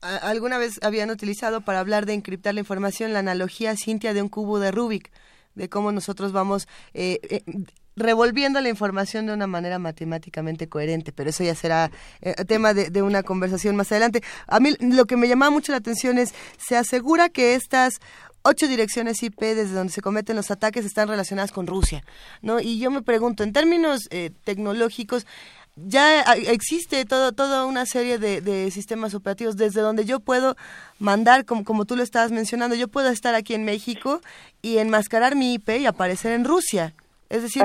[0.00, 4.28] alguna vez habían utilizado para hablar de encriptar la información la analogía Cintia de un
[4.28, 5.12] cubo de Rubik
[5.54, 7.42] de cómo nosotros vamos eh, eh,
[7.96, 11.90] revolviendo la información de una manera matemáticamente coherente, pero eso ya será
[12.20, 14.22] eh, tema de, una conversación más adelante.
[14.46, 17.94] A mí lo que me llamaba mucho la atención es, se asegura que estas
[18.42, 22.04] ocho direcciones IP desde donde se cometen los ataques están relacionadas con Rusia,
[22.42, 22.60] ¿no?
[22.60, 25.26] Y yo me pregunto, en términos eh, tecnológicos,
[25.74, 30.56] ya existe todo, toda una serie de, de, sistemas operativos desde donde yo puedo
[30.98, 34.22] mandar, como, como tú lo estabas mencionando, yo puedo estar aquí en México
[34.62, 36.94] y enmascarar mi IP y aparecer en Rusia.
[37.28, 37.62] Es decir,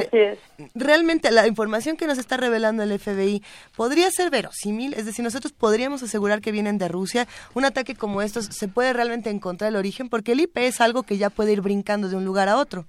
[0.74, 3.44] realmente la información que nos está revelando el FBI
[3.76, 7.28] podría ser verosímil, es decir, nosotros podríamos asegurar que vienen de Rusia.
[7.54, 11.04] Un ataque como estos se puede realmente encontrar el origen porque el IP es algo
[11.04, 12.86] que ya puede ir brincando de un lugar a otro.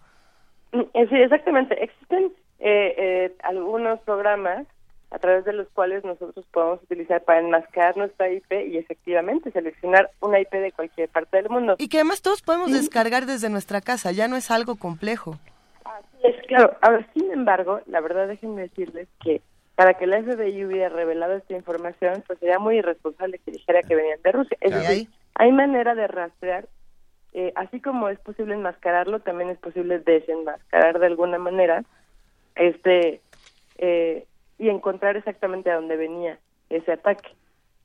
[0.73, 1.82] Mm, eh, Sí, exactamente.
[1.82, 4.66] Existen eh, eh, algunos programas
[5.11, 10.11] a través de los cuales nosotros podemos utilizar para enmascarar nuestra IP y efectivamente seleccionar
[10.20, 11.77] una IP de cualquier parte del mundo.
[11.78, 15.39] Y que además todos podemos descargar desde nuestra casa, ya no es algo complejo.
[16.23, 16.77] Es claro.
[16.81, 19.43] Ahora, sin embargo, la verdad déjenme decirles que
[19.74, 23.94] para que la FBI hubiera revelado esta información, pues sería muy irresponsable que dijera que
[23.94, 24.56] venían de Rusia.
[24.60, 26.69] Es decir, hay manera de rastrear,
[27.32, 31.85] eh, así como es posible enmascararlo, también es posible desenmascarar de alguna manera,
[32.55, 33.23] este,
[33.78, 34.27] eh,
[34.59, 36.39] y encontrar exactamente a dónde venía
[36.69, 37.31] ese ataque.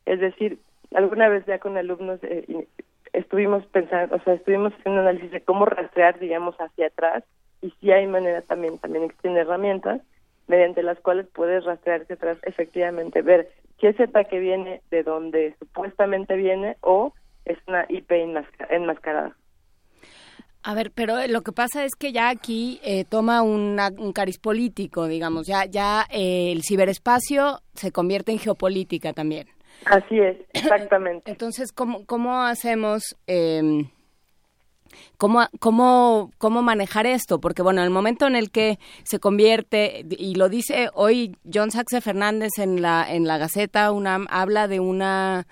[0.05, 0.59] Es decir,
[0.93, 2.67] alguna vez ya con alumnos eh,
[3.13, 7.23] estuvimos pensando, o sea, estuvimos haciendo un análisis de cómo rastrear, digamos, hacia atrás,
[7.61, 10.01] y si hay manera también, también existen herramientas
[10.47, 15.55] mediante las cuales puedes rastrear hacia atrás, efectivamente, ver si ese ataque viene de donde
[15.59, 17.13] supuestamente viene o
[17.45, 19.35] es una IP enmasca- enmascarada.
[20.63, 24.37] A ver, pero lo que pasa es que ya aquí eh, toma una- un cariz
[24.37, 29.47] político, digamos, ya, ya eh, el ciberespacio se convierte en geopolítica también.
[29.85, 31.29] Así es, exactamente.
[31.31, 33.85] Entonces, ¿cómo, cómo hacemos, eh,
[35.17, 37.39] cómo, cómo, cómo manejar esto?
[37.39, 42.01] Porque, bueno, el momento en el que se convierte, y lo dice hoy John Saxe
[42.01, 45.47] Fernández en la, en la Gaceta, UNAM, habla de una,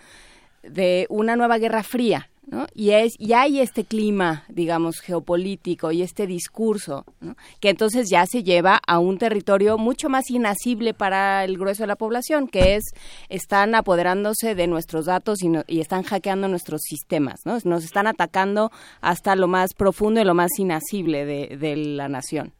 [0.63, 2.29] de una nueva guerra fría.
[2.47, 2.67] ¿No?
[2.73, 7.35] Y, es, y hay este clima, digamos, geopolítico y este discurso, ¿no?
[7.59, 11.87] que entonces ya se lleva a un territorio mucho más inasible para el grueso de
[11.87, 12.83] la población, que es,
[13.29, 17.57] están apoderándose de nuestros datos y, no- y están hackeando nuestros sistemas, ¿no?
[17.63, 22.53] Nos están atacando hasta lo más profundo y lo más inasible de, de la nación.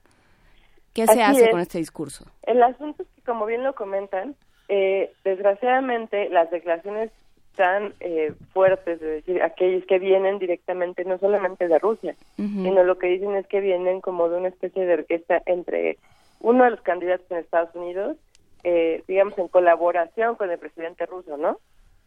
[0.94, 1.52] ¿Qué se hace es.
[1.52, 2.26] con este discurso?
[2.44, 4.36] El asunto es que, como bien lo comentan,
[4.70, 7.12] eh, desgraciadamente las declaraciones
[7.56, 12.98] tan eh, fuertes, de decir, aquellos que vienen directamente no solamente de Rusia, sino lo
[12.98, 15.98] que dicen es que vienen como de una especie de orquesta entre
[16.40, 18.18] uno de los candidatos en Estados Unidos,
[18.64, 21.60] eh, digamos, en colaboración con el presidente ruso, ¿no?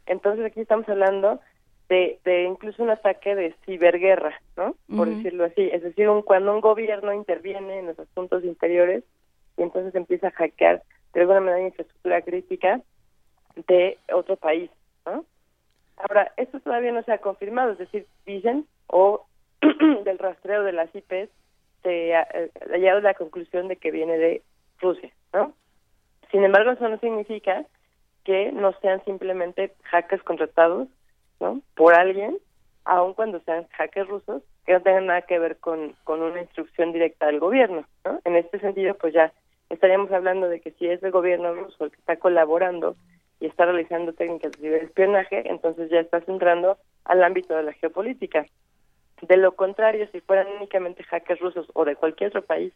[0.07, 1.41] Entonces aquí estamos hablando
[1.89, 4.75] de, de incluso un ataque de ciberguerra, ¿no?
[4.95, 5.69] Por decirlo así.
[5.73, 9.05] Es decir, un, cuando un gobierno interviene en los asuntos interiores
[9.57, 10.83] y entonces empieza a hackear
[11.15, 12.81] de alguna manera infraestructura crítica
[13.67, 14.71] de otro país.
[15.99, 19.27] Ahora, esto todavía no se ha confirmado, es decir, dicen, o
[20.05, 21.31] del rastreo de las IPs,
[21.83, 24.43] se ha eh, ha llegado a la conclusión de que viene de
[24.81, 25.55] Rusia, ¿no?
[26.31, 27.65] Sin embargo, eso no significa
[28.25, 30.89] que no sean simplemente hackers contratados,
[31.41, 31.63] ¿no?
[31.75, 32.39] Por alguien,
[32.85, 36.93] aun cuando sean hackers rusos, que no tengan nada que ver con, con una instrucción
[36.93, 38.21] directa del gobierno, ¿no?
[38.25, 39.33] En este sentido, pues ya
[39.71, 42.97] estaríamos hablando de que si es el gobierno ruso el que está colaborando
[43.41, 48.47] y está realizando técnicas de ciberespionaje, entonces ya estás entrando al ámbito de la geopolítica.
[49.23, 52.73] De lo contrario, si fueran únicamente hackers rusos o de cualquier otro país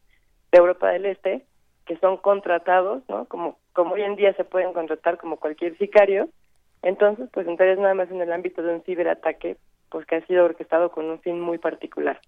[0.50, 1.44] de Europa del Este,
[1.86, 3.26] que son contratados, ¿no?
[3.26, 6.28] Como, como hoy en día se pueden contratar como cualquier sicario,
[6.82, 9.56] entonces pues entonces nada más en el ámbito de un ciberataque,
[9.90, 12.20] pues que ha sido orquestado con un fin muy particular.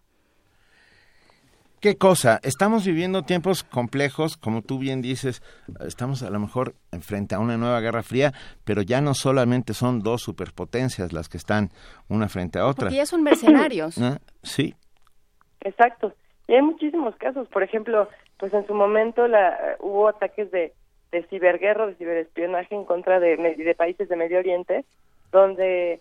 [1.85, 2.41] ¿Qué cosa?
[2.43, 5.43] Estamos viviendo tiempos complejos, como tú bien dices,
[5.87, 8.33] estamos a lo mejor frente a una nueva guerra fría,
[8.65, 11.69] pero ya no solamente son dos superpotencias las que están
[12.09, 12.87] una frente a otra.
[12.87, 13.99] Porque ya son mercenarios.
[14.01, 14.17] ¿Ah?
[14.43, 14.75] Sí,
[15.61, 16.15] Exacto.
[16.49, 17.49] Y hay muchísimos casos.
[17.49, 18.09] Por ejemplo,
[18.39, 20.73] pues en su momento la, hubo ataques de,
[21.13, 24.87] de ciberguerra, de ciberespionaje en contra de, de países de Medio Oriente,
[25.33, 26.01] donde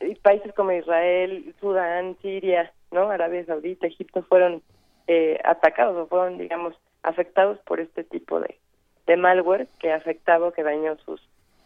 [0.00, 4.62] y países como Israel, Sudán, Siria, no, Arabia Saudita, Egipto fueron
[5.06, 8.58] eh, atacados o fueron, digamos, afectados por este tipo de,
[9.06, 11.20] de malware que afectaba o que dañó sus,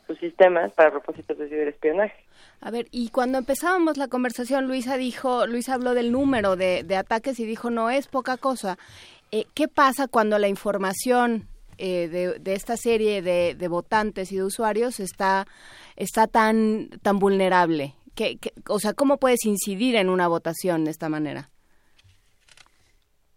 [0.07, 2.25] sus sistemas para propósitos de ciberespionaje.
[2.61, 6.97] A ver, y cuando empezábamos la conversación, Luisa dijo, Luisa habló del número de, de
[6.97, 8.79] ataques y dijo, no es poca cosa.
[9.31, 11.47] Eh, ¿Qué pasa cuando la información
[11.77, 15.47] eh, de, de esta serie de, de votantes y de usuarios está,
[15.95, 17.95] está tan, tan vulnerable?
[18.17, 21.51] ¿Qué, qué- o sea, ¿cómo puedes incidir en una votación de esta manera?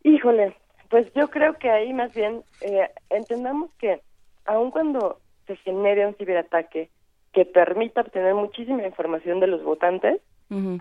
[0.03, 0.56] Híjole,
[0.90, 4.02] pues yo creo que ahí más bien eh, entendamos que
[4.45, 6.90] aun cuando se genere un ciberataque
[7.34, 10.22] que permita obtener muchísima información de los votantes,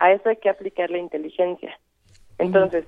[0.01, 1.79] a eso hay que aplicar la inteligencia.
[2.39, 2.85] Entonces,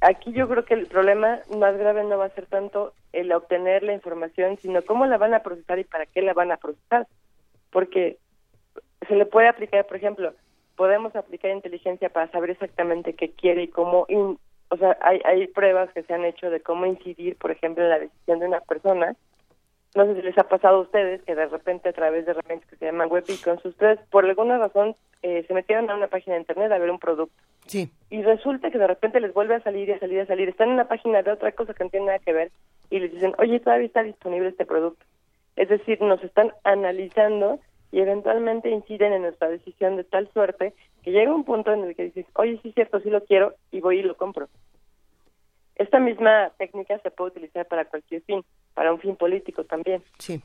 [0.00, 3.82] aquí yo creo que el problema más grave no va a ser tanto el obtener
[3.82, 7.08] la información, sino cómo la van a procesar y para qué la van a procesar.
[7.70, 8.18] Porque
[9.08, 10.34] se le puede aplicar, por ejemplo,
[10.76, 14.38] podemos aplicar inteligencia para saber exactamente qué quiere y cómo in-
[14.72, 17.90] o sea, hay, hay pruebas que se han hecho de cómo incidir, por ejemplo, en
[17.90, 19.14] la decisión de una persona.
[19.94, 22.70] No sé si les ha pasado a ustedes que de repente a través de herramientas
[22.70, 26.36] que se llaman web beacons, ustedes por alguna razón eh, se metieron a una página
[26.36, 27.36] de internet a ver un producto.
[27.66, 27.92] Sí.
[28.08, 30.48] Y resulta que de repente les vuelve a salir y a salir y a salir.
[30.48, 32.50] Están en una página de otra cosa que no tiene nada que ver
[32.88, 35.04] y les dicen, oye, todavía está disponible este producto.
[35.56, 40.72] Es decir, nos están analizando y eventualmente inciden en nuestra decisión de tal suerte
[41.02, 43.54] que llega un punto en el que dices, oye, sí es cierto, sí lo quiero
[43.70, 44.48] y voy y lo compro.
[45.76, 50.02] Esta misma técnica se puede utilizar para cualquier fin, para un fin político también.
[50.18, 50.40] Sí.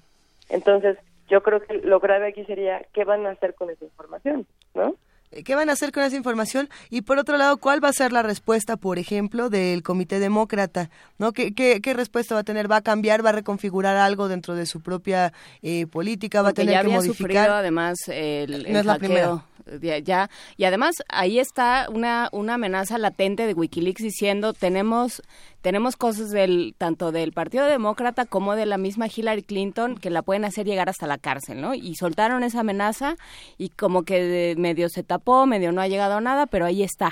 [0.49, 0.97] Entonces,
[1.29, 4.95] yo creo que lo grave aquí sería qué van a hacer con esa información, ¿no?
[5.31, 6.69] Eh, ¿Qué van a hacer con esa información?
[6.89, 10.89] Y por otro lado, ¿cuál va a ser la respuesta, por ejemplo, del Comité Demócrata?
[11.19, 11.33] ¿No?
[11.33, 12.71] ¿Qué, qué, qué respuesta va a tener?
[12.71, 13.25] ¿Va a cambiar?
[13.25, 16.41] ¿Va a reconfigurar algo dentro de su propia eh, política?
[16.41, 17.27] ¿Va Porque a tener ya que había modificar?
[17.29, 19.43] sufrido además el, No es la primera.
[19.81, 20.29] Ya, ya.
[20.57, 25.21] y además ahí está una una amenaza latente de WikiLeaks diciendo tenemos
[25.61, 30.21] tenemos cosas del tanto del Partido Demócrata como de la misma Hillary Clinton que la
[30.21, 31.73] pueden hacer llegar hasta la cárcel, ¿no?
[31.73, 33.15] Y soltaron esa amenaza
[33.57, 36.83] y como que de- medio se tapó, medio no ha llegado a nada, pero ahí
[36.83, 37.11] está.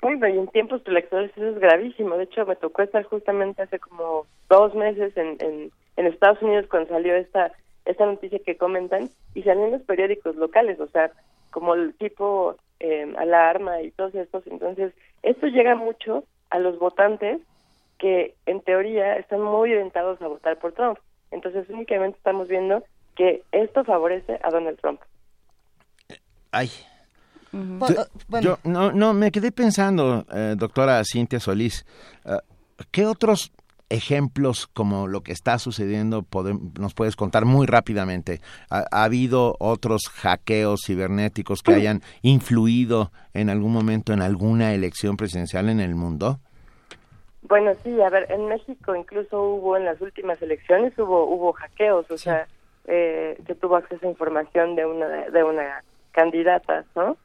[0.00, 2.16] Bueno, y en tiempos electorales eso es gravísimo.
[2.16, 5.70] De hecho, me tocó estar justamente hace como dos meses en, en,
[6.06, 7.52] Estados Unidos cuando salió esta
[7.84, 11.10] esta noticia que comentan y salió los periódicos locales, o sea,
[11.50, 14.46] como el tipo eh, alarma y todos estos.
[14.46, 17.40] Entonces, esto llega mucho a los votantes
[17.98, 20.98] que en teoría están muy orientados a votar por Trump.
[21.30, 22.82] Entonces, únicamente estamos viendo
[23.16, 25.00] que esto favorece a Donald Trump.
[26.52, 26.70] Ay.
[27.52, 28.44] Yo- oh, bueno.
[28.44, 31.84] Yo no, no, me quedé pensando, eh, doctora Cintia Solís,
[32.24, 32.38] eh,
[32.90, 33.52] ¿qué otros
[33.90, 36.24] ejemplos como lo que está sucediendo
[36.78, 38.40] nos puedes contar muy rápidamente?
[38.70, 45.16] ¿Ha, ha habido otros hackeos cibernéticos que hayan influido en algún momento en alguna elección
[45.16, 46.40] presidencial en el mundo?
[47.42, 52.10] Bueno, sí, a ver, en México incluso hubo en las últimas elecciones hubo hubo hackeos,
[52.10, 52.46] o sea,
[52.86, 57.16] eh, se tuvo acceso a información de una de una candidata, ¿no?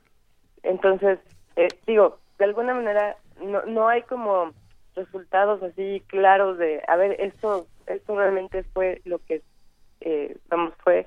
[0.64, 1.20] Entonces,
[1.58, 4.52] eh, digo, de alguna manera no no hay como
[4.96, 9.42] resultados así claros de, a ver, esto esto realmente fue lo que,
[10.02, 11.06] eh, vamos, fue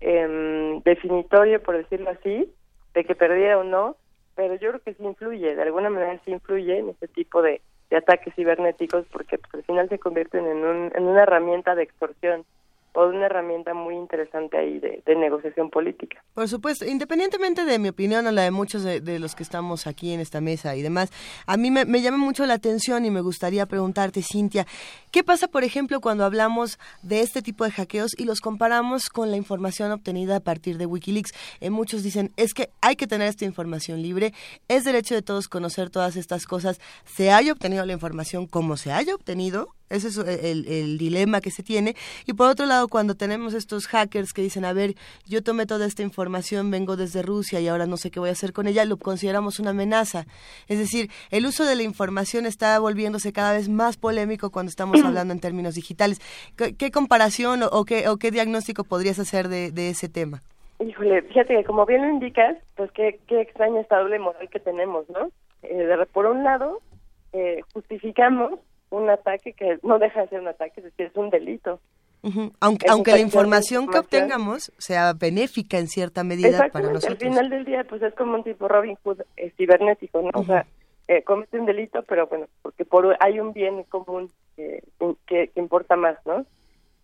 [0.00, 2.52] em, definitorio, por decirlo así,
[2.94, 3.96] de que perdiera o no,
[4.34, 7.60] pero yo creo que sí influye, de alguna manera sí influye en este tipo de,
[7.90, 11.84] de ataques cibernéticos porque pues, al final se convierten en, un, en una herramienta de
[11.84, 12.44] extorsión
[12.96, 16.22] o una herramienta muy interesante ahí de, de negociación política.
[16.34, 19.86] Por supuesto, independientemente de mi opinión o la de muchos de, de los que estamos
[19.86, 21.12] aquí en esta mesa y demás,
[21.46, 24.66] a mí me, me llama mucho la atención y me gustaría preguntarte, Cintia,
[25.10, 29.30] ¿qué pasa, por ejemplo, cuando hablamos de este tipo de hackeos y los comparamos con
[29.30, 31.32] la información obtenida a partir de Wikileaks?
[31.60, 34.32] Eh, muchos dicen, es que hay que tener esta información libre,
[34.68, 38.90] es derecho de todos conocer todas estas cosas, se haya obtenido la información como se
[38.90, 41.94] haya obtenido, ese es el, el dilema que se tiene.
[42.26, 44.94] Y por otro lado, cuando tenemos estos hackers que dicen, a ver,
[45.26, 48.32] yo tomé toda esta información, vengo desde Rusia y ahora no sé qué voy a
[48.32, 50.26] hacer con ella, lo consideramos una amenaza.
[50.68, 55.00] Es decir, el uso de la información está volviéndose cada vez más polémico cuando estamos
[55.04, 56.20] hablando en términos digitales.
[56.56, 60.42] ¿Qué, qué comparación o, o qué, o qué diagnóstico podrías hacer de, de ese tema?
[60.78, 64.60] Híjole, fíjate que como bien lo indicas, pues qué, qué extraña esta doble moral que
[64.60, 65.30] tenemos, ¿no?
[65.62, 66.80] Eh, de- por un lado,
[67.32, 68.60] eh, justificamos
[68.90, 71.80] un ataque que no deja de ser un ataque, es decir, es un delito.
[72.60, 77.12] Aunque, Es aunque la información que obtengamos sea benéfica en cierta medida para nosotros.
[77.12, 80.30] al final del día, pues es como un tipo Robin Hood eh, cibernético, ¿no?
[80.34, 80.66] O sea,
[81.06, 84.82] eh, comete un delito, pero bueno, porque por hay un bien común eh,
[85.26, 86.44] que, que importa más, ¿no?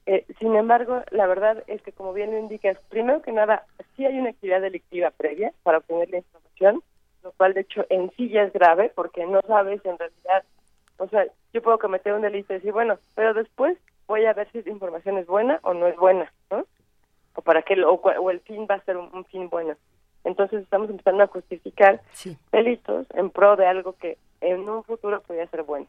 [0.07, 4.05] Eh, sin embargo, la verdad es que, como bien lo indicas, primero que nada, sí
[4.05, 6.83] hay una actividad delictiva previa para obtener la información,
[7.23, 10.45] lo cual, de hecho, en sí ya es grave, porque no sabes en realidad,
[10.97, 13.77] o sea, yo puedo cometer un delito y decir, bueno, pero después
[14.07, 16.67] voy a ver si esa información es buena o no es buena, ¿no?
[17.35, 19.75] O para qué, o, o el fin va a ser un, un fin bueno.
[20.25, 22.01] Entonces estamos empezando a justificar
[22.53, 25.87] delitos en pro de algo que en un futuro podría ser bueno.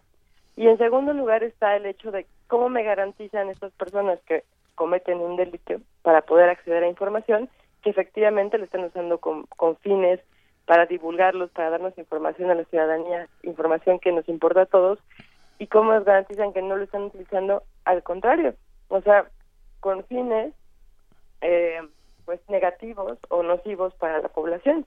[0.55, 4.43] Y en segundo lugar está el hecho de cómo me garantizan estas personas que
[4.75, 7.49] cometen un delito para poder acceder a información
[7.81, 10.19] que efectivamente lo están usando con, con fines
[10.65, 14.99] para divulgarlos, para darnos información a la ciudadanía, información que nos importa a todos,
[15.63, 18.53] y cómo nos garantizan que no lo están utilizando al contrario,
[18.89, 19.29] o sea,
[19.79, 20.53] con fines
[21.39, 21.79] eh,
[22.25, 24.85] pues negativos o nocivos para la población.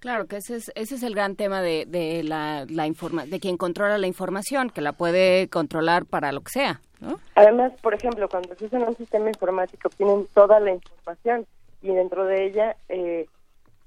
[0.00, 3.38] Claro, que ese es, ese es el gran tema de, de la, la informa de
[3.38, 7.20] quien controla la información, que la puede controlar para lo que sea, ¿no?
[7.36, 11.46] Además, por ejemplo, cuando se usa en un sistema informático tienen toda la información
[11.82, 13.26] y dentro de ella eh,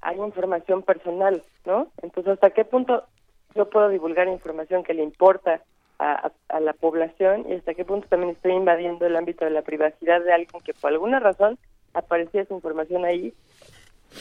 [0.00, 1.88] hay información personal, ¿no?
[2.00, 3.04] Entonces, ¿hasta qué punto
[3.54, 5.62] yo puedo divulgar información que le importa
[5.98, 10.22] a, la población y hasta qué punto también estoy invadiendo el ámbito de la privacidad
[10.22, 11.58] de alguien que por alguna razón
[11.94, 13.32] aparecía esa información ahí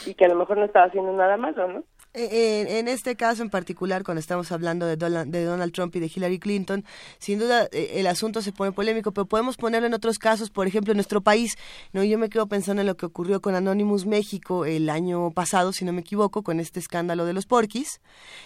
[0.05, 1.83] y que a lo mejor no estaba haciendo nada malo, ¿no?
[2.15, 6.11] En este caso en particular, cuando estamos hablando de Donald, de Donald Trump y de
[6.13, 6.85] Hillary Clinton,
[7.17, 10.67] sin duda eh, el asunto se pone polémico, pero podemos ponerlo en otros casos, por
[10.67, 11.55] ejemplo, en nuestro país.
[11.91, 15.73] No, yo me quedo pensando en lo que ocurrió con Anonymous México el año pasado,
[15.73, 17.99] si no me equivoco, con este escándalo de los porquis,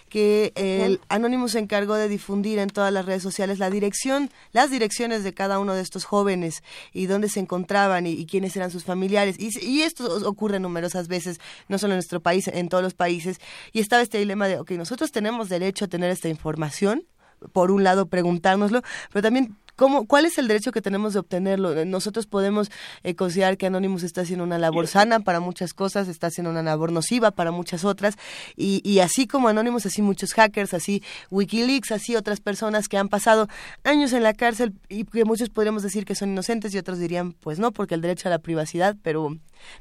[0.08, 4.72] que el Anonymous se encargó de difundir en todas las redes sociales la dirección, las
[4.72, 6.64] direcciones de cada uno de estos jóvenes
[6.94, 9.36] y dónde se encontraban y, quiénes eran sus familiares.
[9.38, 13.42] Y, y esto ocurre numerosas veces, no solo en nuestro país, en todos los países
[13.72, 17.06] y estaba este dilema de, ok, nosotros tenemos derecho a tener esta información,
[17.54, 18.82] por un lado preguntárnoslo,
[19.12, 21.86] pero también ¿Cómo, ¿Cuál es el derecho que tenemos de obtenerlo?
[21.86, 22.72] Nosotros podemos
[23.04, 26.64] eh, considerar que Anonymous está haciendo una labor sana para muchas cosas, está haciendo una
[26.64, 28.18] labor nociva para muchas otras,
[28.56, 33.08] y, y así como Anonymous, así muchos hackers, así Wikileaks, así otras personas que han
[33.08, 33.48] pasado
[33.84, 37.34] años en la cárcel y que muchos podríamos decir que son inocentes y otros dirían,
[37.34, 39.30] pues no, porque el derecho a la privacidad, pero,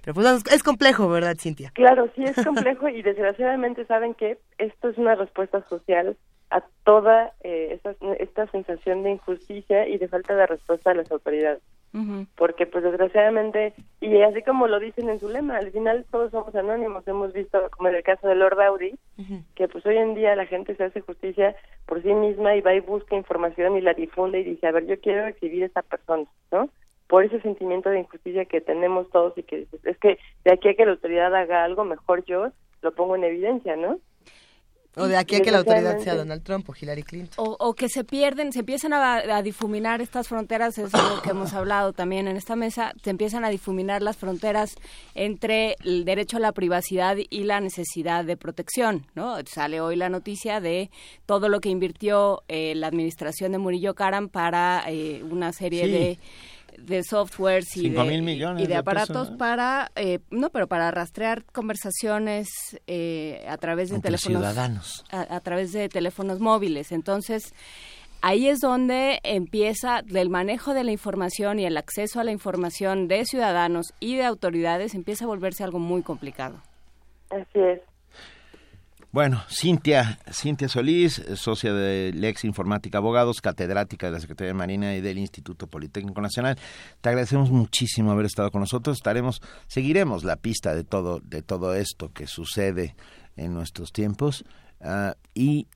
[0.05, 1.71] pero pues es complejo, ¿verdad, Cintia?
[1.71, 6.17] Claro, sí es complejo y desgraciadamente saben que esto es una respuesta social
[6.51, 11.11] a toda eh, esta, esta sensación de injusticia y de falta de respuesta de las
[11.11, 11.63] autoridades.
[12.37, 16.55] Porque pues desgraciadamente, y así como lo dicen en su lema, al final todos somos
[16.55, 18.99] anónimos, hemos visto como en el caso de Lord Audi,
[19.55, 21.57] que pues hoy en día la gente se hace justicia
[21.87, 24.87] por sí misma y va y busca información y la difunde y dice, a ver,
[24.87, 26.69] yo quiero exhibir a esta persona, ¿no?
[27.07, 30.75] Por ese sentimiento de injusticia que tenemos todos y que es que de aquí a
[30.75, 32.49] que la autoridad haga algo, mejor yo
[32.83, 33.99] lo pongo en evidencia, ¿no?
[34.99, 37.35] O de aquí a que la autoridad sea Donald Trump o Hillary Clinton.
[37.37, 41.93] O, que se pierden, se empiezan a, difuminar estas fronteras, es algo que hemos hablado
[41.93, 44.75] también en esta mesa, se empiezan a difuminar las fronteras
[45.15, 49.37] entre el derecho a la privacidad y la necesidad de protección, ¿no?
[49.45, 50.91] Sale hoy la noticia de
[51.27, 56.19] todo lo que invirtió eh, la administración de Murillo Karam para eh, una serie de
[56.79, 58.05] de softwares y de,
[58.59, 62.49] y de, aparatos para, eh, no, pero para rastrear conversaciones
[62.87, 64.41] eh, a través de teléfonos.
[64.41, 65.05] Ciudadanos.
[65.11, 66.93] A, través de teléfonos móviles.
[66.93, 67.55] Entonces,
[68.23, 73.09] ahí es donde empieza el manejo de la información y el acceso a la información
[73.09, 76.61] de ciudadanos y de autoridades empieza a volverse algo muy complicado.
[77.31, 77.81] Así es.
[79.13, 84.95] Bueno, Cintia, Cintia Solís, socia de Lex Informática Abogados, catedrática de la Secretaría de Marina
[84.95, 86.59] y del Instituto Politécnico Nacional.
[87.01, 88.99] Te agradecemos muchísimo haber estado con nosotros.
[88.99, 92.95] Estaremos, seguiremos la pista de todo, de todo esto que sucede
[93.37, 94.45] en nuestros tiempos.
[94.83, 95.67] Ah, y,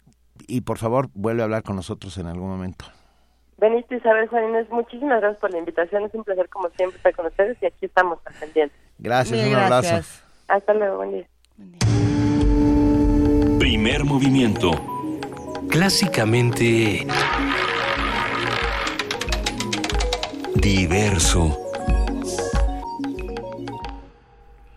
[0.47, 2.85] y por favor, vuelve a hablar con nosotros en algún momento.
[3.57, 6.05] Benito Isabel Salinas, muchísimas gracias por la invitación.
[6.05, 8.75] Es un placer, como siempre, estar con ustedes y aquí estamos al pendiente.
[8.99, 10.23] Gracias, un abrazo.
[10.49, 11.29] Hasta luego, buen día.
[11.57, 12.10] Buen día.
[13.83, 14.73] Primer movimiento.
[15.71, 17.07] Clásicamente...
[20.55, 21.59] Diverso.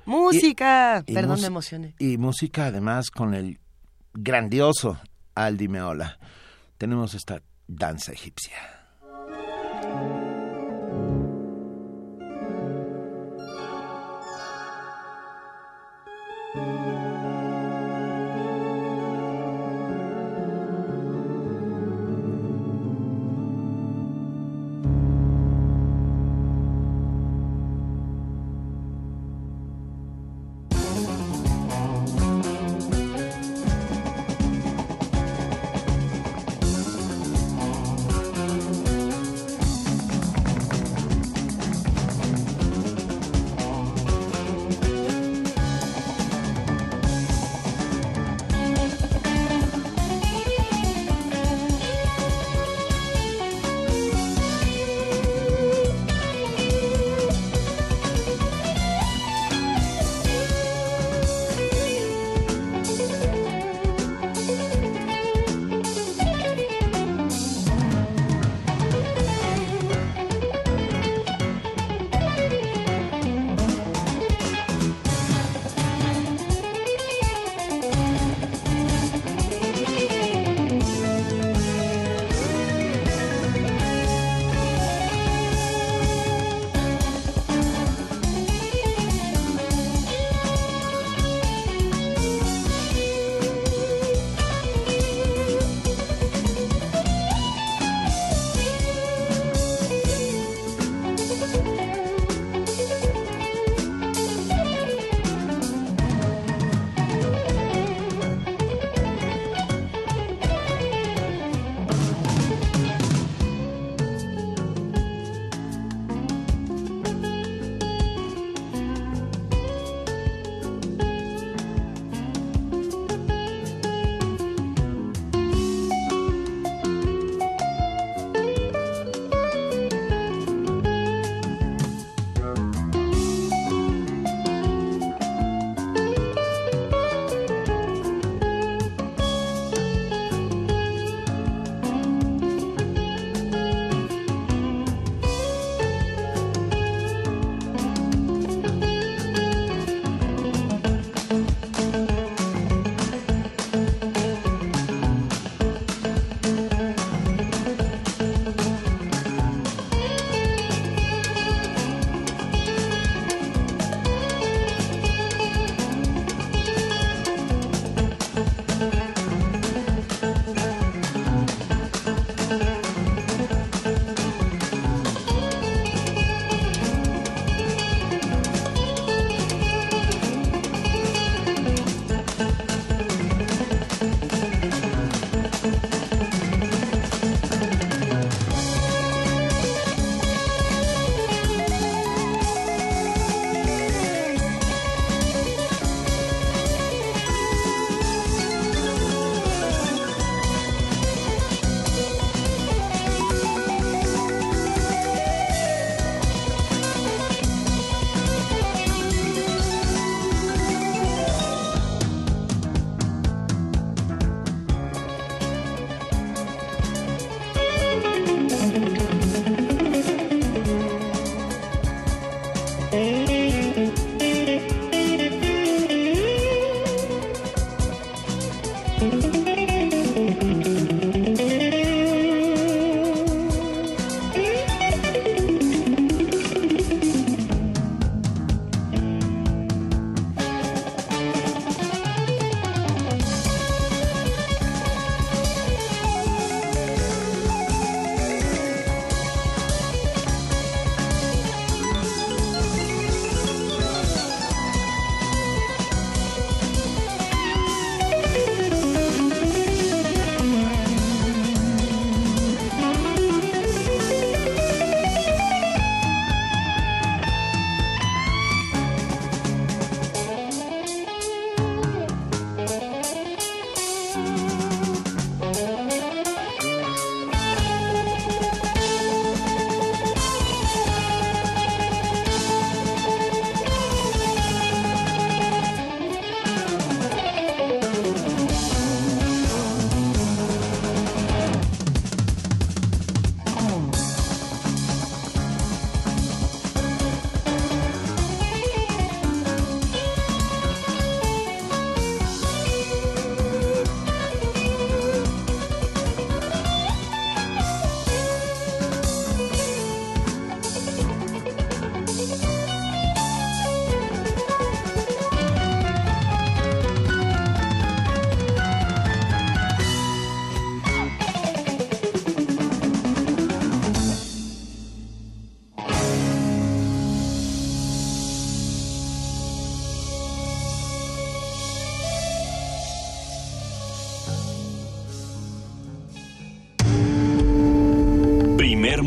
[0.06, 1.04] Música.
[1.06, 1.96] Perdón, me emocioné.
[2.00, 3.60] Y música además con el
[4.14, 4.98] grandioso
[5.36, 6.18] Aldi Meola.
[6.78, 8.73] Tenemos esta danza egipcia.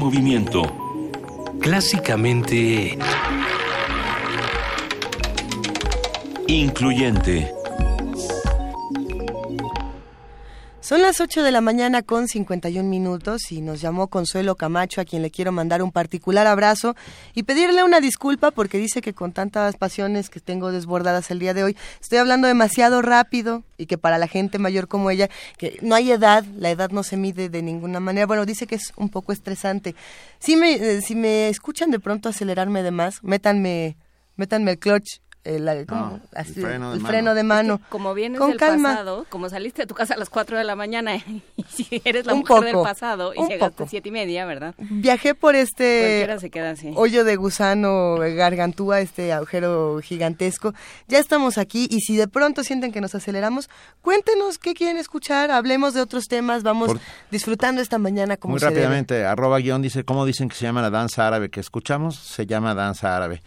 [0.07, 0.63] Movimiento.
[1.61, 2.97] Clásicamente...
[6.47, 7.56] Incluyente.
[10.87, 15.05] Son las 8 de la mañana con 51 minutos y nos llamó Consuelo Camacho, a
[15.05, 16.95] quien le quiero mandar un particular abrazo
[17.35, 21.55] y pedirle una disculpa porque dice que con tantas pasiones que tengo desbordadas el día
[21.55, 25.77] de hoy, estoy hablando demasiado rápido y que para la gente mayor como ella, que
[25.83, 28.29] no hay edad, la edad no se mide de ninguna manera.
[28.29, 29.97] Bueno, dice que es un poco estresante.
[30.39, 33.97] Si me, eh, si me escuchan de pronto acelerarme de más, métanme,
[34.37, 36.01] métanme el clutch el, ¿cómo?
[36.07, 37.07] No, el freno de el mano.
[37.09, 37.75] freno de mano.
[37.75, 38.91] Es que como vienes Con del calma.
[38.91, 41.17] pasado, como saliste de tu casa a las 4 de la mañana
[41.57, 44.75] y si eres la Un mujer del pasado y llegaste a siete y media, ¿verdad?
[44.79, 46.93] Viajé por este Cualquiera se queda así.
[46.97, 50.75] hoyo de gusano eh, gargantúa, este agujero gigantesco.
[51.09, 53.71] Ya estamos aquí y si de pronto sienten que nos aceleramos,
[54.03, 57.01] cuéntenos qué quieren escuchar, hablemos de otros temas, vamos Por-
[57.31, 58.81] disfrutando esta mañana como Muy se debe.
[58.81, 62.17] rápidamente, arroba guion dice, ¿cómo dicen que se llama la danza árabe que escuchamos?
[62.17, 63.43] Se llama danza árabe.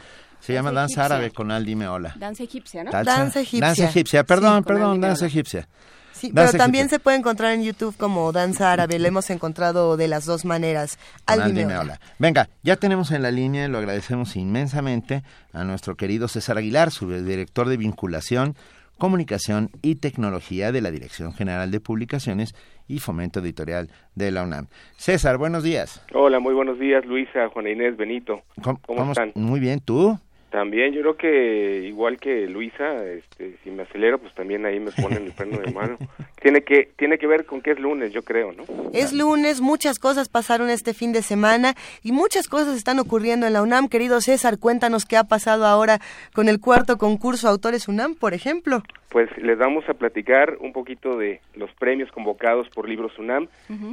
[0.50, 1.06] Se llama danza egipcia.
[1.06, 2.16] árabe con Al dime hola.
[2.18, 2.90] Danza egipcia, ¿no?
[2.92, 3.12] Danza,
[3.60, 5.68] Danza egipcia, perdón, Sí, perdón, danza egipcia.
[6.12, 6.98] Sí, Danza pero también egipcia.
[6.98, 10.98] se puede encontrar en YouTube como danza árabe, lo hemos encontrado de las dos maneras.
[11.28, 12.00] Al Al dime Dime hola.
[12.00, 12.14] Hola.
[12.18, 15.22] Venga, ya tenemos en la línea, lo agradecemos inmensamente
[15.54, 18.56] a nuestro querido César Aguilar, subdirector de vinculación,
[18.98, 22.56] comunicación y tecnología de la Dirección General de Publicaciones
[22.88, 24.68] y Fomento Editorial de la UNAM.
[24.98, 26.02] César, buenos días.
[26.14, 28.42] Hola, muy buenos días, Luisa, Juana Inés, Benito.
[28.64, 29.32] ¿Cómo, ¿Cómo están?
[29.36, 30.20] Muy bien, ¿tú?
[30.50, 34.92] También, yo creo que igual que Luisa, este, si me acelero, pues también ahí me
[34.92, 35.98] ponen el freno de mano.
[36.42, 38.64] Tiene que, tiene que ver con que es lunes, yo creo, ¿no?
[38.94, 43.52] Es lunes, muchas cosas pasaron este fin de semana y muchas cosas están ocurriendo en
[43.52, 43.90] la UNAM.
[43.90, 46.00] Querido César, cuéntanos qué ha pasado ahora
[46.34, 48.84] con el cuarto concurso Autores UNAM, por ejemplo.
[49.10, 53.50] Pues les vamos a platicar un poquito de los premios convocados por Libros UNAM.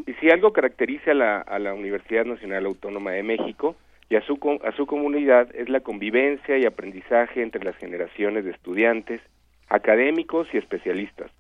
[0.07, 3.75] Y si algo caracteriza a la, a la Universidad Nacional Autónoma de México
[4.09, 8.53] y a su, a su comunidad es la convivencia y aprendizaje entre las generaciones de
[8.53, 9.21] estudiantes,
[9.69, 11.31] académicos y especialistas.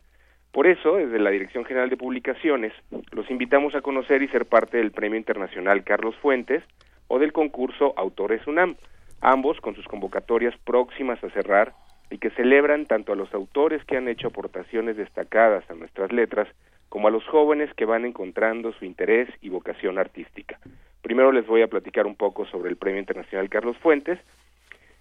[0.52, 2.72] Por eso, desde la Dirección General de Publicaciones,
[3.12, 6.62] los invitamos a conocer y ser parte del Premio Internacional Carlos Fuentes
[7.08, 8.76] o del concurso Autores UNAM,
[9.20, 11.74] ambos con sus convocatorias próximas a cerrar
[12.10, 16.48] y que celebran tanto a los autores que han hecho aportaciones destacadas a nuestras letras
[16.88, 20.58] como a los jóvenes que van encontrando su interés y vocación artística.
[21.02, 24.18] Primero les voy a platicar un poco sobre el Premio Internacional Carlos Fuentes,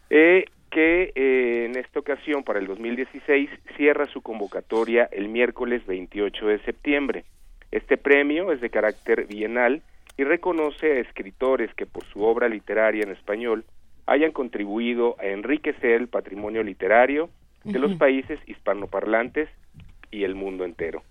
[0.09, 6.47] eh, que eh, en esta ocasión, para el 2016, cierra su convocatoria el miércoles 28
[6.47, 7.25] de septiembre.
[7.71, 9.81] Este premio es de carácter bienal
[10.17, 13.65] y reconoce a escritores que por su obra literaria en español
[14.05, 17.29] hayan contribuido a enriquecer el patrimonio literario
[17.63, 19.49] de los países hispanoparlantes
[20.11, 21.01] y el mundo entero.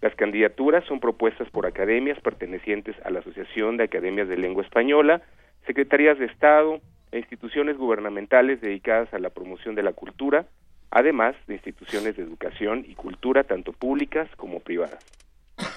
[0.00, 5.20] Las candidaturas son propuestas por academias pertenecientes a la Asociación de Academias de Lengua Española,
[5.66, 6.80] secretarías de Estado
[7.12, 10.46] e instituciones gubernamentales dedicadas a la promoción de la cultura,
[10.90, 15.04] además de instituciones de educación y cultura tanto públicas como privadas.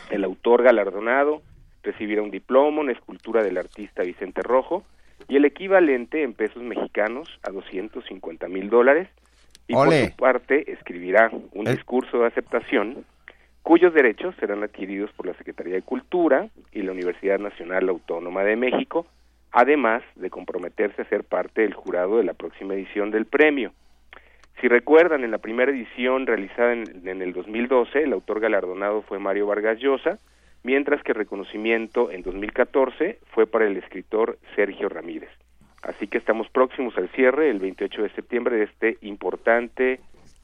[0.10, 1.42] El autor galardonado
[1.84, 4.86] recibirá un diploma, una escultura del artista Vicente Rojo
[5.28, 9.10] y el equivalente en pesos mexicanos a 250 mil dólares
[9.68, 11.72] y por su parte escribirá un ¿Eh?
[11.72, 13.06] discurso de aceptación
[13.64, 18.56] cuyos derechos serán adquiridos por la Secretaría de Cultura y la Universidad Nacional Autónoma de
[18.56, 19.08] México,
[19.52, 23.72] además de comprometerse a ser parte del jurado de la próxima edición del premio.
[24.62, 29.20] Si recuerdan, en la primera edición realizada en, en el 2012, el autor galardonado fue
[29.20, 30.20] Mario Vargas Llosa,
[30.64, 35.30] mientras que el reconocimiento en 2014 fue para el escritor Sergio Ramírez.
[35.82, 40.00] Así que estamos próximos al cierre el 28 de septiembre de este importante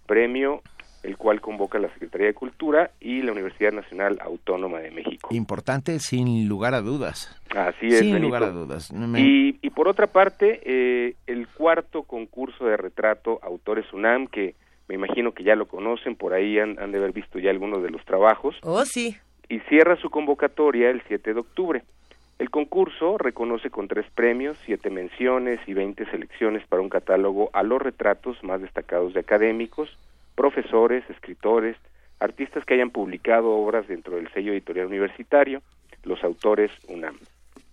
[0.06, 0.62] premio,
[1.04, 5.30] el cual convoca la Secretaría de Cultura y la Universidad Nacional Autónoma de México.
[5.32, 7.36] Importante sin lugar a dudas.
[7.56, 8.20] Así es, Sin Benito.
[8.28, 8.92] lugar a dudas.
[8.92, 14.28] No me- Y, y por otra parte, eh, el cuarto concurso de retrato Autores UNAM,
[14.28, 14.56] que
[14.88, 17.82] me imagino que ya lo conocen, por ahí han, han de haber visto ya algunos
[17.84, 19.16] de los trabajos, Oh, sí.
[19.48, 21.84] y cierra su convocatoria el 7 de octubre.
[22.40, 27.64] El concurso reconoce con tres premios, siete menciones y 20 selecciones para un catálogo a
[27.64, 29.90] los retratos más destacados de académicos,
[30.40, 31.76] profesores, escritores,
[32.18, 35.62] artistas que hayan publicado obras dentro del sello editorial universitario,
[36.04, 37.18] los autores UNAM.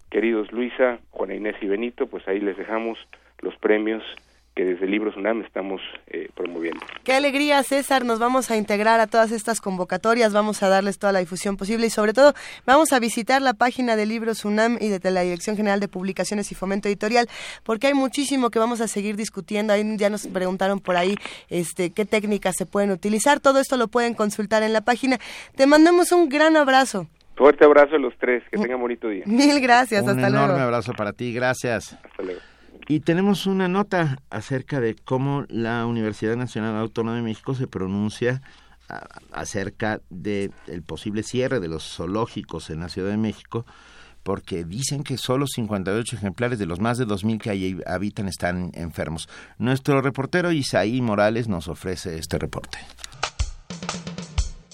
[0.10, 2.98] Queridos Luisa, Juana Inés y Benito, pues ahí les dejamos
[3.42, 4.04] los premios
[4.56, 6.80] que desde Libros UNAM estamos eh, promoviendo.
[7.04, 8.04] Qué alegría, César.
[8.04, 11.88] Nos vamos a integrar a todas estas convocatorias, vamos a darles toda la difusión posible
[11.88, 12.34] y sobre todo
[12.66, 16.52] vamos a visitar la página de Libros UNAM y de la Dirección General de Publicaciones
[16.52, 17.28] y Fomento Editorial,
[17.64, 19.72] porque hay muchísimo que vamos a seguir discutiendo.
[19.72, 21.16] Ahí ya nos preguntaron por ahí
[21.50, 23.40] este, qué técnicas se pueden utilizar.
[23.40, 25.20] Todo esto lo pueden consultar en la página.
[25.56, 27.08] Te mandamos un gran abrazo.
[27.36, 29.24] Fuerte abrazo a los tres, que tengan bonito día.
[29.26, 30.64] Mil gracias, Un hasta enorme luego.
[30.64, 31.94] abrazo para ti, gracias.
[31.94, 32.42] Hasta luego.
[32.92, 38.42] Y tenemos una nota acerca de cómo la Universidad Nacional Autónoma de México se pronuncia
[39.32, 40.52] acerca del
[40.88, 43.64] posible cierre de los zoológicos en la Ciudad de México,
[44.24, 48.72] porque dicen que solo 58 ejemplares de los más de 2.000 que allí habitan están
[48.74, 49.30] enfermos.
[49.60, 52.80] Nuestro reportero Isaí Morales nos ofrece este reporte.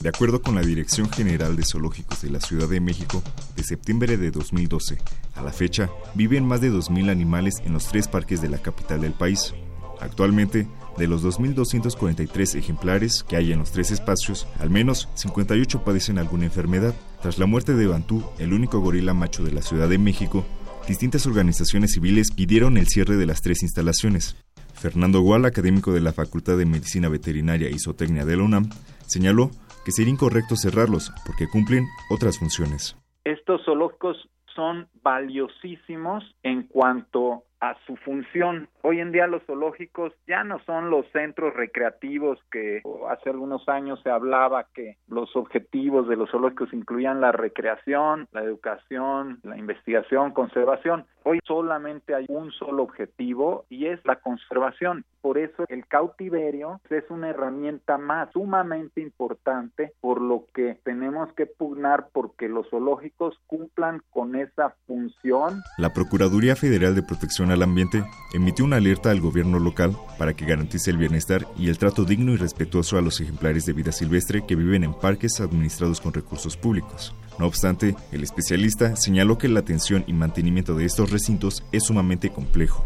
[0.05, 3.23] De acuerdo con la Dirección General de Zoológicos de la Ciudad de México,
[3.55, 4.99] de septiembre de 2012
[5.33, 9.01] a la fecha, viven más de 2.000 animales en los tres parques de la capital
[9.01, 9.55] del país.
[9.99, 16.19] Actualmente, de los 2.243 ejemplares que hay en los tres espacios, al menos 58 padecen
[16.19, 16.93] alguna enfermedad.
[17.23, 20.45] Tras la muerte de Bantú, el único gorila macho de la Ciudad de México,
[20.87, 24.35] distintas organizaciones civiles pidieron el cierre de las tres instalaciones.
[24.75, 28.69] Fernando Gual, académico de la Facultad de Medicina Veterinaria y Zootecnia de la UNAM,
[29.07, 29.49] señaló
[29.85, 32.97] que sería incorrecto cerrarlos porque cumplen otras funciones.
[33.23, 38.69] Estos zoológicos son valiosísimos en cuanto a su función.
[38.81, 43.99] Hoy en día los zoológicos ya no son los centros recreativos que hace algunos años
[44.03, 50.31] se hablaba que los objetivos de los zoológicos incluían la recreación, la educación, la investigación,
[50.31, 51.05] conservación.
[51.27, 55.05] Hoy solamente hay un solo objetivo y es la conservación.
[55.21, 61.47] Por eso el cautiverio es una herramienta más sumamente importante, por lo que tenemos que
[61.47, 65.63] pugnar porque los zoológicos cumplan con esa función.
[65.79, 68.03] La Procuraduría Federal de Protección al Ambiente
[68.35, 72.33] emitió una alerta al gobierno local para que garantice el bienestar y el trato digno
[72.33, 76.55] y respetuoso a los ejemplares de vida silvestre que viven en parques administrados con recursos
[76.55, 77.15] públicos.
[77.37, 82.29] No obstante, el especialista señaló que la atención y mantenimiento de estos recintos es sumamente
[82.29, 82.85] complejo.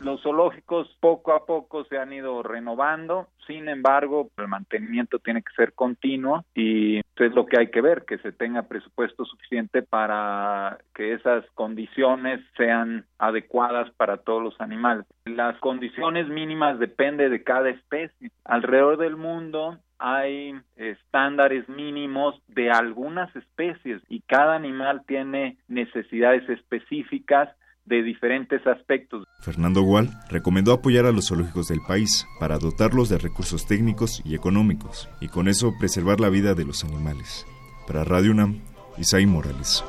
[0.00, 5.52] Los zoológicos poco a poco se han ido renovando, sin embargo, el mantenimiento tiene que
[5.56, 10.78] ser continuo y es lo que hay que ver, que se tenga presupuesto suficiente para
[10.94, 15.06] que esas condiciones sean adecuadas para todos los animales.
[15.24, 18.30] Las condiciones mínimas depende de cada especie.
[18.44, 27.48] Alrededor del mundo hay estándares mínimos de algunas especies y cada animal tiene necesidades específicas
[27.84, 29.24] de diferentes aspectos.
[29.40, 34.34] Fernando Gual recomendó apoyar a los zoológicos del país para dotarlos de recursos técnicos y
[34.34, 37.46] económicos y con eso preservar la vida de los animales.
[37.86, 38.60] Para Radio UNAM,
[38.98, 39.82] Isaí Morales.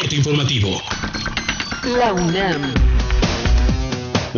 [0.00, 0.80] Corte informativo.
[1.84, 2.97] La UNAM.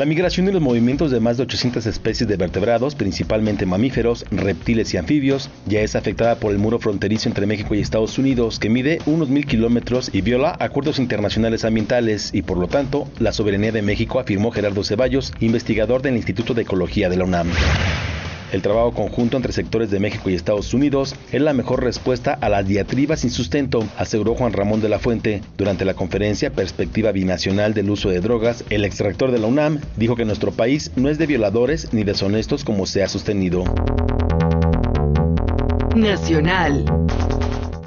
[0.00, 4.94] La migración y los movimientos de más de 800 especies de vertebrados, principalmente mamíferos, reptiles
[4.94, 8.70] y anfibios, ya es afectada por el muro fronterizo entre México y Estados Unidos, que
[8.70, 13.72] mide unos mil kilómetros y viola acuerdos internacionales ambientales y, por lo tanto, la soberanía
[13.72, 17.50] de México, afirmó Gerardo Ceballos, investigador del Instituto de Ecología de la UNAM.
[18.52, 22.48] El trabajo conjunto entre sectores de México y Estados Unidos es la mejor respuesta a
[22.48, 25.40] las diatribas sin sustento, aseguró Juan Ramón de la Fuente.
[25.56, 30.16] Durante la conferencia Perspectiva Binacional del Uso de Drogas, el extractor de la UNAM dijo
[30.16, 33.64] que nuestro país no es de violadores ni deshonestos como se ha sostenido.
[35.94, 36.84] Nacional.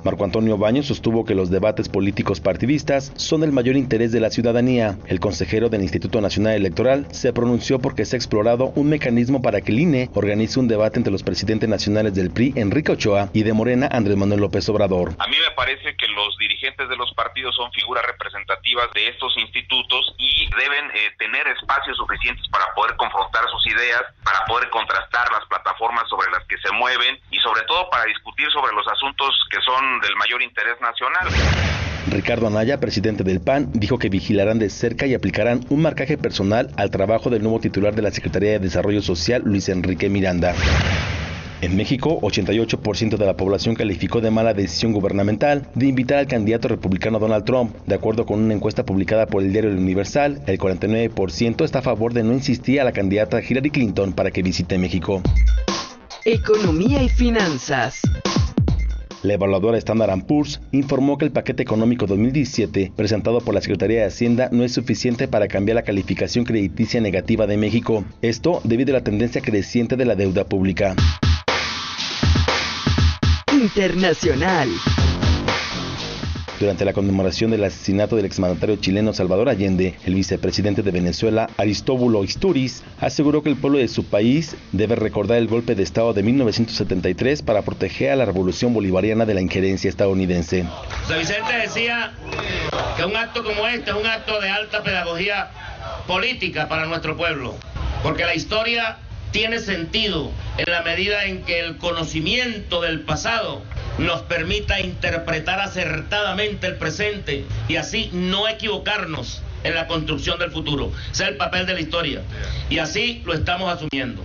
[0.03, 4.29] Marco Antonio Baños sostuvo que los debates políticos partidistas son del mayor interés de la
[4.29, 4.97] ciudadanía.
[5.07, 9.61] El consejero del Instituto Nacional Electoral se pronunció porque se ha explorado un mecanismo para
[9.61, 13.43] que el INE organice un debate entre los presidentes nacionales del PRI, Enrique Ochoa, y
[13.43, 15.15] de Morena, Andrés Manuel López Obrador.
[15.19, 19.35] A mí me parece que los dirigentes de los partidos son figuras representativas de estos
[19.37, 25.31] institutos y deben eh, tener espacios suficientes para poder confrontar sus ideas, para poder contrastar
[25.31, 29.29] las plataformas sobre las que se mueven y sobre todo para discutir sobre los asuntos
[29.49, 31.27] que son del mayor interés nacional.
[32.07, 36.69] Ricardo Anaya, presidente del PAN, dijo que vigilarán de cerca y aplicarán un marcaje personal
[36.77, 40.53] al trabajo del nuevo titular de la Secretaría de Desarrollo Social, Luis Enrique Miranda.
[41.63, 46.67] En México, 88% de la población calificó de mala decisión gubernamental de invitar al candidato
[46.67, 47.73] republicano Donald Trump.
[47.85, 51.81] De acuerdo con una encuesta publicada por el diario El Universal, el 49% está a
[51.81, 55.21] favor de no insistir a la candidata Hillary Clinton para que visite México.
[56.25, 58.01] Economía y finanzas.
[59.23, 64.07] La evaluadora Standard Poor's informó que el paquete económico 2017 presentado por la Secretaría de
[64.07, 68.03] Hacienda no es suficiente para cambiar la calificación crediticia negativa de México.
[68.21, 70.93] Esto debido a la tendencia creciente de la deuda pública.
[73.53, 74.67] Internacional.
[76.63, 82.23] Durante la conmemoración del asesinato del exmandatario chileno Salvador Allende, el vicepresidente de Venezuela, Aristóbulo
[82.23, 86.23] Isturiz, aseguró que el pueblo de su país debe recordar el golpe de Estado de
[86.23, 90.63] 1973 para proteger a la revolución bolivariana de la injerencia estadounidense.
[91.01, 92.13] José Vicente decía
[92.95, 95.49] que un acto como este es un acto de alta pedagogía
[96.07, 97.55] política para nuestro pueblo,
[98.03, 98.99] porque la historia
[99.33, 103.63] tiene sentido en la medida en que el conocimiento del pasado
[103.97, 110.91] nos permita interpretar acertadamente el presente y así no equivocarnos en la construcción del futuro.
[111.11, 112.21] Ese es el papel de la historia.
[112.69, 114.23] Y así lo estamos asumiendo.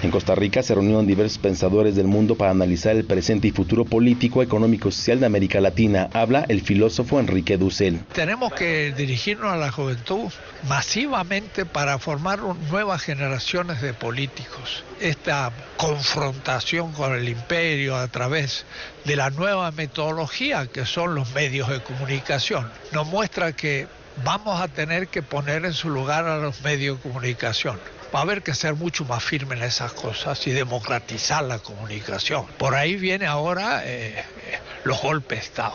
[0.00, 3.84] En Costa Rica se reunieron diversos pensadores del mundo para analizar el presente y futuro
[3.84, 6.08] político, económico y social de América Latina.
[6.12, 7.98] Habla el filósofo Enrique Dussel.
[8.12, 10.30] Tenemos que dirigirnos a la juventud
[10.68, 12.38] masivamente para formar
[12.70, 14.84] nuevas generaciones de políticos.
[15.00, 18.66] Esta confrontación con el imperio a través
[19.04, 23.88] de la nueva metodología que son los medios de comunicación nos muestra que
[24.24, 27.78] vamos a tener que poner en su lugar a los medios de comunicación.
[28.14, 32.46] Va a haber que ser mucho más firme en esas cosas y democratizar la comunicación.
[32.56, 34.24] Por ahí viene ahora eh, eh,
[34.84, 35.74] los golpes de Estado.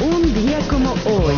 [0.00, 1.34] Un día como hoy.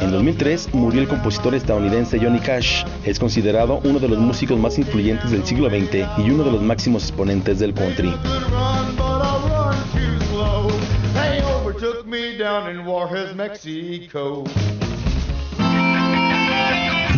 [0.00, 2.84] En 2003 murió el compositor estadounidense Johnny Cash.
[3.04, 6.62] Es considerado uno de los músicos más influyentes del siglo XX y uno de los
[6.62, 8.14] máximos exponentes del country.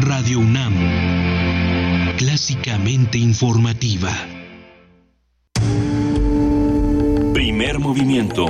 [0.03, 2.17] Radio UNAM.
[2.17, 4.11] Clásicamente informativa.
[7.35, 8.47] Primer movimiento.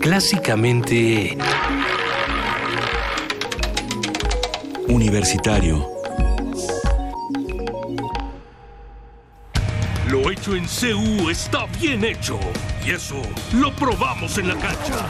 [0.00, 1.36] Clásicamente...
[4.88, 5.88] Universitario.
[10.08, 12.38] Lo hecho en CU está bien hecho.
[12.84, 13.20] Y eso
[13.52, 15.06] lo probamos en la cancha.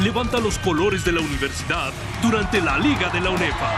[0.00, 1.92] Levanta los colores de la universidad
[2.22, 3.76] durante la Liga de la UNEFA.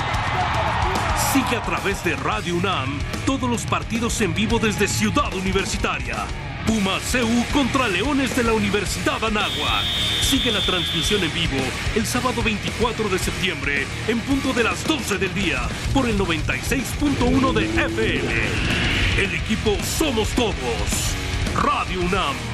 [1.32, 6.26] Sigue a través de Radio UNAM todos los partidos en vivo desde Ciudad Universitaria.
[6.66, 9.84] Puma CU contra Leones de la Universidad Anáhuac.
[10.22, 11.62] Sigue la transmisión en vivo
[11.94, 17.52] el sábado 24 de septiembre en punto de las 12 del día por el 96.1
[17.52, 18.32] de FM.
[19.18, 21.14] El equipo Somos Todos.
[21.54, 22.53] Radio UNAM.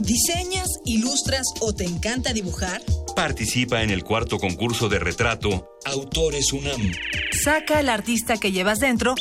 [0.00, 2.82] ¿Diseñas, ilustras o te encanta dibujar?
[3.14, 6.90] Participa en el cuarto concurso de retrato Autores UNAM.
[7.44, 9.14] Saca al artista que llevas dentro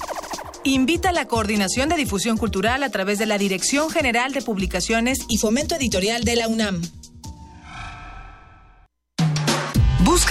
[0.64, 5.18] Invita a la Coordinación de Difusión Cultural a través de la Dirección General de Publicaciones
[5.28, 6.82] y Fomento Editorial de la UNAM.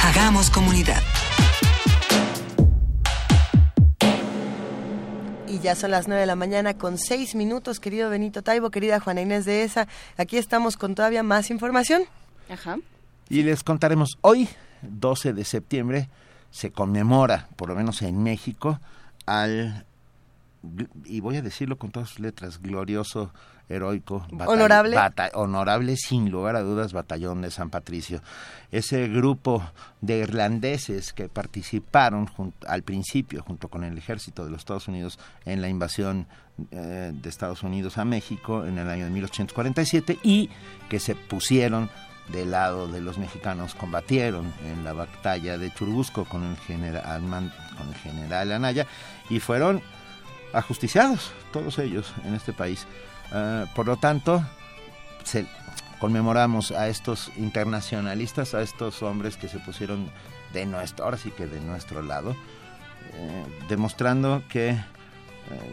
[0.00, 1.02] Hagamos comunidad.
[5.46, 9.00] Y ya son las 9 de la mañana con 6 minutos, querido Benito Taibo, querida
[9.00, 9.86] Juana Inés de ESA.
[10.16, 12.04] Aquí estamos con todavía más información.
[12.48, 12.78] Ajá.
[13.28, 14.48] Y les contaremos hoy,
[14.80, 16.08] 12 de septiembre,
[16.52, 18.78] se conmemora, por lo menos en México,
[19.26, 19.84] al,
[21.04, 23.32] y voy a decirlo con todas sus letras, glorioso,
[23.68, 24.96] heroico, batall- Honorable.
[24.96, 28.20] bata- honorable, sin lugar a dudas, Batallón de San Patricio.
[28.70, 29.62] Ese grupo
[30.02, 32.28] de irlandeses que participaron
[32.68, 36.26] al principio, junto con el ejército de los Estados Unidos, en la invasión
[36.70, 40.50] eh, de Estados Unidos a México en el año de 1847 y
[40.90, 41.88] que se pusieron
[42.28, 47.20] del lado de los mexicanos combatieron en la batalla de Churubusco con el general
[47.76, 48.86] con el general Anaya
[49.28, 49.82] y fueron
[50.52, 52.86] ajusticiados todos ellos en este país.
[53.32, 54.42] Ah, por lo tanto,
[55.24, 55.46] se-
[55.98, 60.10] conmemoramos a estos internacionalistas, a estos hombres que se pusieron
[60.52, 62.36] de nuestro, ahora sí que de nuestro lado,
[63.14, 64.76] eh, demostrando que eh,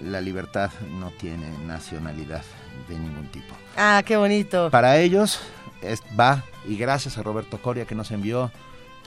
[0.04, 2.44] la libertad no tiene nacionalidad
[2.88, 3.54] de ningún tipo.
[3.78, 4.70] Ah, qué bonito.
[4.72, 5.40] Para ellos
[5.82, 8.52] es- va, y gracias a Roberto Coria que nos envió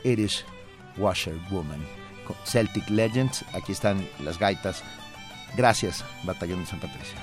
[0.05, 0.45] Irish
[0.97, 1.81] Washer Woman,
[2.27, 4.83] con Celtic Legends, aquí están las gaitas.
[5.57, 7.17] Gracias, Batallón de San Patricio.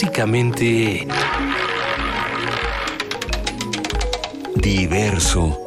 [0.00, 1.06] Clásicamente...
[4.56, 5.58] Diverso.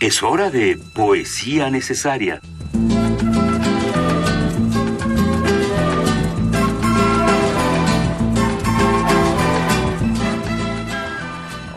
[0.00, 2.40] Es hora de poesía necesaria.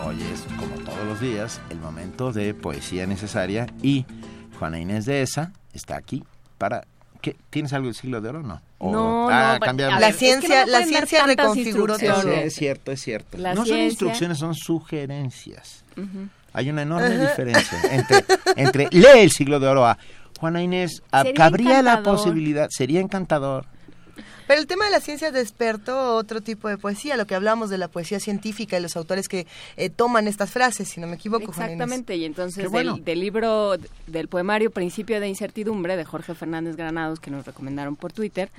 [0.06, 4.06] Hoy es, como todos los días, el momento de poesía necesaria y
[4.64, 6.24] Juana Inés de Esa está aquí
[6.58, 6.86] para...
[7.20, 7.36] ¿qué?
[7.50, 8.62] ¿Tienes algo del siglo de oro o no?
[8.78, 9.96] O- No, ah, no, pa- cambiamos.
[9.96, 12.22] a ver, La es que no ciencia- la ciencia reconfiguró todo.
[12.22, 13.38] Sí, Es cierto, es cierto.
[13.40, 15.84] La no son ciencia- instrucciones, son sugerencias.
[16.54, 18.24] Hay una enorme diferencia entre,
[18.56, 19.98] entre lee el siglo de oro a
[20.40, 23.66] Juana Inés, a- cabría la posibilidad, sería encantador.
[24.48, 27.78] Pero el tema de la ciencia despertó otro tipo de poesía, lo que hablamos de
[27.78, 29.48] la poesía científica y los autores que
[29.78, 31.52] eh, toman estas frases, si no me equivoco.
[31.52, 33.76] Exactamente, y entonces del, del, libro,
[34.08, 38.50] del poemario Principio de Incertidumbre de Jorge Fernández Granados, que nos recomendaron por Twitter,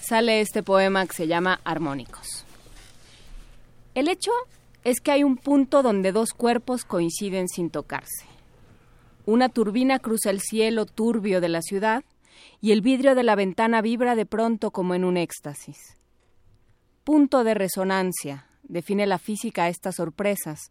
[0.00, 2.44] sale este poema que se llama Armónicos.
[3.94, 4.30] El hecho
[4.84, 8.26] es que hay un punto donde dos cuerpos coinciden sin tocarse.
[9.24, 12.02] Una turbina cruza el cielo turbio de la ciudad
[12.62, 15.96] y el vidrio de la ventana vibra de pronto como en un éxtasis.
[17.02, 20.70] Punto de resonancia, define la física estas sorpresas,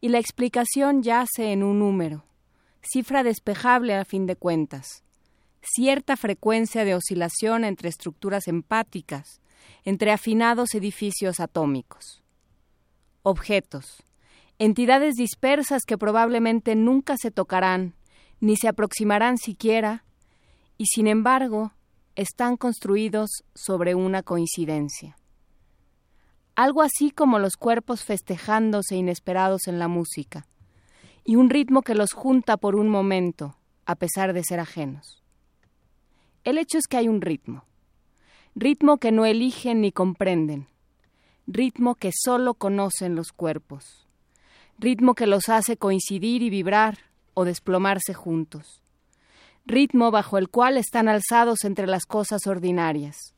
[0.00, 2.24] y la explicación yace en un número,
[2.80, 5.04] cifra despejable a fin de cuentas,
[5.60, 9.42] cierta frecuencia de oscilación entre estructuras empáticas,
[9.84, 12.22] entre afinados edificios atómicos.
[13.22, 14.02] Objetos,
[14.58, 17.94] entidades dispersas que probablemente nunca se tocarán,
[18.40, 20.06] ni se aproximarán siquiera,
[20.76, 21.72] y sin embargo
[22.14, 25.16] están construidos sobre una coincidencia.
[26.54, 30.46] Algo así como los cuerpos festejándose inesperados en la música,
[31.24, 35.22] y un ritmo que los junta por un momento, a pesar de ser ajenos.
[36.44, 37.64] El hecho es que hay un ritmo,
[38.54, 40.68] ritmo que no eligen ni comprenden,
[41.46, 44.06] ritmo que solo conocen los cuerpos
[44.78, 46.98] ritmo que los hace coincidir y vibrar
[47.34, 48.82] o desplomarse juntos,
[49.66, 53.34] ritmo bajo el cual están alzados entre las cosas ordinarias,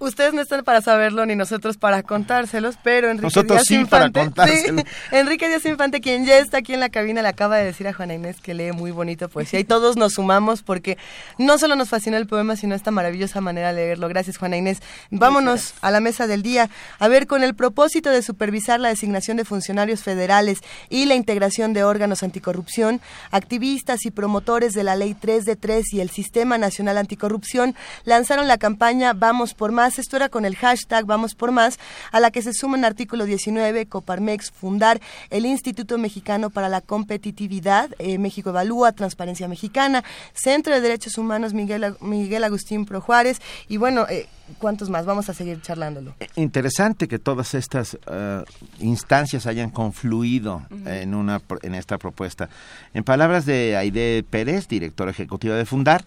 [0.00, 4.30] Ustedes no están para saberlo ni nosotros para contárselos, pero Enrique nosotros Díaz sí Infante,
[4.30, 4.64] para sí,
[5.10, 7.92] Enrique Díaz Infante, quien ya está aquí en la cabina, le acaba de decir a
[7.92, 10.98] Juana Inés que lee muy bonito poesía y todos nos sumamos porque
[11.36, 14.08] no solo nos fascina el poema, sino esta maravillosa manera de leerlo.
[14.08, 14.80] Gracias, Juana Inés.
[15.10, 16.70] Vámonos a la mesa del día.
[17.00, 20.60] A ver, con el propósito de supervisar la designación de funcionarios federales
[20.90, 23.00] y la integración de órganos anticorrupción,
[23.32, 28.46] activistas y promotores de la Ley 3 de 3 y el Sistema Nacional Anticorrupción lanzaron
[28.46, 29.87] la campaña Vamos por Más.
[29.96, 31.78] Esto era con el hashtag Vamos por Más,
[32.10, 35.00] a la que se suman artículo 19, Coparmex, fundar
[35.30, 40.02] el Instituto Mexicano para la Competitividad, eh, México Evalúa, Transparencia Mexicana,
[40.34, 44.26] Centro de Derechos Humanos Miguel, Miguel Agustín Pro Juárez, y bueno, eh,
[44.58, 45.06] ¿cuántos más?
[45.06, 46.14] Vamos a seguir charlándolo.
[46.34, 48.44] Interesante que todas estas uh,
[48.80, 51.02] instancias hayan confluido uh -huh.
[51.02, 52.48] en, una, en esta propuesta.
[52.94, 56.04] En palabras de Aide Pérez, directora ejecutiva de Fundar,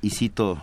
[0.00, 0.60] y cito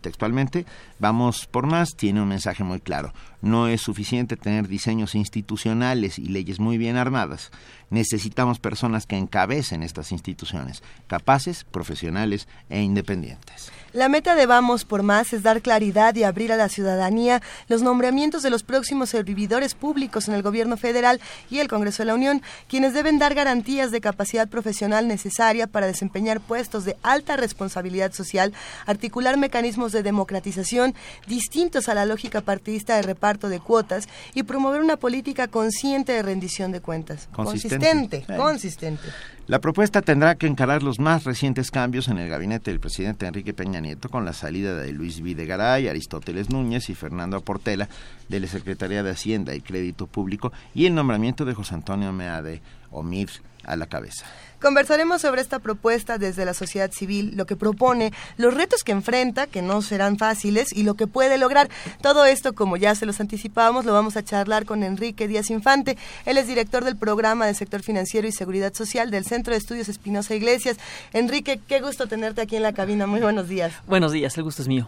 [0.00, 0.66] textualmente,
[0.98, 3.12] vamos por más, tiene un mensaje muy claro.
[3.40, 7.50] No es suficiente tener diseños institucionales y leyes muy bien armadas.
[7.90, 13.72] Necesitamos personas que encabecen estas instituciones, capaces, profesionales e independientes.
[13.92, 17.82] La meta de Vamos por Más es dar claridad y abrir a la ciudadanía los
[17.82, 21.20] nombramientos de los próximos servidores públicos en el Gobierno federal
[21.50, 25.86] y el Congreso de la Unión, quienes deben dar garantías de capacidad profesional necesaria para
[25.86, 28.54] desempeñar puestos de alta responsabilidad social,
[28.86, 30.94] articular mecanismos de democratización
[31.26, 36.22] distintos a la lógica partidista de reparto de cuotas y promover una política consciente de
[36.22, 37.28] rendición de cuentas.
[37.30, 38.24] Consistente.
[38.24, 38.36] Consistente.
[38.36, 39.08] consistente.
[39.52, 43.52] La propuesta tendrá que encarar los más recientes cambios en el gabinete del presidente Enrique
[43.52, 47.86] Peña Nieto con la salida de Luis Videgaray, Aristóteles Núñez y Fernando Portela
[48.30, 52.62] de la Secretaría de Hacienda y Crédito Público y el nombramiento de José Antonio Meade
[52.92, 53.28] Omir
[53.64, 54.24] a la cabeza.
[54.62, 59.48] Conversaremos sobre esta propuesta desde la sociedad civil, lo que propone, los retos que enfrenta,
[59.48, 61.68] que no serán fáciles, y lo que puede lograr.
[62.00, 65.98] Todo esto, como ya se los anticipábamos, lo vamos a charlar con Enrique Díaz Infante.
[66.26, 69.88] Él es director del programa de sector financiero y seguridad social del Centro de Estudios
[69.88, 70.76] Espinosa Iglesias.
[71.12, 73.08] Enrique, qué gusto tenerte aquí en la cabina.
[73.08, 73.72] Muy buenos días.
[73.88, 74.86] Buenos días, el gusto es mío.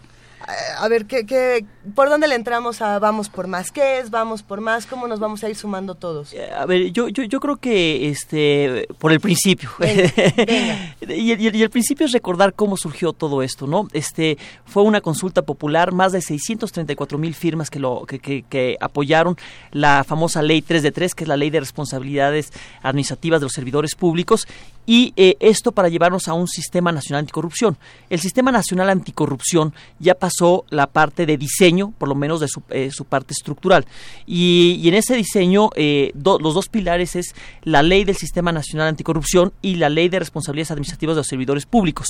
[0.77, 1.65] A ver, ¿qué, qué,
[1.95, 3.71] por dónde le entramos a Vamos por Más?
[3.71, 4.85] ¿Qué es Vamos por Más?
[4.85, 6.35] ¿Cómo nos vamos a ir sumando todos?
[6.55, 9.71] A ver, yo, yo, yo creo que este por el principio.
[9.79, 10.95] Venga, venga.
[11.15, 13.87] y, el, y, el, principio es recordar cómo surgió todo esto, ¿no?
[13.93, 18.77] Este Fue una consulta popular, más de 634 mil firmas que, lo, que, que, que,
[18.79, 19.37] apoyaron
[19.71, 22.51] la famosa Ley 3 de 3, que es la Ley de Responsabilidades
[22.83, 24.47] Administrativas de los Servidores Públicos,
[24.85, 27.77] y eh, esto para llevarnos a un sistema nacional anticorrupción.
[28.09, 32.61] El sistema nacional anticorrupción ya pasó la parte de diseño, por lo menos de su,
[32.69, 33.85] eh, su parte estructural.
[34.27, 37.33] Y, y en ese diseño, eh, do- los dos pilares es
[37.63, 41.65] la ley del sistema nacional anticorrupción y la ley de responsabilidades administrativas de los servidores
[41.65, 42.07] públicos.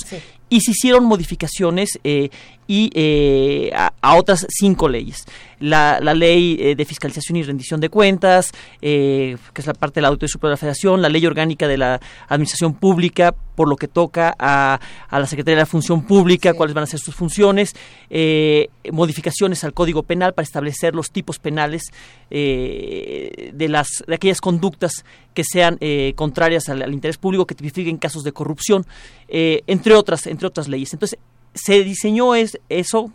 [0.50, 2.30] Y se hicieron modificaciones eh,
[2.68, 5.24] y eh, a, a otras cinco leyes.
[5.60, 10.06] La, la ley de fiscalización y rendición de cuentas, eh, que es la parte del
[10.06, 13.88] Auditoría Superior de la Federación, la ley orgánica de la Administración Pública, por lo que
[13.88, 17.74] toca a, a la Secretaría de la Función Pública, cuáles van a ser sus funciones,
[18.10, 21.84] eh, modificaciones al Código Penal para establecer los tipos penales
[22.30, 27.56] eh, de, las, de aquellas conductas que sean eh, contrarias al, al interés público, que
[27.56, 28.86] tipifiquen casos de corrupción,
[29.28, 30.94] entre, otras, entre otras leyes.
[30.94, 31.20] Entonces,
[31.54, 33.12] se diseñó es, eso,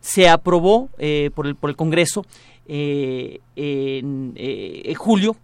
[0.00, 0.88] se aprobó
[1.34, 2.24] por, el, por el Congreso
[2.66, 3.40] en,
[4.36, 5.36] en julio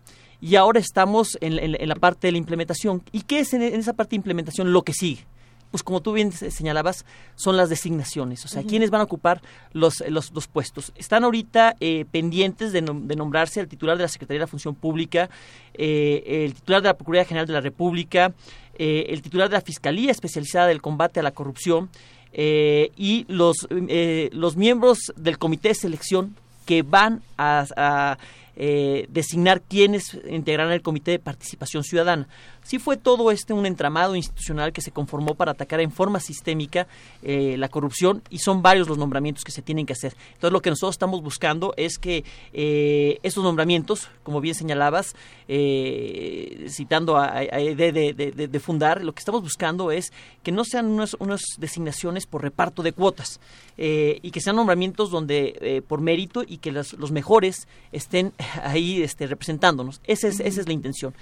[0.45, 3.03] y ahora estamos en, en- en la parte de la implementación.
[3.12, 5.25] ¿Y qué es en, en esa parte de implementación lo que sigue?
[5.71, 7.05] Pues como tú bien se- señalabas,
[7.35, 9.41] son las designaciones, o sea, quiénes van a ocupar
[9.73, 10.93] los, los, los puestos.
[10.97, 14.47] Están ahorita eh, pendientes de, nom- de nombrarse el titular de la Secretaría de la
[14.47, 15.31] Función Pública,
[15.73, 18.33] eh, el titular de la Procuraduría General de la República,
[18.79, 21.89] eh, el titular de la Fiscalía Especializada del Combate a la Corrupción
[22.33, 28.19] eh, y los, eh, los miembros del Comité de Selección que van a, a,
[28.56, 32.28] eh, designar quiénes integrarán el Comité de Participación Ciudadana.
[32.62, 36.86] Sí fue todo este un entramado institucional que se conformó para atacar en forma sistémica
[37.22, 40.14] eh, la corrupción y son varios los nombramientos que se tienen que hacer.
[40.28, 45.14] Entonces lo que nosotros estamos buscando es que eh, estos nombramientos, como bien señalabas,
[45.48, 50.10] eh, citando a, a- de, Fundar, lo que estamos buscando es
[50.43, 51.16] que no sean unas,
[51.59, 53.40] designaciones por reparto de cuotas
[53.76, 58.32] eh, y que sean nombramientos donde eh, por mérito y que los, los mejores estén
[58.62, 60.01] ahí este, representándonos.
[60.05, 61.15] Esa es, esa es la intención.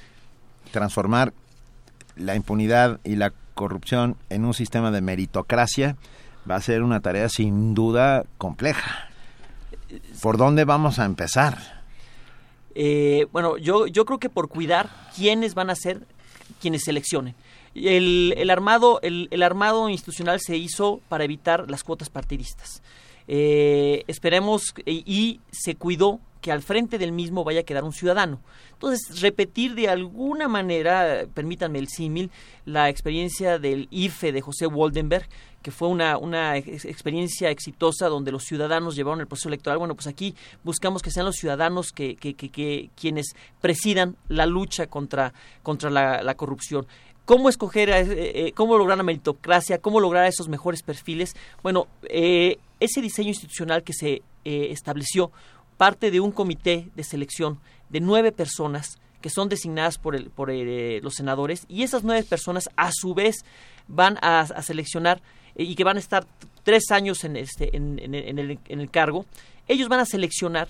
[0.71, 1.33] transformar
[2.17, 5.97] la impunidad y la corrupción en un sistema de meritocracia
[6.51, 9.09] va a ser una tarea sin duda compleja.
[10.21, 11.83] ¿Por dónde vamos a empezar?
[12.75, 16.07] Eh, bueno, yo, yo creo que por cuidar quiénes van a ser
[16.61, 17.35] quienes seleccionen.
[17.75, 22.83] El, el armado, el, el armado institucional se hizo para evitar las cuotas partidistas.
[23.29, 27.93] Eh, esperemos y, y se cuidó que al frente del mismo vaya a quedar un
[27.93, 28.41] ciudadano.
[28.75, 32.31] Entonces, repetir de alguna manera, permítanme el símil,
[32.67, 35.27] la experiencia del IFE de José Woldenberg,
[35.63, 39.79] que fue una, una ex- experiencia exitosa donde los ciudadanos llevaron el proceso electoral.
[39.79, 44.45] Bueno, pues aquí buscamos que sean los ciudadanos que, que, que- que quienes presidan la
[44.45, 45.33] lucha contra,
[45.63, 46.87] contra la, corrupción.
[47.25, 51.37] ¿Cómo escoger, eh, eh, cómo lograr la meritocracia, cómo lograr esos mejores perfiles?
[51.63, 55.31] Bueno, eh, ese diseño institucional que se eh, estableció
[55.77, 57.59] parte de un comité de selección
[57.91, 62.25] de nueve personas que son designadas por, el, por eh, los senadores y esas nueve
[62.25, 63.45] personas a su vez
[63.89, 65.21] van a, a seleccionar
[65.55, 66.27] eh, y que van a estar
[66.65, 69.25] tres años en, este, en, en- en el, en el cargo,
[69.69, 70.69] ellos van a seleccionar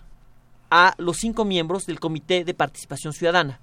[0.71, 3.61] a los cinco miembros del Comité de Participación Ciudadana.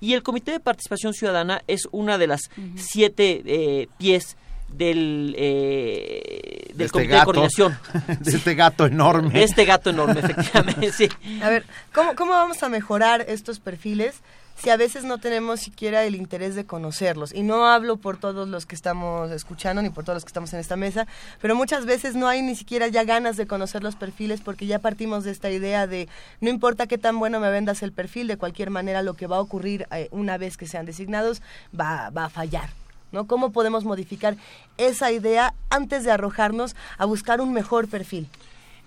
[0.00, 4.36] Y el Comité de Participación Ciudadana es una de las siete eh, pies
[4.72, 7.78] del, eh, del De este Comité gato, de Coordinación.
[8.20, 9.30] de este gato enorme.
[9.30, 11.08] De este gato enorme, efectivamente, sí.
[11.42, 14.16] A ver, ¿cómo, ¿cómo vamos a mejorar estos perfiles
[14.56, 17.34] si a veces no tenemos siquiera el interés de conocerlos?
[17.34, 20.52] Y no hablo por todos los que estamos escuchando ni por todos los que estamos
[20.54, 21.06] en esta mesa,
[21.40, 24.78] pero muchas veces no hay ni siquiera ya ganas de conocer los perfiles porque ya
[24.78, 26.08] partimos de esta idea de
[26.40, 29.36] no importa qué tan bueno me vendas el perfil, de cualquier manera lo que va
[29.36, 31.42] a ocurrir eh, una vez que sean designados
[31.78, 32.81] va, va a fallar.
[33.12, 33.26] ¿No?
[33.26, 34.36] ¿Cómo podemos modificar
[34.78, 38.26] esa idea antes de arrojarnos a buscar un mejor perfil?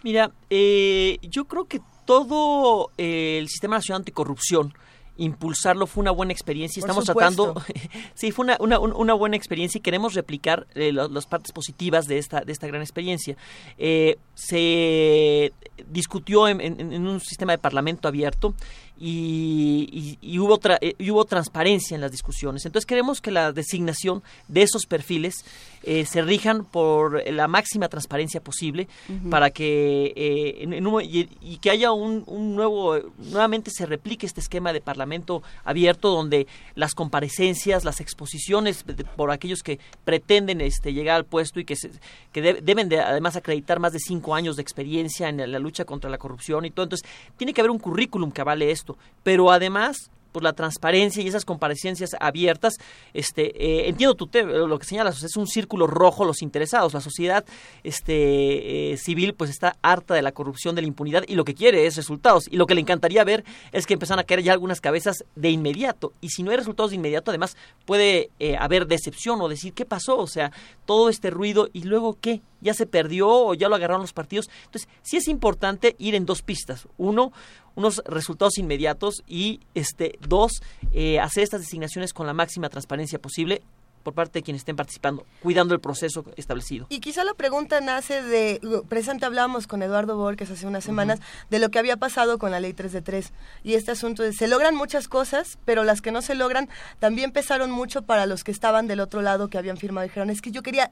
[0.04, 4.74] Mira, eh, yo creo que todo eh, el Sistema Nacional Anticorrupción,
[5.18, 6.82] impulsarlo fue una buena experiencia.
[6.82, 7.54] Estamos tratando,
[8.16, 12.06] sí, fue una, una, una buena experiencia y queremos replicar eh, lo- las partes positivas
[12.08, 13.38] de esta, de esta gran experiencia.
[13.78, 15.54] Eh, se
[15.88, 18.54] discutió en, en- en un sistema de parlamento abierto
[18.98, 22.66] y, y- y hubo tra- eh, y hubo transparencia en las discusiones.
[22.66, 25.44] Entonces queremos que la designación de esos perfiles
[25.84, 28.88] eh, se rijan por la máxima transparencia posible
[29.30, 33.86] para que eh, en- en un- y, y que haya un, un nuevo nuevamente se
[33.86, 39.80] replique este esquema de parlamento abierto donde las comparecencias las exposiciones de- por aquellos que
[40.04, 41.92] pretenden este llegar al puesto y que se-
[42.32, 45.86] que de- deben de además acreditar más de cinco años de experiencia en la lucha
[45.86, 46.86] contra la corrupción y todo.
[46.86, 47.08] Entonces
[47.38, 48.85] tiene que haber un currículum que avale esto
[49.24, 52.74] pero además pues la transparencia y esas comparecencias abiertas.
[53.14, 56.94] Este, eh, entiendo tu lo que señalas, es un círculo rojo los interesados.
[56.94, 57.46] La sociedad
[57.86, 61.54] este, eh, civil pues está harta de la corrupción, de la impunidad y lo que
[61.54, 62.50] quiere es resultados.
[62.52, 65.52] Y lo que le encantaría ver es que empiezan a caer ya algunas cabezas de
[65.52, 66.12] inmediato.
[66.20, 67.56] Y si no hay resultados de inmediato, además
[67.86, 70.52] puede eh, haber decepción o decir qué pasó, o sea,
[70.86, 74.50] todo este ruido y luego qué, ya se perdió o ya lo agarraron los partidos.
[74.66, 76.88] Entonces, sí es importante ir en dos pistas.
[76.98, 77.32] Uno,
[77.76, 80.52] unos resultados inmediatos y este dos,
[80.92, 83.62] eh, hacer estas designaciones con la máxima transparencia posible
[84.06, 86.86] por parte de quienes estén participando, cuidando el proceso establecido.
[86.90, 91.20] Y quizá la pregunta nace de, presente hablábamos con Eduardo Borges hace unas semanas,
[91.50, 93.34] de lo que había pasado con la ley 3 de 3.
[93.64, 96.70] Y este asunto de, se logran muchas cosas, pero las que no se logran
[97.00, 100.30] también pesaron mucho para los que estaban del otro lado, que habían firmado y dijeron,
[100.30, 100.92] es que yo quería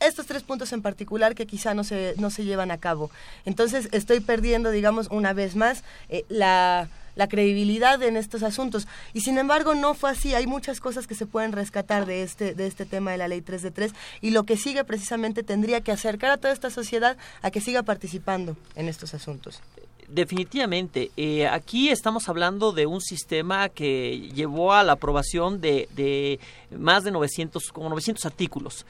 [0.00, 3.10] estos tres puntos en particular que quizá no se, no se llevan a cabo.
[3.44, 8.86] Entonces estoy perdiendo, digamos, una vez más eh, la, la, credibilidad en estos asuntos.
[9.14, 10.34] Y sin embargo no fue así.
[10.34, 13.40] Hay muchas cosas que se pueden rescatar de este, de este tema de la ley
[13.40, 17.16] 3 de 3 y lo que sigue precisamente tendría que acercar a toda esta sociedad
[17.42, 19.62] a que siga participando en estos asuntos.
[20.08, 21.10] Definitivamente.
[21.16, 26.38] Eh, aquí estamos hablando de un sistema que llevó a la aprobación de, de
[26.70, 28.86] más de 900, como 900 artículos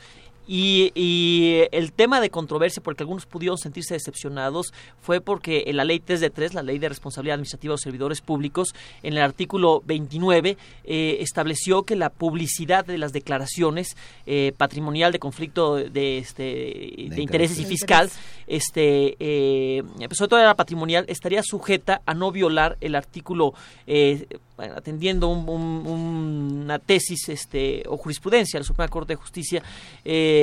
[0.47, 6.01] y, el tema de controversia, porque algunos pudieron sentirse decepcionados, fue porque en la ley
[6.01, 9.82] 3 de 3, la ley de responsabilidad administrativa de los servidores públicos, en el artículo
[9.86, 13.97] 29, eh, estableció que la publicidad de las declaraciones
[14.27, 18.10] eh, patrimonial de conflicto de, este, de, intereses y fiscal,
[18.47, 19.82] este, eh,
[20.12, 23.55] sobre todo la patrimonial, estaría sujeta a no violar el artículo
[23.86, 24.27] eh,
[24.59, 29.62] atendiendo una tesis este, o jurisprudencia de la Suprema Corte de Justicia
[30.04, 30.36] eh,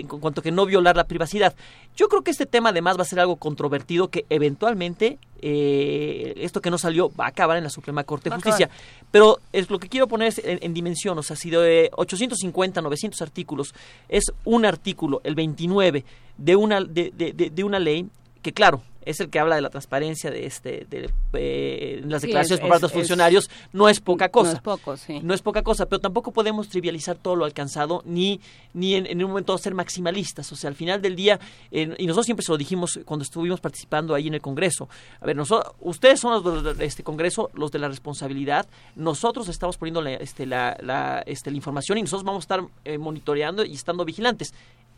[0.00, 1.54] en cuanto que no violar la privacidad.
[1.96, 6.60] Yo creo que este tema además va a ser algo controvertido que eventualmente eh, esto
[6.60, 8.70] que no salió va a acabar en la Suprema Corte de Justicia.
[9.10, 13.74] Pero es lo que quiero poner en, dimensión, o sea, si de 850, 900 artículos
[14.08, 16.04] es un artículo, el 29,
[16.36, 17.10] de una, de,
[17.52, 18.08] de una ley
[18.42, 22.60] que claro, es el que habla de la transparencia de este de, eh, las declaraciones
[22.60, 24.50] por parte de los funcionarios no es poca cosa.
[24.50, 25.20] no es poco sí.
[25.22, 28.40] No es poca cosa pero tampoco podemos trivializar todo lo alcanzado ni
[28.74, 30.52] ni en, un momento ser maximalistas.
[30.52, 34.14] O sea al final del día y nosotros siempre se lo dijimos cuando estuvimos participando
[34.14, 34.90] ahí en el Congreso.
[35.20, 38.66] A ver nosotros ustedes son los de este Congreso los de la responsabilidad.
[38.94, 42.98] Nosotros estamos poniendo la, este, la, este, la información y nosotros vamos a estar eh,
[42.98, 44.52] monitoreando y estando vigilantes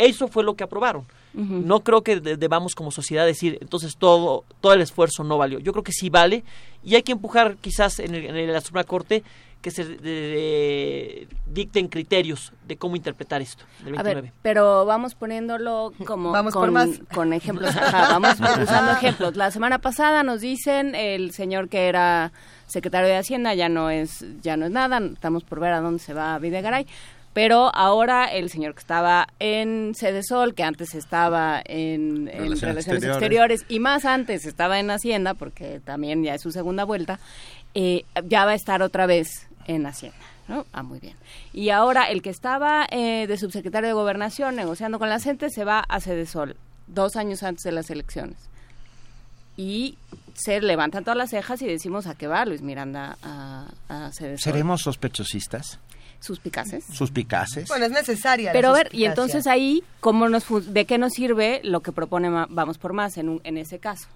[0.06, 1.06] eso fue lo que aprobaron.
[1.32, 5.60] No creo que debamos como sociedad decir, entonces todo, todo el esfuerzo no valió.
[5.60, 6.42] Yo creo que sí vale
[6.82, 9.22] y hay que empujar quizás en, el, la Suprema Corte
[9.62, 13.64] que se dicten criterios de cómo interpretar esto.
[13.96, 16.88] A ver, pero vamos poniéndolo como vamos con, más.
[17.14, 17.74] con ejemplos.
[17.74, 19.36] vamos usando ejemplos.
[19.36, 22.32] La semana pasada nos dicen el señor que era
[22.66, 24.98] secretario de Hacienda ya no es ya no es nada.
[24.98, 26.86] Estamos por ver a dónde se va Videgaray
[27.32, 33.64] pero ahora el señor que estaba en Sede Sol, que antes estaba en, Relaciones, exteriores.
[33.68, 37.20] y más antes estaba en Hacienda, porque también ya es su segunda vuelta,
[37.74, 40.18] eh, ya va a estar otra vez en Hacienda.
[40.48, 40.66] ¿no?
[40.72, 41.14] Ah, muy bien.
[41.52, 45.64] Y ahora el que estaba eh, de subsecretario de Gobernación negociando con la gente se
[45.64, 46.56] va a Sede Sol,
[46.88, 48.36] dos años antes de las elecciones.
[49.56, 49.96] Y
[50.34, 54.38] se levantan todas las cejas y decimos a qué va Luis Miranda a, a Sede
[54.38, 54.52] Sol.
[54.52, 55.78] ¿Seremos sospechosistas?
[56.20, 56.84] Suspicaces.
[56.84, 57.68] Suspicaces.
[57.68, 58.52] Bueno, es necesaria.
[58.52, 62.30] Pero a ver, y entonces ahí, ¿cómo nos, ¿de qué nos sirve lo que propone
[62.48, 64.08] Vamos por Más en, un, en ese caso?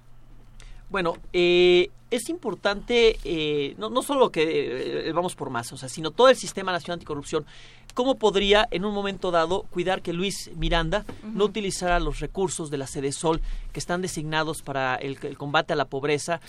[0.90, 5.88] Bueno, eh, es importante eh, no, no, solo que eh, vamos por más, o sea,
[5.88, 7.44] sino todo el sistema nacional anticorrupción.
[7.92, 12.76] ¿Cómo podría, en un momento dado, cuidar que Luis Miranda no utilizara los recursos de
[12.76, 13.40] la Sede Sol
[13.72, 16.40] que están designados para el, combate a la pobreza,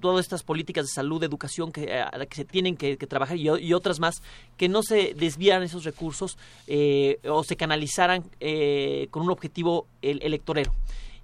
[0.00, 4.00] todas estas políticas de salud, de educación que, que se tienen que, trabajar y, otras
[4.00, 4.22] más,
[4.56, 6.38] que no se desviaran esos recursos
[7.28, 8.22] o se canalizaran
[9.10, 10.72] con un objetivo el, electorero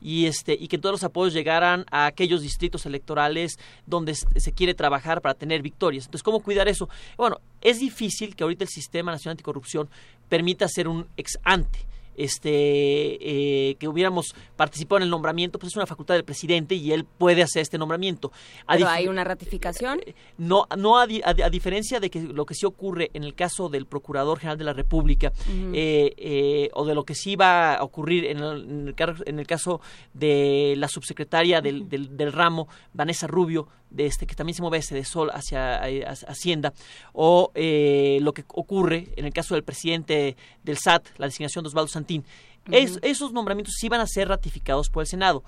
[0.02, 4.74] y este y que todos los apoyos llegaran a aquellos distritos electorales donde se quiere
[4.74, 6.06] trabajar para tener victorias.
[6.06, 6.89] Entonces, ¿cómo cuidar eso?
[7.16, 9.89] Bueno, es difícil que ahorita el Sistema Nacional Anticorrupción
[10.28, 15.76] permita hacer un ex ante este eh, que hubiéramos participado en el nombramiento, pues es
[15.76, 18.32] una facultad del presidente y él puede hacer este nombramiento.
[18.68, 20.00] ¿Pero hay una ratificación?
[20.07, 23.86] Eh, no, no a, diferencia de que lo que sí ocurre en el caso del
[23.86, 25.32] Procurador General de la República
[25.73, 28.94] eh, o de lo que sí va a ocurrir en el,
[29.26, 29.81] en el, caso
[30.12, 34.94] de la subsecretaria del, del ramo, Vanessa Rubio, de este que también se mueve ese
[34.94, 35.82] de Sol hacia,
[36.28, 36.73] Hacienda,
[37.12, 41.68] o eh, lo que ocurre en el caso del presidente del SAT, la designación de
[41.68, 42.24] Osvaldo Santín.
[42.70, 45.42] esos nombramientos sí van a ser ratificados por el Senado.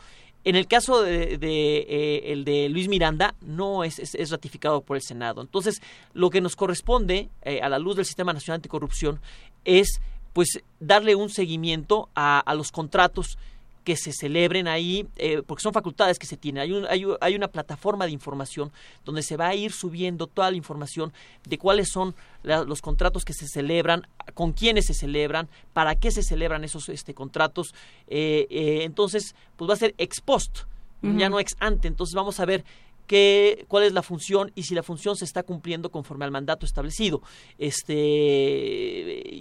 [0.44, 5.02] En el caso de, eh, el de Luis Miranda, no es, es, ratificado por el
[5.02, 5.40] Senado.
[5.40, 5.80] Entonces,
[6.12, 9.20] lo que nos corresponde, eh, a la luz del Sistema Nacional Anticorrupción,
[9.64, 10.00] es
[10.34, 13.38] pues darle un seguimiento a, a los contratos
[13.84, 16.62] que se celebren ahí, eh, porque son facultades que se tienen.
[16.62, 18.72] Hay, un, hay, hay, una plataforma de información
[19.04, 21.12] donde se va a ir subiendo toda la información
[21.46, 26.22] de cuáles son los contratos que se celebran, con quiénes se celebran, para qué se
[26.22, 27.74] celebran esos este, contratos.
[28.08, 30.60] Eh, eh, entonces, pues va a ser ex post,
[31.02, 31.86] ya no ex ante.
[31.86, 32.64] Entonces vamos a ver
[33.06, 36.66] qué, cuál es la función y si la función se está cumpliendo conforme al mandato
[36.66, 37.22] establecido.
[37.58, 37.94] Este,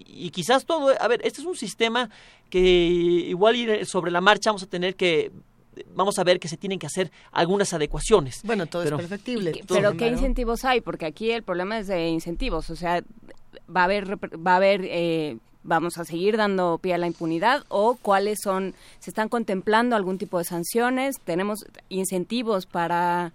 [0.06, 2.10] y quizás todo, a ver, este es un sistema
[2.50, 5.32] que igual sobre la marcha vamos a tener que
[5.96, 8.42] vamos a ver que se tienen que hacer algunas adecuaciones.
[8.44, 9.62] Bueno, todo es perfectible.
[9.68, 10.82] pero ¿qué incentivos hay?
[10.82, 13.04] Porque aquí el problema es de incentivos, o sea,
[13.76, 17.64] va a haber va a haber eh, vamos a seguir dando pie a la impunidad
[17.70, 23.34] o cuáles son se están contemplando algún tipo de sanciones, tenemos incentivos para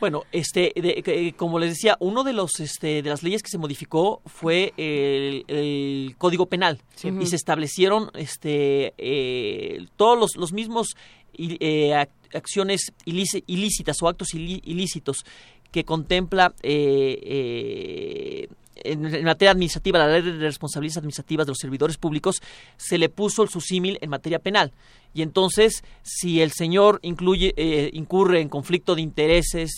[0.00, 4.22] bueno, este, como les decía, uno de los, este, de las leyes que se modificó
[4.26, 6.80] fue el, Código Penal.
[7.20, 10.96] Y se establecieron, este, eh, todos los, los mismos
[11.36, 11.94] eh,
[12.34, 15.24] acciones ilícitas o actos ilícitos
[15.70, 18.48] que contempla eh,
[18.84, 22.40] en, materia administrativa, la ley de responsabilidades administrativas de los servidores públicos,
[22.76, 24.72] se le puso el susímil en materia penal.
[25.14, 29.70] Y entonces, si el señor incluye, eh, incurre en conflicto de intereses,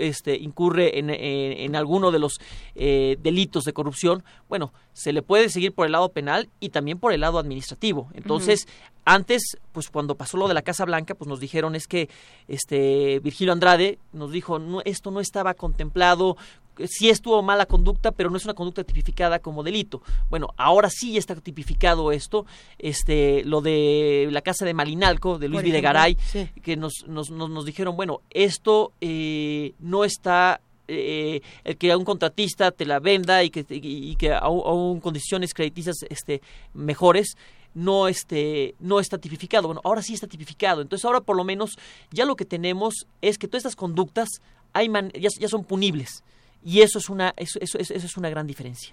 [0.00, 2.38] este, incurre en, en, alguno de los
[2.74, 6.98] eh, delitos de corrupción, bueno, se le puede seguir por el lado penal y también
[6.98, 8.08] por el lado administrativo.
[8.14, 8.68] Entonces,
[9.04, 12.08] antes, pues cuando pasó lo de la Casa Blanca, pues nos dijeron es que
[12.48, 16.36] este Virgilio Andrade nos dijo, no, esto no estaba contemplado
[16.84, 20.02] sí estuvo mala conducta, pero no es una conducta tipificada como delito.
[20.28, 22.46] Bueno, ahora sí está tipificado esto,
[22.78, 26.16] este, lo de la casa de Malinalco, de Luis Videgaray,
[26.62, 32.04] que nos, nos, nos, dijeron, bueno, esto eh, no está eh, el que a un
[32.04, 36.42] contratista te la venda y que, y que aún condiciones crediticias este,
[36.74, 37.36] mejores
[37.74, 39.68] no este no está tipificado.
[39.68, 40.82] Bueno ahora sí está tipificado.
[40.82, 41.76] Entonces ahora por lo menos
[42.10, 44.28] ya lo que tenemos es que todas estas conductas
[44.72, 46.22] hay ya, ya son punibles
[46.66, 48.92] y eso es una, eso, eso, eso es una gran diferencia.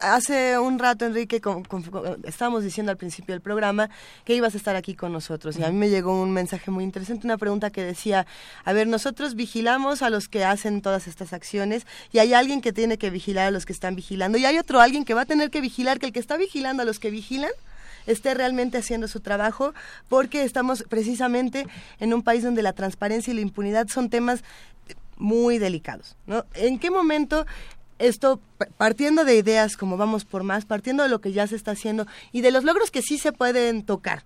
[0.00, 1.40] Hace un rato, Enrique,
[2.24, 3.88] estábamos diciendo al principio del programa
[4.24, 6.82] que ibas a estar aquí con nosotros y a mí me llegó un mensaje muy
[6.84, 8.26] interesante, una pregunta que decía,
[8.64, 12.72] a ver, nosotros vigilamos a los que hacen todas estas acciones y hay alguien que
[12.72, 15.26] tiene que vigilar a los que están vigilando y hay otro alguien que va a
[15.26, 17.50] tener que vigilar que el que está vigilando a los que vigilan
[18.06, 19.72] esté realmente haciendo su trabajo,
[20.08, 21.66] porque estamos precisamente
[22.00, 24.42] en un país donde la transparencia y la impunidad son temas
[25.24, 26.16] muy delicados.
[26.26, 26.44] ¿no?
[26.54, 27.46] ¿En qué momento
[27.98, 28.40] esto,
[28.76, 32.06] partiendo de ideas como vamos por más, partiendo de lo que ya se está haciendo
[32.30, 34.24] y de los logros que sí se pueden tocar?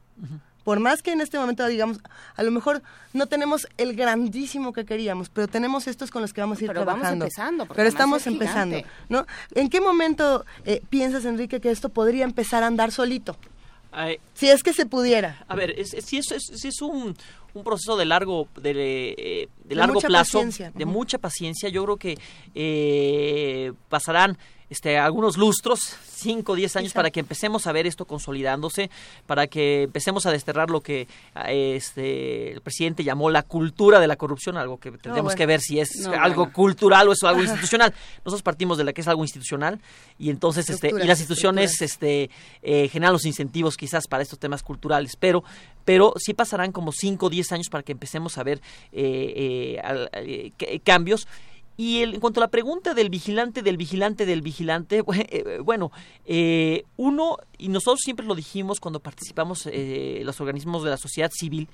[0.64, 1.98] Por más que en este momento digamos,
[2.34, 2.82] a lo mejor
[3.14, 6.68] no tenemos el grandísimo que queríamos, pero tenemos estos con los que vamos a ir
[6.68, 7.24] pero trabajando.
[7.24, 9.24] Vamos empezando, pero estamos empezando, ¿no?
[9.54, 13.36] ¿En qué momento eh, piensas, Enrique, que esto podría empezar a andar solito?
[14.34, 15.44] si es que se pudiera.
[15.48, 17.16] A ver, si, es, si es un,
[17.54, 20.42] un proceso de largo de, eh, de largo plazo,
[20.74, 21.68] de mucha paciencia.
[21.68, 22.18] Yo creo que
[22.54, 24.38] eh, pasarán
[24.70, 25.80] este, algunos lustros,
[26.16, 28.90] 5 o 10 años, para que empecemos a ver esto consolidándose,
[29.26, 31.06] para que empecemos a desterrar lo que
[31.46, 35.80] este, el presidente llamó la cultura de la corrupción, algo que tendremos que ver si
[35.80, 37.94] es algo cultural o es algo institucional.
[38.24, 39.80] Nosotros partimos de la que es algo institucional
[40.18, 42.30] y entonces este, y las instituciones este,
[42.62, 45.44] eh, generan los incentivos quizás para estos temas culturales, pero
[45.84, 48.60] pero sí pasarán como 5 o 10 años para que empecemos a ver
[48.92, 49.80] eh,
[50.60, 51.26] eh, cambios
[51.80, 55.92] y en cuanto a la pregunta del vigilante, del vigilante, del vigilante, eh, bueno,
[56.26, 61.30] eh, uno, y nosotros siempre lo dijimos cuando participamos eh, los organismos de la sociedad
[61.32, 61.68] civil,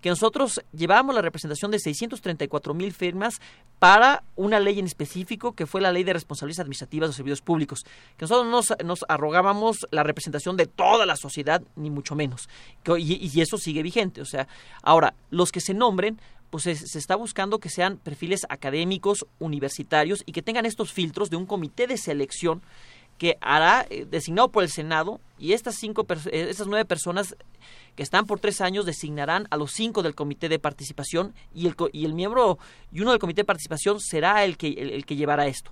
[0.00, 3.34] que nosotros llevábamos la representación de 634 mil firmas
[3.78, 7.42] para una ley en específico que fue la ley de responsabilidades administrativas de los servicios
[7.42, 7.84] públicos,
[8.16, 12.48] que nosotros nos, nos arrogábamos la representación de toda la sociedad, ni mucho menos,
[12.96, 14.22] y, y eso sigue vigente.
[14.22, 14.48] O sea,
[14.82, 16.18] ahora, los que se nombren
[16.50, 21.36] pues se, está buscando que sean perfiles académicos, universitarios y que tengan estos filtros de
[21.36, 22.62] un comité de selección
[23.18, 27.36] que hará eh, designado por el Senado y estas cinco eh, estas nueve personas
[27.94, 32.14] que están por tres años designarán a los cinco del comité de participación y el,
[32.14, 32.58] miembro
[32.92, 35.70] y uno del comité de participación será el que el que llevará esto.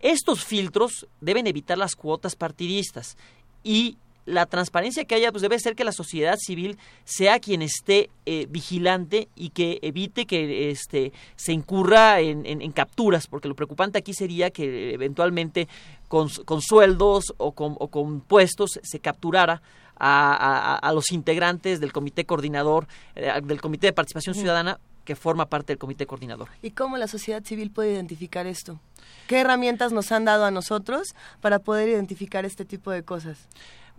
[0.00, 3.16] Estos filtros deben evitar las cuotas partidistas
[3.62, 8.10] y la transparencia que haya, pues debe ser que la sociedad civil sea quien esté
[8.26, 13.98] eh, vigilante y que evite que este, se incurra en, en, capturas, porque lo preocupante
[13.98, 15.68] aquí sería que eventualmente
[16.08, 19.62] con, con sueldos o con, o con puestos se capturara
[19.96, 25.46] a, a, los integrantes del comité coordinador, eh, del comité de participación ciudadana que forma
[25.46, 26.48] parte del comité coordinador.
[26.62, 28.80] ¿Y cómo la sociedad civil puede identificar esto?
[29.26, 33.48] ¿Qué herramientas nos han dado a nosotros para poder identificar este tipo de cosas?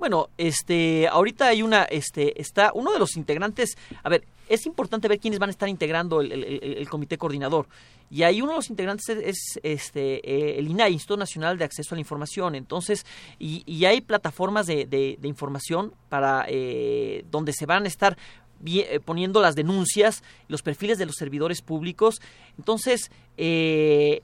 [0.03, 5.07] Bueno, este, ahorita hay una, este, está uno de los integrantes, a ver, es importante
[5.07, 7.69] ver quiénes van a estar integrando el, comité coordinador.
[8.11, 11.95] Y ahí uno de los integrantes es, este, eh, el INAI, Instituto Nacional de Acceso
[11.95, 12.53] a la Información.
[12.55, 13.05] Entonces,
[13.39, 18.17] y, hay plataformas de, información para eh, donde se van a estar
[18.65, 22.21] eh, poniendo las denuncias, los perfiles de los servidores públicos.
[22.57, 24.21] Entonces, eh,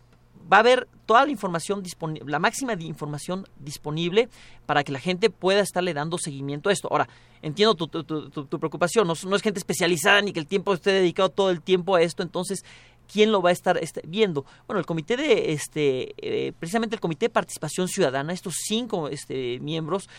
[0.51, 4.29] va a haber toda la información disponible, la máxima de información disponible
[4.65, 6.87] para que la gente pueda estarle dando seguimiento a esto.
[6.91, 7.07] Ahora,
[7.41, 11.51] entiendo tu, tu, preocupación, no, es gente especializada ni que el tiempo esté dedicado todo
[11.51, 12.63] el tiempo a esto, entonces,
[13.11, 14.45] ¿quién lo va a estar este, viendo?
[14.67, 19.59] Bueno, el comité de, este, eh, precisamente el comité de participación ciudadana, estos cinco este,
[19.59, 20.09] miembros,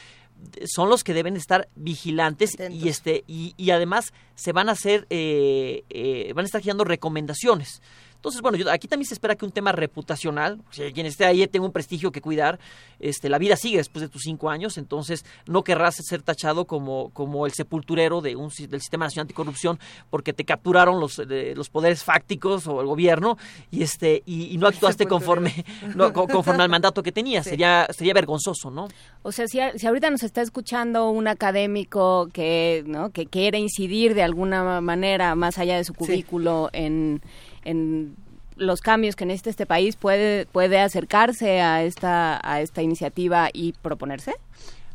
[0.64, 5.06] son los que deben estar vigilantes y este y, y, además se van a hacer
[5.10, 7.82] eh, eh, van a estar guiando recomendaciones
[8.20, 11.64] entonces, bueno, aquí también se espera que un tema reputacional, si quien esté ahí tenga
[11.64, 12.60] un prestigio que cuidar,
[12.98, 17.08] este, la vida sigue después de tus cinco años, entonces no querrás ser tachado como,
[17.14, 22.04] como el sepulturero de un, del Sistema Nacional Anticorrupción porque te capturaron los, los poderes
[22.04, 23.38] fácticos o el gobierno
[23.70, 27.46] y, este, y, no actuaste conforme, no, conforme al mandato que tenías.
[27.46, 28.88] Sería, sería vergonzoso, ¿no?
[29.22, 33.08] O sea, si, si ahorita nos está escuchando un académico que, ¿no?
[33.08, 37.22] que quiere incidir de alguna manera más allá de su cubículo en
[37.64, 38.16] en
[38.56, 43.72] los cambios que necesita este país puede puede acercarse a esta a esta iniciativa y
[43.72, 44.34] proponerse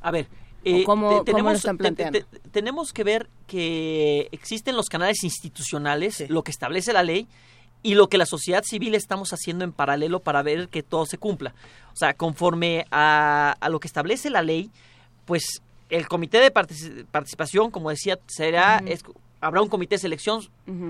[0.02, 0.28] a ver
[0.68, 2.20] eh, cómo, tenemos, están planteando?
[2.52, 7.28] tenemos que ver que existen los canales institucionales, lo que establece la ley
[7.84, 11.20] y lo que la sociedad civil estamos haciendo en paralelo para ver que todo se
[11.20, 11.54] cumpla.
[11.94, 14.72] O sea, conforme a, a lo que establece la ley,
[15.26, 18.84] pues el comité de participación, como decía, será
[19.46, 20.42] habrá un comité de selección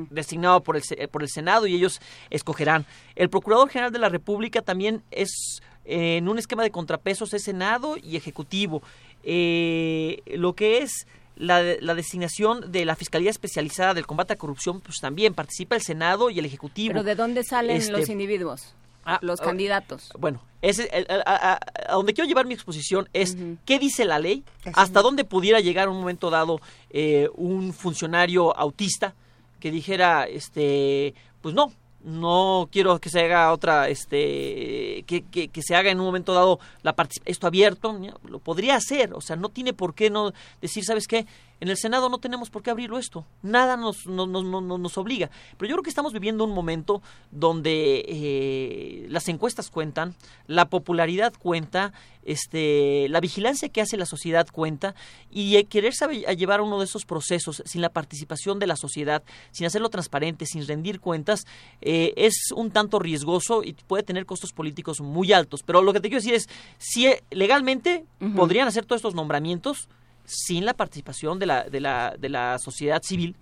[0.10, 2.86] designado por el, por el Senado y ellos escogerán.
[3.16, 7.44] El Procurador General de la República también es eh, en un esquema de contrapesos es
[7.44, 8.82] Senado y Ejecutivo.
[9.24, 14.82] Eh, lo que es la, la, designación de la Fiscalía Especializada del Combate a Corrupción,
[14.82, 16.94] pues también participa el Senado y el Ejecutivo.
[16.94, 18.74] ¿Pero de dónde salen este, los individuos?
[19.06, 20.12] Ah, los ah, candidatos.
[20.18, 20.90] Bueno, ese,
[21.26, 21.60] a,
[21.92, 24.44] donde quiero llevar mi exposición es qué dice la ley,
[24.74, 26.60] hasta dónde pudiera llegar un momento dado
[26.90, 29.14] eh, un funcionario autista
[29.60, 31.72] que dijera, este, pues no,
[32.04, 36.60] no quiero que se haga otra, este, que, que, se haga en un momento dado
[36.84, 41.08] la esto abierto, lo podría hacer, o sea, no tiene por qué no decir, ¿sabes
[41.08, 41.26] qué?
[41.60, 45.30] En el Senado no tenemos por qué abrirlo esto, nada nos, nos, nos, nos obliga.
[45.58, 47.02] Pero yo creo que estamos viviendo un momento
[47.32, 50.16] donde eh, las encuestas cuentan,
[50.48, 51.94] la popularidad cuenta,
[52.24, 54.96] este, la vigilancia que hace la sociedad cuenta
[55.30, 59.24] y querer saber, a llevar uno de esos procesos sin la participación de la sociedad,
[59.52, 61.46] sin hacerlo transparente, sin rendir cuentas,
[61.82, 65.64] eh, es un tanto riesgoso y puede tener costos políticos muy altos.
[65.64, 69.88] Pero lo que te quiero decir es, si eh, legalmente podrían hacer todos estos nombramientos,
[70.26, 73.36] sin la participación de la, de la, de la sociedad civil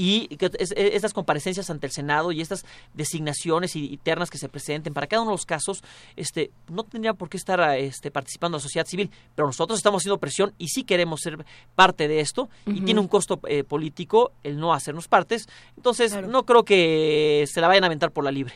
[0.00, 5.08] y que estas comparecencias ante el Senado y estas designaciones internas que se presenten para
[5.08, 5.82] cada uno de los casos,
[6.14, 10.18] este, no tendría por qué estar este, participando la sociedad civil, pero nosotros estamos haciendo
[10.18, 14.60] presión y sí queremos ser parte de esto y tiene un costo eh, político el
[14.60, 18.54] no hacernos partes, entonces no creo que se la vayan a aventar por la libre.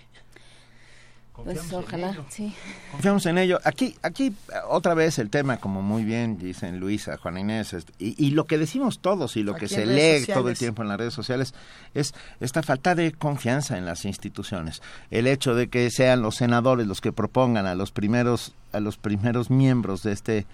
[1.35, 2.55] Pues ojalá, sí.
[2.91, 3.59] Confiamos en ello.
[3.65, 4.35] Aquí, aquí
[4.69, 9.01] otra vez el tema, como muy bien dicen Luisa, Juana Inés, y, lo que decimos
[9.01, 11.55] todos y lo que se lee todo el tiempo en las redes sociales
[11.95, 14.83] es esta falta de confianza en las instituciones.
[15.11, 18.99] El hecho de que sean los senadores los que propongan a los primeros, a los
[18.99, 20.47] primeros miembros de este,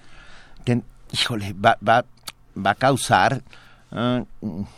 [0.65, 0.81] que,
[1.13, 2.05] híjole, va, va,
[2.57, 3.43] va a causar
[3.91, 4.25] Ah,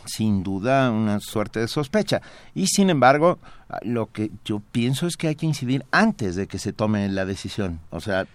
[0.05, 2.21] sin duda una suerte de sospecha.
[2.55, 3.39] Y sin embargo,
[3.81, 7.25] lo que yo pienso es que hay que incidir antes de que se tome la
[7.25, 7.79] decisión.
[7.89, 8.25] O sea,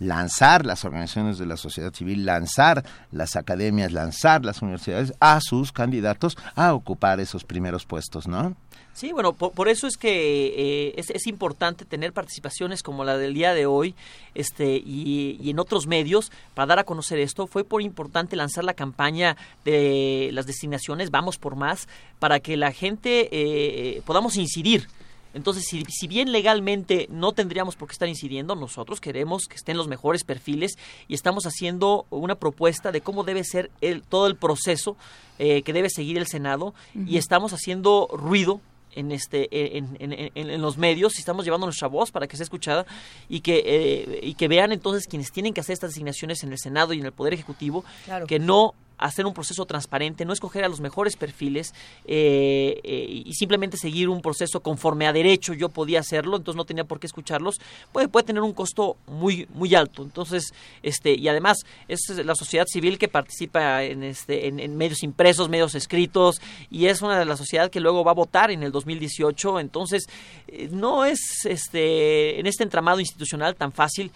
[0.00, 5.72] lanzar las organizaciones de la sociedad civil, lanzar las academias, lanzar las universidades a sus
[5.72, 8.56] candidatos a ocupar esos primeros puestos, ¿no?
[8.94, 13.52] Sí, bueno, por, eso es que eh, es, importante tener participaciones como la del día
[13.52, 13.96] de hoy
[14.36, 17.48] este, y, en otros medios para dar a conocer esto.
[17.48, 21.88] Fue por importante lanzar la campaña de las designaciones Vamos por Más
[22.20, 24.86] para que la gente eh, podamos incidir.
[25.34, 29.76] Entonces, si, si, bien legalmente no tendríamos por qué estar incidiendo, nosotros queremos que estén
[29.76, 34.36] los mejores perfiles y estamos haciendo una propuesta de cómo debe ser el, todo el
[34.36, 34.96] proceso
[35.40, 38.60] eh, que debe seguir el Senado y estamos haciendo ruido
[38.94, 42.44] en este en, en, en, los medios y estamos llevando nuestra voz para que sea
[42.44, 42.86] escuchada
[43.28, 46.58] y que eh, y que vean entonces quienes tienen que hacer estas designaciones en el
[46.58, 47.84] Senado y en el Poder Ejecutivo
[48.26, 51.74] que no hacer un proceso transparente, no escoger a los mejores perfiles
[52.06, 55.52] eh, eh, y simplemente seguir un proceso conforme a derecho.
[55.54, 57.60] Yo podía hacerlo, entonces no tenía por qué escucharlos.
[57.92, 60.02] Puede, puede tener un costo muy muy alto.
[60.02, 61.58] Entonces, este y además
[61.88, 66.40] es la sociedad civil que participa en este en, medios impresos, medios escritos
[66.70, 69.60] y es una de las sociedades que luego va a votar en el 2018.
[69.60, 70.06] Entonces,
[70.48, 74.10] eh, no es este en este entramado institucional tan fácil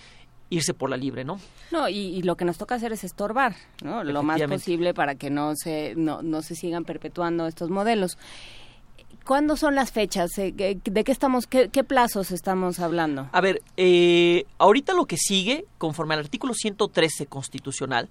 [0.50, 1.40] irse por la libre, ¿no?
[1.70, 4.04] No, y, lo que nos toca hacer es estorbar, ¿no?
[4.04, 8.18] Lo más posible para que no se, no, no se sigan perpetuando estos modelos.
[9.28, 10.38] ¿Cuándo son las fechas?
[10.38, 13.28] Eh, ¿De qué estamos, qué, plazos estamos hablando?
[13.32, 18.08] A ver, eh, ahorita lo que sigue, conforme al artículo 113 constitucional,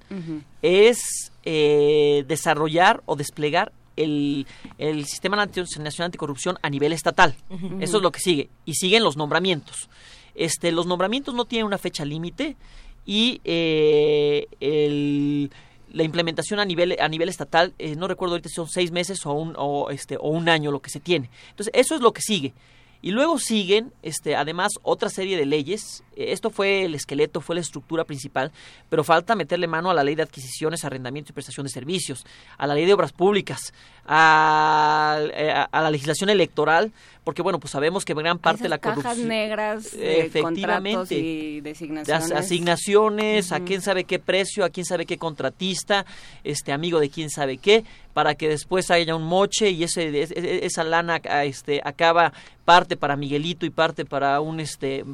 [0.61, 4.45] es eh, desarrollar o desplegar el,
[4.77, 7.35] el Sistema Nacional Anticorrupción a nivel estatal.
[7.79, 8.51] Eso es lo que sigue.
[8.65, 9.89] Y siguen los nombramientos.
[10.37, 12.55] Este, los nombramientos no tienen una fecha límite
[13.05, 14.47] y eh,
[15.91, 19.25] la implementación a nivel a nivel estatal eh, no recuerdo ahorita si son seis meses
[19.25, 22.11] o un o este o un año lo que se tiene entonces eso es lo
[22.11, 22.53] que sigue
[23.01, 26.03] y luego siguen, este, además, otra serie de leyes.
[26.17, 28.51] Esto fue el esqueleto, fue la estructura principal,
[28.89, 32.25] pero falta meterle mano a la ley de adquisiciones, arrendamiento y prestación de servicios,
[32.57, 33.73] a la ley de obras públicas,
[34.05, 36.91] a, eh, la legislación electoral,
[37.23, 39.27] porque bueno, pues sabemos que gran parte de la corrupción...
[39.27, 42.31] negras, efectivamente, y designaciones.
[42.31, 46.05] asignaciones, a quién sabe qué precio, a quién sabe qué contratista,
[46.43, 50.83] este amigo de quién sabe qué, para que después haya un moche y ese, esa
[50.83, 52.33] lana este, acaba
[52.65, 55.05] parte para Miguelito y parte para un este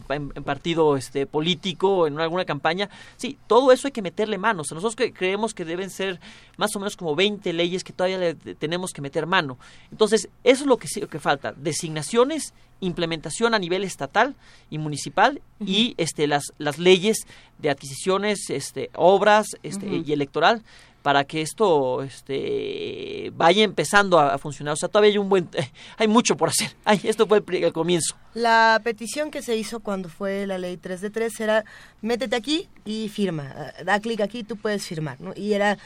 [0.43, 2.89] partido este político en alguna campaña.
[3.17, 4.71] Sí, todo eso hay que meterle manos.
[4.71, 6.19] Nosotros creemos que deben ser
[6.57, 9.57] más o menos como 20 leyes que todavía le tenemos que meter mano.
[9.91, 14.35] Entonces, eso es lo que, que falta, designaciones implementación a nivel estatal
[14.69, 17.19] y municipal y este las las leyes
[17.59, 20.63] de adquisiciones este obras este y electoral
[21.03, 24.73] para que esto este, vaya empezando a, funcionar.
[24.73, 25.49] O sea, todavía hay un buen,
[25.97, 26.75] hay mucho por hacer.
[26.85, 28.15] Ay, esto fue el, comienzo.
[28.33, 31.65] La petición que se hizo cuando fue la ley 3 de 3 era
[32.01, 33.53] métete aquí y firma.
[33.85, 35.21] Da clic aquí, tú puedes firmar.
[35.21, 35.33] ¿no?
[35.35, 35.77] Y era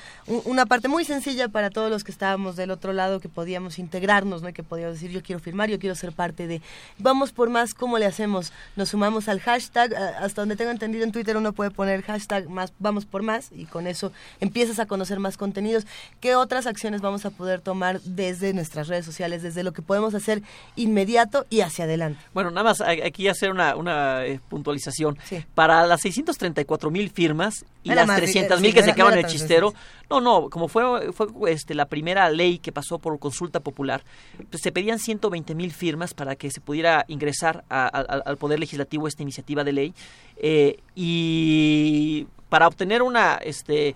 [0.46, 4.42] una parte muy sencilla para todos los que estábamos del otro lado, que podíamos integrarnos,
[4.42, 4.54] ¿no?
[4.54, 6.62] que podíamos decir yo quiero firmar, yo quiero ser parte de.
[6.98, 8.54] Vamos por más, ¿cómo le hacemos?
[8.78, 12.72] Nos sumamos al hashtag, hasta donde tengo entendido en Twitter uno puede poner hashtag más,
[12.80, 15.86] vamos por más y con eso empiezas a conocer más contenidos.
[16.22, 20.16] ¿Qué otras acciones vamos a poder tomar desde nuestras redes sociales, desde lo que podemos
[20.16, 20.42] hacer
[20.78, 22.20] inmediato y hacia adelante?
[22.38, 25.18] Bueno, nada más aquí hacer una, una eh, puntualización.
[25.56, 29.74] Para las 634 mil firmas y las 300 mil que se quedaban en el chistero,
[30.08, 34.04] no, no, como fue, fue este, la primera ley que pasó por consulta popular,
[34.52, 39.24] pues se pedían 120 mil firmas para que se pudiera ingresar al Poder Legislativo esta
[39.24, 39.94] iniciativa de ley.
[40.36, 43.96] Eh, y para obtener una este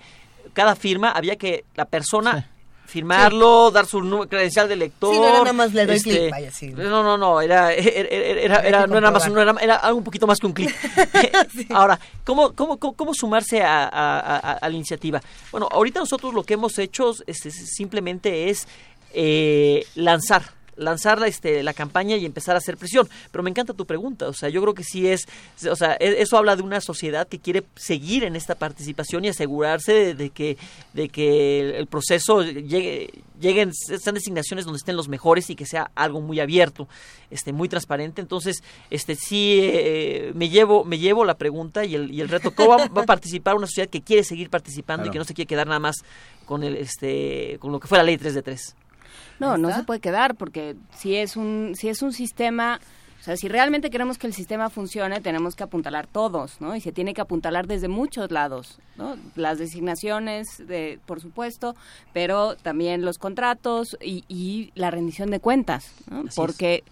[0.54, 2.50] cada firma había que la persona
[2.92, 5.14] firmarlo, dar su credencial de lector.
[5.14, 8.86] Sí, no era nada más le doy clic, este, No, no, no, era, era, era,
[8.86, 10.76] no era más, no era, era, algo un poquito más que un clic.
[11.70, 15.22] Ahora, ¿cómo, cómo, cómo, sumarse a, a, a, la iniciativa?
[15.52, 18.68] Bueno, ahorita nosotros lo que hemos hecho es, simplemente es
[19.14, 20.44] eh, lanzar
[20.76, 23.08] lanzar la, este, la campaña y empezar a hacer presión.
[23.32, 25.28] Pero me encanta tu pregunta, o sea, yo creo que sí es,
[25.70, 29.30] o sea, e, eso habla de una sociedad que quiere seguir en esta participación y
[29.30, 30.58] asegurarse de, que,
[30.94, 33.10] de que el proceso llegue,
[33.40, 36.88] lleguen, sean designaciones donde estén los mejores y que sea algo muy abierto,
[37.30, 38.22] este, muy transparente.
[38.22, 42.52] Entonces, este, sí, eh, me llevo, me llevo la pregunta y el, y el reto,
[42.54, 45.48] ¿cómo va, a participar una sociedad que quiere seguir participando y que no se quiere
[45.48, 45.98] quedar nada más
[46.46, 48.76] con el, este, con lo que fue la ley 3 de 3?
[49.40, 52.80] No, no se puede quedar porque si es un si es un sistema
[53.22, 56.76] o sea, si realmente queremos que el sistema funcione, tenemos que apuntalar todos, ¿no?
[56.76, 59.16] Y se tiene que apuntalar desde muchos lados, ¿no?
[59.36, 61.76] Las designaciones, de, por supuesto,
[62.14, 66.24] pero también los contratos y, y la rendición de cuentas, ¿no?
[66.36, 66.84] Porque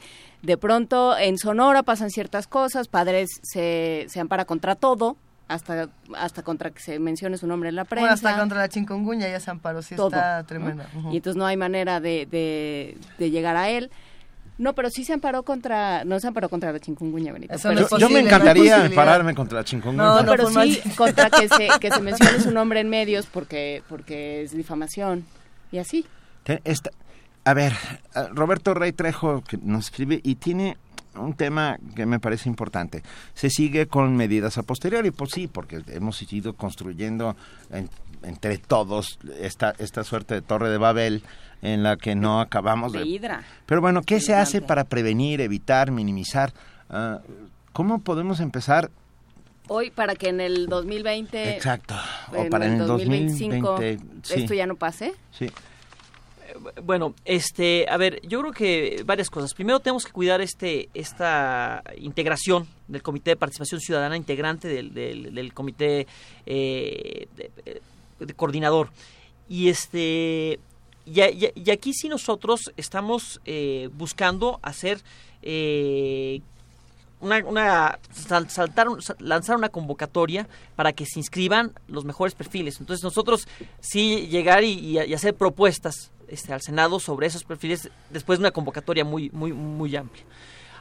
[0.44, 5.18] de pronto en Sonora pasan ciertas cosas, padres se, se ampara contra todo,
[5.50, 8.14] hasta hasta contra que se mencione su nombre en la prensa.
[8.14, 10.88] hasta contra la chinconguña ya se amparó, sí está tremenda.
[11.12, 13.92] Y entonces no hay manera de, de, llegar a él.
[14.60, 17.56] No, pero sí se amparó contra, no se amparó contra la chinconguña, Benito.
[17.98, 20.22] yo, me encantaría ampararme contra la chinconguña.
[20.22, 24.44] No, pero sí contra que se, que se mencione su nombre en medios porque, porque
[24.44, 25.26] es difamación
[25.72, 26.06] y así.
[26.64, 26.92] Esta,
[27.46, 27.74] a ver,
[28.34, 30.78] Roberto Rey Trejo que nos escribe y tiene
[31.20, 33.04] un tema que me parece importante.
[33.34, 37.36] Se sigue con medidas a posteriori, pues sí, porque hemos ido construyendo
[38.24, 41.24] entre todos esta, esta suerte de torre de Babel
[41.62, 43.06] en la que no acabamos de...
[43.06, 43.44] hidra.
[43.66, 46.54] Pero bueno, ¿qué se hace para prevenir, evitar, minimizar?
[46.90, 47.20] Ah,
[47.74, 48.90] ¿Cómo podemos empezar
[49.68, 51.96] hoy para que en el 2020 exacto
[52.36, 55.48] o para en el 2025 esto ya no pase sí
[56.84, 59.54] bueno, este, a ver, yo creo que varias cosas.
[59.54, 65.54] Primero tenemos que cuidar este, esta integración del Comité de Participación Ciudadana, integrante del, del,
[65.54, 66.08] Comité
[66.46, 67.28] eh,
[68.20, 68.90] de, Coordinador.
[69.48, 70.60] Y este,
[71.06, 75.02] y, aquí sí nosotros estamos eh, buscando hacer
[75.42, 76.42] eh,
[77.22, 78.88] una, una saltar,
[79.20, 82.80] lanzar una convocatoria para que se inscriban los mejores perfiles.
[82.80, 83.48] Entonces nosotros
[83.80, 89.04] sí llegar y, hacer propuestas este, al Senado sobre esos perfiles después de una convocatoria
[89.04, 90.24] muy, muy, muy amplia.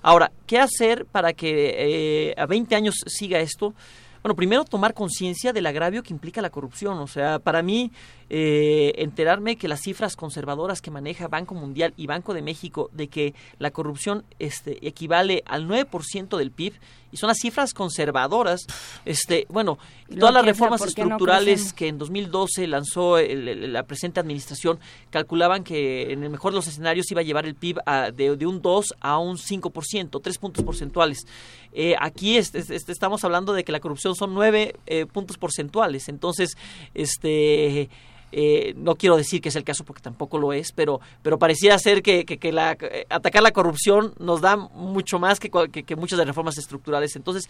[0.02, 3.75] Ahora, ¿qué hacer para que eh, a 20 años siga esto?
[4.23, 6.99] Bueno, primero tomar conciencia del agravio que implica la corrupción.
[6.99, 7.93] O sea, para mí,
[8.31, 13.09] eh, enterarme que las cifras conservadoras que maneja Banco Mundial y Banco de México de
[13.09, 16.75] que la corrupción este, equivale al 9% del PIB,
[17.12, 18.67] y son las cifras conservadoras.
[19.05, 19.78] Este, bueno,
[20.19, 24.78] todas las reformas estructurales que en 2012 lanzó la presente administración
[25.11, 27.78] calculaban que en el mejor de los escenarios iba a llevar el PIB
[28.15, 31.27] de, un 2 a un 5%, 3 puntos porcentuales.
[31.73, 36.09] Eh, aquí estamos hablando de que la corrupción son 9 eh, puntos porcentuales.
[36.09, 36.57] Entonces,
[36.95, 37.89] este
[38.32, 41.78] eh, no quiero decir que es el caso porque tampoco lo es, pero, pero pareciera
[41.78, 42.76] ser que, que, la,
[43.08, 47.16] atacar la corrupción nos da mucho más que, que, muchas de las reformas estructurales.
[47.16, 47.48] Entonces,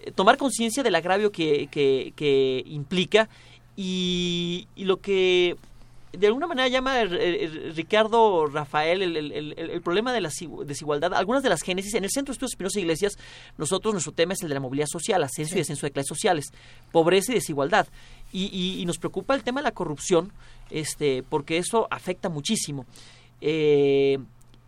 [0.00, 3.28] eh, tomar conciencia del agravio que, que, implica
[3.76, 5.56] y, y, lo que
[6.18, 10.30] de alguna manera llama Ricardo Rafael el, el, el, problema de la
[10.64, 13.18] desigualdad, algunas de las génesis, en el Centro de Estudios Espinosa Iglesias,
[13.58, 16.52] nosotros, nuestro tema es el de la movilidad social, ascenso y descenso de clases sociales,
[16.92, 17.88] pobreza y desigualdad.
[18.36, 20.32] Y, y, nos preocupa el tema de la corrupción,
[20.68, 22.84] este, porque eso afecta muchísimo.
[23.40, 24.18] Eh,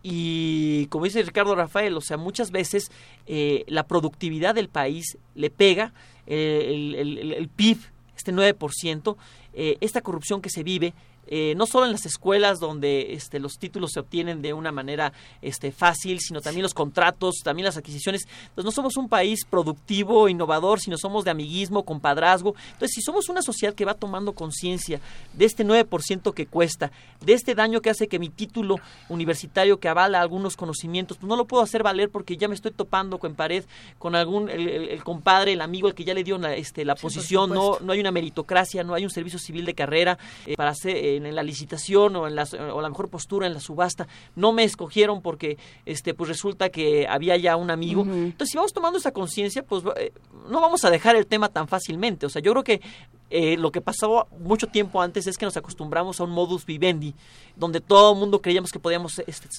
[0.03, 2.89] y como dice Ricardo Rafael, o sea, muchas veces
[3.25, 5.91] eh, la productividad del país le pega
[6.27, 7.77] eh, el, el, PIB,
[8.15, 9.17] este 9%,
[9.53, 10.93] esta corrupción que se vive
[11.29, 15.13] eh, no solo en las escuelas donde este, los títulos se obtienen de una manera
[15.41, 18.27] este, fácil, sino también los contratos, también las adquisiciones.
[18.49, 22.55] Entonces no somos un país productivo, innovador, sino somos de amiguismo, compadrazgo.
[22.73, 24.99] Entonces si somos una sociedad que va tomando conciencia
[25.33, 26.91] de este 9% que cuesta,
[27.21, 28.75] de este daño que hace que mi título
[29.09, 32.71] universitario que avala algunos conocimientos, pues no lo puedo hacer valer porque ya me estoy
[32.71, 33.65] topando con pared
[33.97, 37.49] con algún, el, compadre, el amigo, el que ya le dio la, este, la posición,
[37.49, 40.95] no, no hay una meritocracia, no hay un servicio civil de carrera eh, para hacer...
[40.95, 44.51] Eh, en, la licitación o en la, o la mejor postura en la subasta, no
[44.51, 48.03] me escogieron porque este pues resulta que había ya un amigo.
[48.03, 50.11] Entonces, si vamos tomando esa conciencia, pues eh,
[50.49, 52.25] no vamos a dejar el tema tan fácilmente.
[52.25, 52.81] O sea, yo creo que
[53.29, 57.13] eh, lo que pasaba mucho tiempo antes es que nos acostumbramos a un modus vivendi,
[57.57, 59.49] donde todo el mundo creíamos que podíamos este,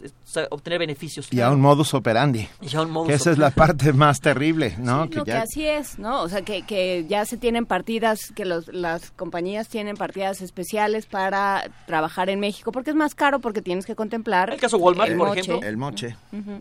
[0.51, 1.29] obtener beneficios.
[1.31, 2.49] Y a un modus operandi.
[2.61, 5.11] que esa es la parte más terrible, ¿no?
[5.11, 6.23] que, así es, ¿no?
[6.23, 11.05] O sea, que, que ya se tienen partidas, que los, las compañías tienen partidas especiales
[11.05, 14.51] para trabajar en México, porque es más caro, porque tienes que contemplar...
[14.51, 15.67] El caso Walmart, por ejemplo.
[15.67, 16.17] El moche.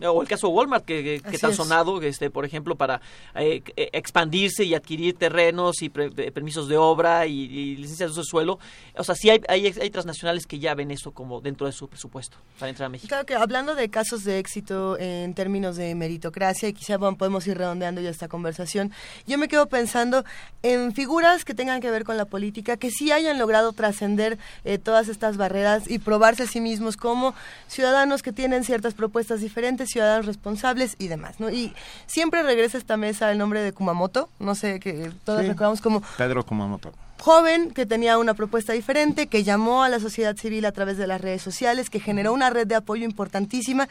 [0.06, 3.00] O el caso Walmart, que, que, está sonado, este, por ejemplo, para
[3.34, 8.58] eh, expandirse y adquirir terrenos y permisos de obra y, licencias de uso de suelo.
[8.96, 12.36] O sea, sí hay, hay, transnacionales que ya ven eso como dentro de su presupuesto
[12.58, 13.08] para entrar a México.
[13.08, 17.56] Claro que hablando de casos de éxito en términos de meritocracia, y quizá podemos ir
[17.56, 18.92] redondeando ya esta conversación,
[19.26, 20.24] yo me quedo pensando
[20.62, 24.78] en figuras que tengan que ver con la política, que sí hayan logrado trascender eh,
[24.78, 27.34] todas estas barreras y probarse a sí mismos como
[27.68, 31.40] ciudadanos que tienen ciertas propuestas diferentes, ciudadanos responsables y demás.
[31.40, 31.50] ¿no?
[31.50, 31.74] Y
[32.06, 36.02] siempre regresa a esta mesa el nombre de Kumamoto, no sé, que todos recordamos como...
[36.16, 36.87] Pedro Kumamoto
[37.18, 41.06] joven que tenía una propuesta diferente, que llamó a la sociedad civil a través de
[41.06, 43.88] las redes sociales, que generó una red de apoyo importantísima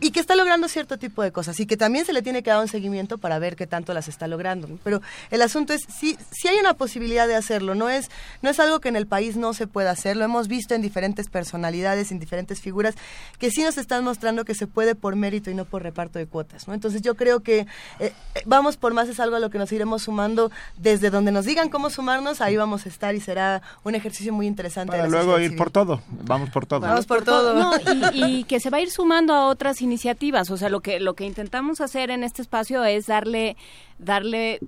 [0.00, 2.50] y que está logrando cierto tipo de cosas y que también se le tiene que
[2.50, 4.68] dar un seguimiento para ver qué tanto las está logrando.
[4.84, 8.10] Pero el asunto es si, si hay una posibilidad de hacerlo, no es,
[8.42, 10.82] no es algo que en el país no se pueda hacer, lo hemos visto en
[10.82, 12.94] diferentes personalidades, en diferentes figuras,
[13.38, 16.26] que sí nos están mostrando que se puede por mérito y no por reparto de
[16.26, 16.68] cuotas.
[16.68, 16.74] ¿no?
[16.74, 17.66] Entonces yo creo que eh,
[17.98, 18.12] eh,
[18.46, 21.70] vamos por más es algo a lo que nos iremos sumando desde donde nos digan
[21.70, 24.92] cómo sumarnos, ahí vamos a estar y será un ejercicio muy interesante.
[24.92, 26.80] Para luego ir por todo, vamos por todo.
[26.80, 27.72] Vamos por todo.
[28.12, 30.50] y, y que se va a ir sumando a otras iniciativas.
[30.50, 33.56] O sea, lo que, lo que intentamos hacer en este espacio es darle,
[33.98, 34.60] darle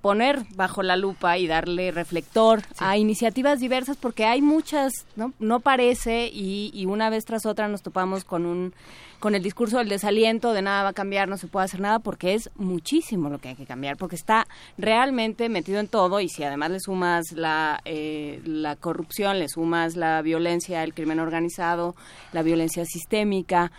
[0.00, 5.32] poner bajo la lupa y darle reflector a iniciativas diversas porque hay muchas, ¿no?
[5.38, 8.72] No parece y, y una vez tras otra nos topamos con un
[9.20, 11.98] con el discurso del desaliento de nada va a cambiar, no se puede hacer nada,
[11.98, 14.46] porque es muchísimo lo que hay que cambiar, porque está
[14.78, 19.94] realmente metido en todo y si además le sumas la, eh, la corrupción, le sumas
[19.94, 21.94] la violencia, el crimen organizado,
[22.32, 23.70] la violencia sistémica,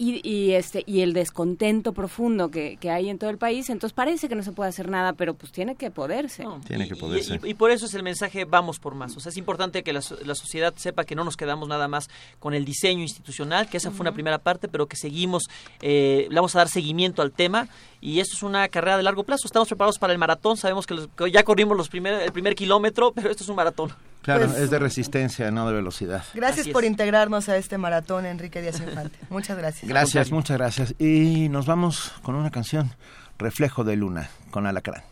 [0.00, 3.92] y, y, este y el descontento profundo que, que, hay en todo el país entonces
[3.92, 6.46] parece que no se puede hacer nada pero pues tiene que poderse.
[6.66, 7.38] Tiene que poderse.
[7.42, 9.14] y, y, por eso es el mensaje vamos por más.
[9.18, 12.08] O sea es importante que la, la, sociedad sepa que no nos quedamos nada más
[12.38, 13.96] con el diseño institucional que esa uh -huh.
[13.96, 15.42] fue una primera parte pero que seguimos
[15.82, 17.68] eh, le vamos a dar seguimiento al tema
[18.00, 19.42] y esto es una carrera de largo plazo.
[19.46, 22.54] Estamos preparados para el maratón sabemos que, los, que ya corrimos los primer, el primer
[22.54, 23.92] kilómetro pero esto es un maratón
[24.22, 26.24] Claro, pues, es de resistencia, no de velocidad.
[26.34, 29.18] Gracias por integrarnos a este maratón, Enrique Díaz Infante.
[29.30, 29.88] Muchas gracias.
[29.88, 30.94] Gracias, muchas gracias.
[30.98, 32.90] Y nos vamos con una canción,
[33.38, 35.02] Reflejo de Luna, con Alacrán.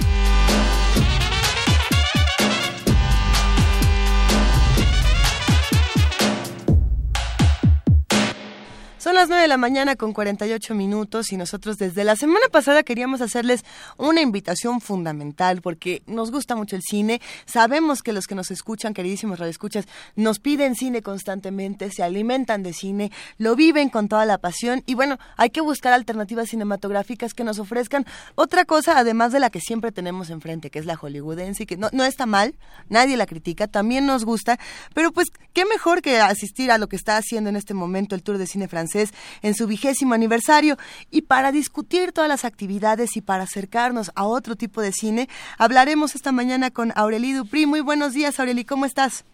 [8.97, 12.83] Son las 9 de la mañana con 48 minutos y nosotros desde la semana pasada
[12.83, 13.65] queríamos hacerles
[14.09, 17.21] una invitación fundamental porque nos gusta mucho el cine.
[17.45, 22.73] Sabemos que los que nos escuchan, queridísimos radioescuchas, nos piden cine constantemente, se alimentan de
[22.73, 27.43] cine, lo viven con toda la pasión y bueno, hay que buscar alternativas cinematográficas que
[27.43, 28.05] nos ofrezcan
[28.35, 31.77] otra cosa además de la que siempre tenemos enfrente, que es la hollywoodense y que
[31.77, 32.55] no, no está mal,
[32.89, 34.59] nadie la critica, también nos gusta,
[34.93, 38.23] pero pues qué mejor que asistir a lo que está haciendo en este momento el
[38.23, 40.77] Tour de Cine Francés en su vigésimo aniversario.
[41.09, 43.47] Y para discutir todas las actividades y para
[43.91, 47.65] acercarnos a otro tipo de cine, hablaremos esta mañana con Aureli Dupri.
[47.65, 49.25] Muy buenos días, Aureli, ¿cómo estás?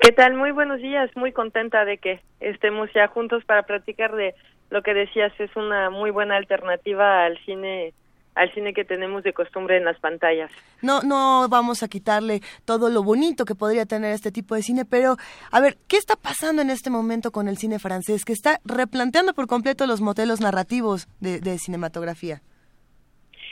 [0.00, 0.34] ¿Qué tal?
[0.34, 4.34] Muy buenos días, muy contenta de que estemos ya juntos para platicar de
[4.70, 7.94] lo que decías, es una muy buena alternativa al cine
[8.34, 10.50] al cine que tenemos de costumbre en las pantallas.
[10.82, 14.84] No, no vamos a quitarle todo lo bonito que podría tener este tipo de cine,
[14.84, 15.16] pero
[15.50, 19.32] a ver, ¿qué está pasando en este momento con el cine francés que está replanteando
[19.32, 22.42] por completo los modelos narrativos de, de cinematografía?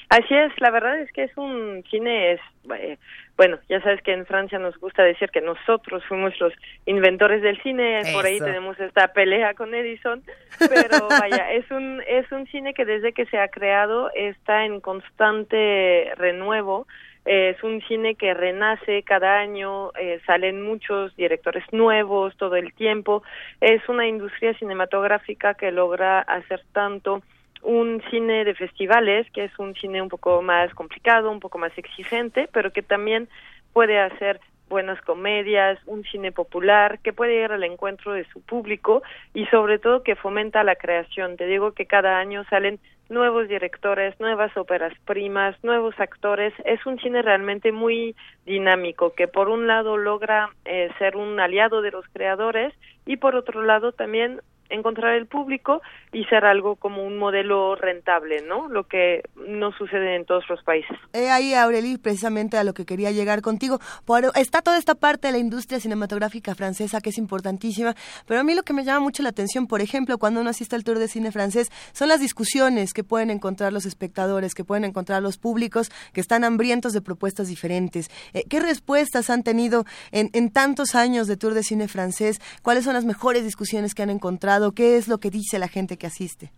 [0.09, 2.41] Así es, la verdad es que es un cine, es,
[2.79, 2.99] eh,
[3.37, 6.53] bueno, ya sabes que en Francia nos gusta decir que nosotros fuimos los
[6.87, 10.23] inventores del cine, por ahí tenemos esta pelea con Edison,
[10.59, 14.81] pero vaya, es un, es un cine que desde que se ha creado está en
[14.81, 16.87] constante renuevo,
[17.25, 22.75] eh, es un cine que renace cada año, eh, salen muchos directores nuevos todo el
[22.75, 23.23] tiempo,
[23.61, 27.23] es una industria cinematográfica que logra hacer tanto
[27.65, 31.77] un cine de festivales, que es un cine un poco más complicado, un poco más
[31.77, 33.29] exigente, pero que también
[33.73, 39.03] puede hacer buenas comedias, un cine popular, que puede ir al encuentro de su público
[39.33, 41.37] y sobre todo que fomenta la creación.
[41.37, 42.79] Te digo que cada año salen
[43.09, 46.53] nuevos directores, nuevas óperas primas, nuevos actores.
[46.65, 51.83] Es un cine realmente muy dinámico que por un lado logra eh, ser un aliado
[51.83, 52.73] de los creadores
[53.07, 54.41] y por otro lado también
[54.75, 55.81] encontrar el público
[56.13, 58.69] y ser algo como un modelo rentable, ¿no?
[58.69, 60.97] Lo que no sucede en todos los países.
[61.13, 63.79] Eh, ahí, Aureli, precisamente a lo que quería llegar contigo.
[64.05, 67.95] Por- está toda esta parte de la industria cinematográfica francesa que es importantísima,
[68.27, 70.77] pero a mí lo que me llama mucho la atención, por ejemplo, cuando uno asiste
[70.77, 74.85] al Tour de Cine francés, son las discusiones que pueden encontrar los espectadores, que pueden
[74.85, 78.11] encontrar los públicos que están hambrientos de propuestas diferentes.
[78.33, 82.41] Eh, ¿Qué respuestas han tenido en, en tantos años de Tour de Cine francés?
[82.63, 84.64] ¿Cuáles son las mejores discusiones que han encontrado?
[84.73, 86.53] ¿Qué es lo que dice la gente que asiste?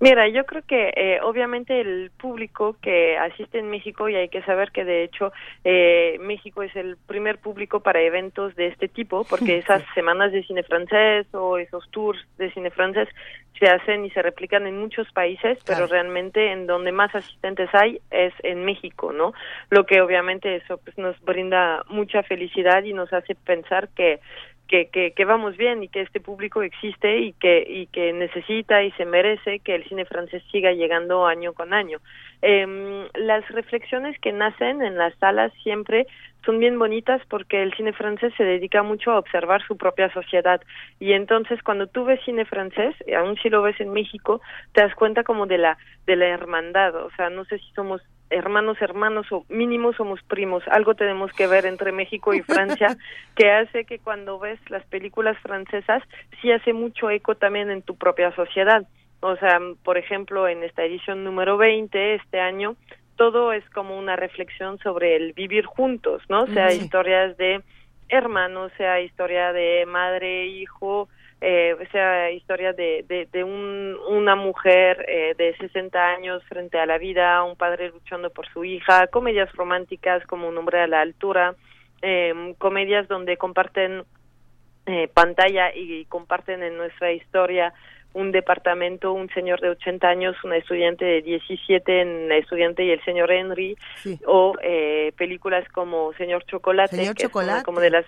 [0.00, 4.42] Mira, yo creo que eh, obviamente el público que asiste en México, y hay que
[4.42, 5.32] saber que de hecho
[5.62, 10.42] eh, México es el primer público para eventos de este tipo, porque esas semanas de
[10.42, 13.08] cine francés o esos tours de cine francés
[13.58, 18.00] se hacen y se replican en muchos países, pero realmente en donde más asistentes hay
[18.10, 19.32] es en México, ¿no?
[19.70, 24.18] Lo que obviamente eso pues, nos brinda mucha felicidad y nos hace pensar que
[24.92, 28.90] que, que, vamos bien y que este público existe y que, y que necesita y
[28.92, 31.98] se merece que el cine francés siga llegando año con año.
[32.42, 36.06] Em, las reflexiones que nacen en las salas siempre
[36.44, 40.60] son bien bonitas porque el cine francés se dedica mucho a observar su propia sociedad
[41.00, 44.40] y entonces cuando tú ves cine francés, aún si lo ves en México,
[44.72, 48.02] te das cuenta como de la de la hermandad, o sea, no sé si somos
[48.30, 52.96] hermanos hermanos o mínimo somos primos, algo tenemos que ver entre México y Francia
[53.36, 56.02] que hace que cuando ves las películas francesas
[56.40, 58.86] sí hace mucho eco también en tu propia sociedad.
[59.20, 62.76] O sea, por ejemplo, en esta edición número 20 este año
[63.16, 66.46] todo es como una reflexión sobre el vivir juntos, ¿no?
[66.48, 66.82] Sea Sí.
[66.84, 67.62] historias de
[68.08, 71.08] hermanos, sea historia de madre, hijo,
[71.40, 76.86] eh, sea historia de, de, de un, una mujer eh, de 60 años frente a
[76.86, 81.00] la vida, un padre luchando por su hija, comedias románticas como Un hombre a la
[81.02, 81.54] altura,
[82.02, 84.04] eh, comedias donde comparten
[84.86, 87.72] eh, pantalla y comparten en nuestra historia
[88.12, 92.90] un departamento, un señor de 80 años, una estudiante de 17, en La estudiante y
[92.92, 94.20] el señor Henry, Sí.
[94.26, 97.64] o eh, películas como Señor Chocolate, Señor que es Chocolate.
[97.64, 98.06] como de las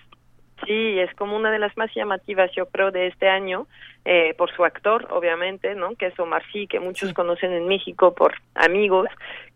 [0.65, 3.67] Sí, es como una de las más llamativas, yo creo, de este año,
[4.05, 5.95] eh, por su actor, obviamente, ¿no?
[5.95, 9.07] Que es Omar Sy, que muchos conocen en México por amigos,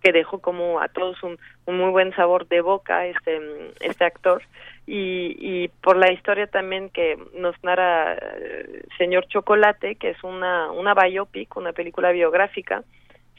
[0.03, 3.41] que dejó como a todos un, un muy buen sabor de boca este,
[3.79, 4.43] este actor.
[4.85, 10.71] Y, y por la historia también que nos narra eh, Señor Chocolate, que es una,
[10.71, 12.83] una biopic, una película biográfica,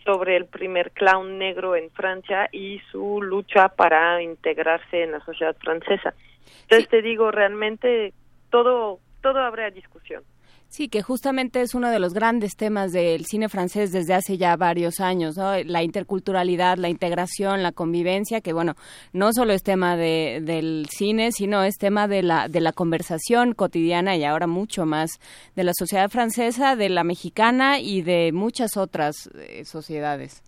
[0.05, 5.55] sobre el primer clown negro en Francia y su lucha para integrarse en la sociedad
[5.60, 6.15] francesa.
[6.62, 8.12] Entonces te digo, realmente
[8.50, 10.22] todo todo habrá discusión.
[10.68, 14.56] Sí, que justamente es uno de los grandes temas del cine francés desde hace ya
[14.56, 15.62] varios años, ¿no?
[15.64, 18.74] La interculturalidad, la integración, la convivencia, que bueno,
[19.12, 23.52] no solo es tema de, del cine, sino es tema de la, de la conversación
[23.52, 25.20] cotidiana y ahora mucho más
[25.54, 30.42] de la sociedad francesa, de la mexicana y de muchas otras eh, sociedades.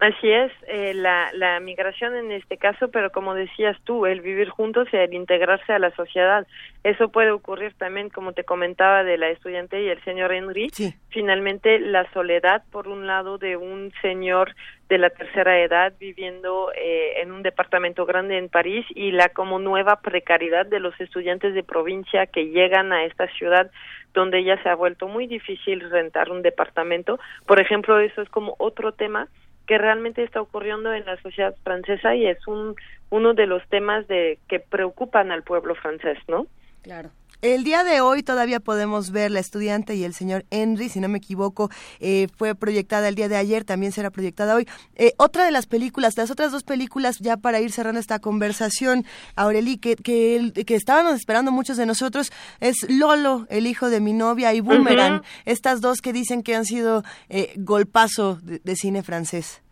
[0.00, 4.48] Así es, eh, la, la migración en este caso, pero como decías tú, el vivir
[4.48, 6.46] juntos y el integrarse a la sociedad.
[6.84, 10.70] Eso puede ocurrir también, como te comentaba, de la estudiante y el señor Henry.
[11.10, 14.54] Finalmente, la soledad, por un lado, de un señor
[14.88, 19.58] de la tercera edad viviendo eh, en un departamento grande en París y la como
[19.58, 23.70] nueva precariedad de los estudiantes de provincia que llegan a esta ciudad
[24.14, 27.20] donde ya se ha vuelto muy difícil rentar un departamento.
[27.46, 29.28] Por ejemplo, eso es como otro tema
[29.70, 32.74] que realmente está ocurriendo en la sociedad francesa y es un
[33.10, 36.48] uno de los temas de que preocupan al pueblo francés, ¿no?
[36.82, 37.10] Claro.
[37.42, 41.08] El día de hoy todavía podemos ver La estudiante y el señor Henry, si no
[41.08, 44.68] me equivoco, eh, fue proyectada el día de ayer, también será proyectada hoy.
[44.96, 49.06] Eh, otra de las películas, las otras dos películas, ya para ir cerrando esta conversación,
[49.36, 54.12] Aureli, que, que, que estábamos esperando muchos de nosotros, es Lolo, el hijo de mi
[54.12, 59.02] novia, y Boomerang, estas dos que dicen que han sido eh, golpazo de, de cine
[59.02, 59.62] francés.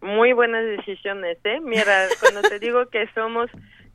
[0.00, 1.58] Muy buenas decisiones, ¿eh?
[1.60, 3.50] Mira, cuando te digo que somos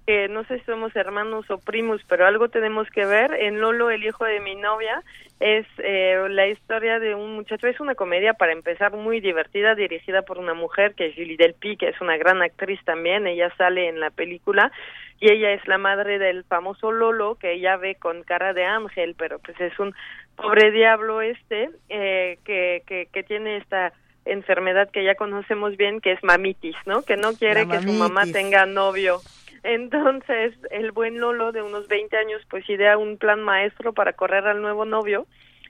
[0.05, 3.33] que no sé si somos hermanos o primos, pero algo tenemos que ver.
[3.33, 5.03] En Lolo, el hijo de mi novia,
[5.39, 7.67] es eh, la historia de un muchacho.
[7.67, 11.77] Es una comedia, para empezar, muy divertida, dirigida por una mujer que es Julie Delpy,
[11.77, 13.27] que es una gran actriz también.
[13.27, 14.71] Ella sale en la película
[15.19, 19.15] y ella es la madre del famoso Lolo, que ella ve con cara de ángel,
[19.17, 19.93] pero pues es un
[20.35, 23.93] pobre diablo este eh, que, que, que tiene esta
[24.25, 27.03] enfermedad que ya conocemos bien, que es mamitis, ¿no?
[27.03, 29.21] Que no quiere que su mamá tenga novio.
[29.63, 34.47] Entonces, el buen Lolo de unos 20 años pues idea un plan maestro para correr
[34.47, 35.27] al nuevo novio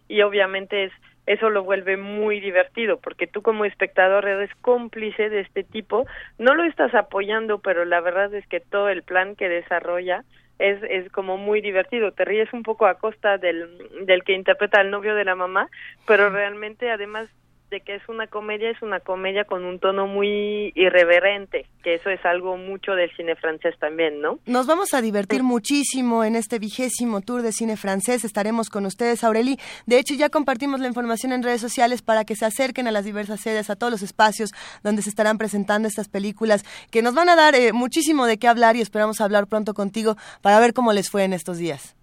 [0.08, 0.94] y obviamente es
[1.28, 6.06] eso lo vuelve muy divertido porque tú como espectador eres cómplice de este tipo,
[6.40, 10.24] no lo estás apoyando, pero la verdad es que todo el plan que desarrolla
[10.58, 14.80] es, es como muy divertido, te ríes un poco a costa del, del que interpreta
[14.80, 15.70] al novio de la mamá,
[16.08, 17.30] pero realmente además
[17.72, 22.10] de que es una comedia, es una comedia con un tono muy irreverente, que eso
[22.10, 24.40] es algo mucho del cine francés también, ¿no?
[24.46, 28.26] Nos vamos a divertir muchísimo en este vigésimo tour de cine francés.
[28.26, 29.58] Estaremos con ustedes, Aureli.
[29.86, 33.06] De hecho, ya compartimos la información en redes sociales para que se acerquen a las
[33.06, 34.52] diversas sedes, a todos los espacios
[34.84, 38.50] donde se estarán presentando estas películas, que nos van a dar eh, muchísimo de qué
[38.50, 41.96] hablar y esperamos hablar pronto contigo para ver cómo les fue en estos días.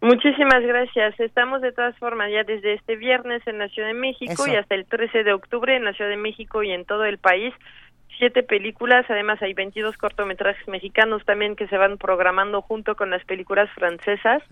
[0.00, 1.18] Muchísimas gracias.
[1.20, 4.48] Estamos de todas formas ya desde este viernes en la Ciudad de México Eso.
[4.48, 7.18] y hasta el 13 de octubre en la Ciudad de México y en todo el
[7.18, 7.52] país.
[8.20, 13.24] Siete películas, además hay 22 cortometrajes mexicanos también que se van programando junto con las
[13.24, 14.42] películas francesas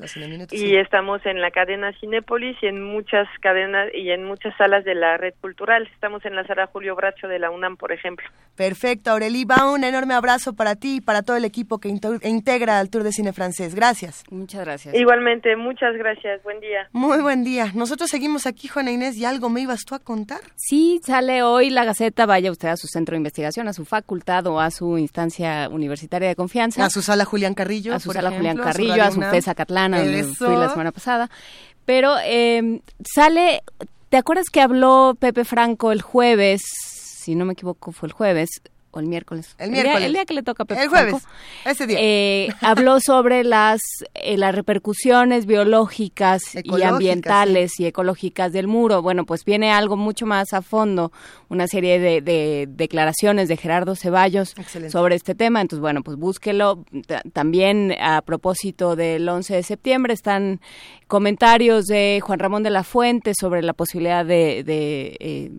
[0.50, 0.76] y sí.
[0.76, 5.18] estamos en la cadena Cinépolis y en muchas cadenas y en muchas salas de la
[5.18, 5.86] red cultural.
[5.92, 8.26] Estamos en la sala Julio Bracho de la UNAM, por ejemplo.
[8.56, 9.44] Perfecto, Aureli.
[9.44, 12.88] Va un enorme abrazo para ti y para todo el equipo que into- integra al
[12.88, 13.74] tour de cine francés.
[13.74, 14.24] Gracias.
[14.30, 14.94] Muchas gracias.
[14.94, 16.42] Igualmente, muchas gracias.
[16.42, 16.88] Buen día.
[16.92, 17.66] Muy buen día.
[17.74, 20.40] Nosotros seguimos aquí, Juana Inés, y algo me ibas tú a contar.
[20.56, 24.46] Sí, sale hoy la Gaceta, vaya usted a su centro de investigación, a su facultad
[24.46, 26.84] o a su instancia universitaria de confianza.
[26.84, 27.94] A su sala Julián Carrillo.
[27.94, 29.30] a su por sala ejemplo, Julián Carrillo, a su UNAM.
[29.32, 31.30] FESA Catlana, donde fui la semana pasada.
[31.84, 33.62] Pero eh, sale,
[34.10, 36.62] ¿te acuerdas que habló Pepe Franco el jueves?
[36.62, 38.50] Si no me equivoco, fue el jueves
[38.90, 39.54] o el miércoles.
[39.58, 40.06] El día- miércoles.
[40.06, 41.28] El día, que le toca a Pepe El jueves, Franco.
[41.66, 41.98] ese día.
[42.00, 43.80] Eh, habló sobre las,
[44.14, 49.02] eh, las repercusiones biológicas y ambientales y ecológicas del muro.
[49.02, 51.12] Bueno, pues viene algo mucho más a fondo,
[51.48, 54.90] una serie de, de declaraciones de Gerardo Ceballos Excelente.
[54.92, 55.60] sobre este tema.
[55.60, 56.84] Entonces, bueno, pues búsquelo.
[57.06, 60.60] Ta- También a propósito del 11 de septiembre están
[61.06, 64.62] comentarios de Juan Ramón de la Fuente sobre la posibilidad de...
[64.64, 65.50] de, eh,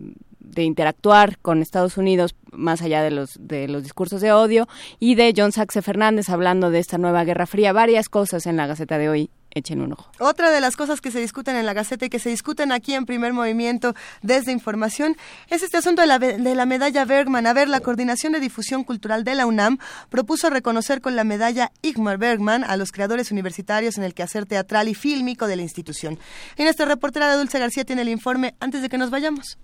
[0.50, 5.14] de interactuar con Estados Unidos más allá de los de los discursos de odio y
[5.14, 8.98] de John Saxe Fernández hablando de esta nueva Guerra Fría, varias cosas en la Gaceta
[8.98, 10.10] de hoy echen un ojo.
[10.18, 12.94] Otra de las cosas que se discuten en la Gaceta y que se discuten aquí
[12.94, 15.16] en primer movimiento desde información
[15.48, 17.46] es este asunto de la, de la medalla Bergman.
[17.46, 21.72] A ver, la Coordinación de Difusión Cultural de la UNAM propuso reconocer con la medalla
[21.82, 26.18] Igmar Bergman a los creadores universitarios en el quehacer teatral y fílmico de la institución.
[26.56, 29.58] Y nuestra reportera Dulce García tiene el informe antes de que nos vayamos.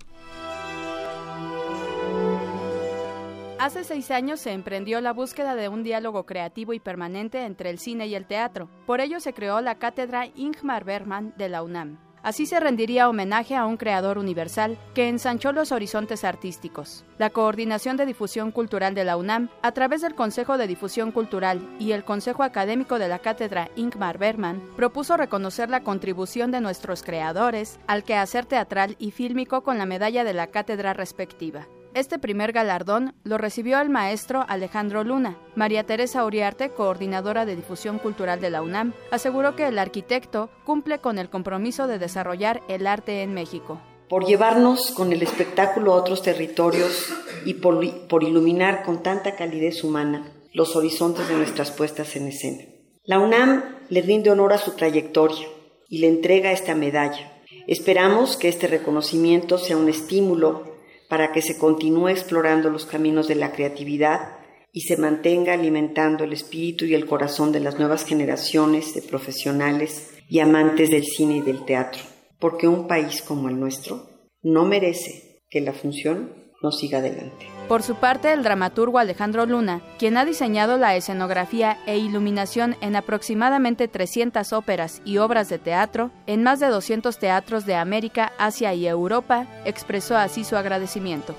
[3.58, 7.78] Hace seis años se emprendió la búsqueda de un diálogo creativo y permanente entre el
[7.78, 8.68] cine y el teatro.
[8.84, 11.98] Por ello se creó la cátedra Ingmar Bergman de la UNAM.
[12.22, 17.04] Así se rendiría homenaje a un creador universal que ensanchó los horizontes artísticos.
[17.16, 21.66] La Coordinación de Difusión Cultural de la UNAM, a través del Consejo de Difusión Cultural
[21.78, 27.02] y el Consejo Académico de la Cátedra Ingmar Bergman, propuso reconocer la contribución de nuestros
[27.02, 31.68] creadores al quehacer teatral y fílmico con la medalla de la cátedra respectiva.
[31.96, 35.38] Este primer galardón lo recibió el maestro Alejandro Luna.
[35.54, 40.98] María Teresa Uriarte, coordinadora de difusión cultural de la UNAM, aseguró que el arquitecto cumple
[40.98, 43.80] con el compromiso de desarrollar el arte en México.
[44.10, 47.08] Por llevarnos con el espectáculo a otros territorios
[47.46, 52.64] y por, por iluminar con tanta calidez humana los horizontes de nuestras puestas en escena.
[53.04, 55.46] La UNAM le rinde honor a su trayectoria
[55.88, 57.32] y le entrega esta medalla.
[57.66, 60.75] Esperamos que este reconocimiento sea un estímulo
[61.08, 64.38] para que se continúe explorando los caminos de la creatividad
[64.72, 70.10] y se mantenga alimentando el espíritu y el corazón de las nuevas generaciones de profesionales
[70.28, 72.02] y amantes del cine y del teatro,
[72.38, 74.08] porque un país como el nuestro
[74.42, 77.55] no merece que la función no siga adelante.
[77.68, 82.94] Por su parte, el dramaturgo Alejandro Luna, quien ha diseñado la escenografía e iluminación en
[82.94, 88.72] aproximadamente 300 óperas y obras de teatro en más de 200 teatros de América, Asia
[88.72, 91.34] y Europa, expresó así su agradecimiento.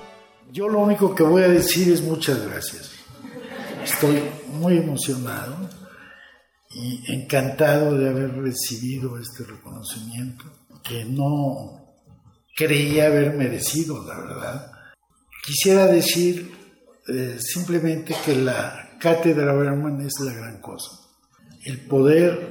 [0.52, 2.92] Yo lo único que voy a decir es muchas gracias.
[3.82, 5.56] Estoy muy emocionado
[6.74, 10.44] y encantado de haber recibido este reconocimiento
[10.82, 11.96] que no
[12.54, 14.77] creía haber merecido, la verdad
[15.48, 16.54] Quisiera decir
[17.08, 20.90] eh, simplemente que la cátedra Berman es la gran cosa.
[21.64, 22.50] El poder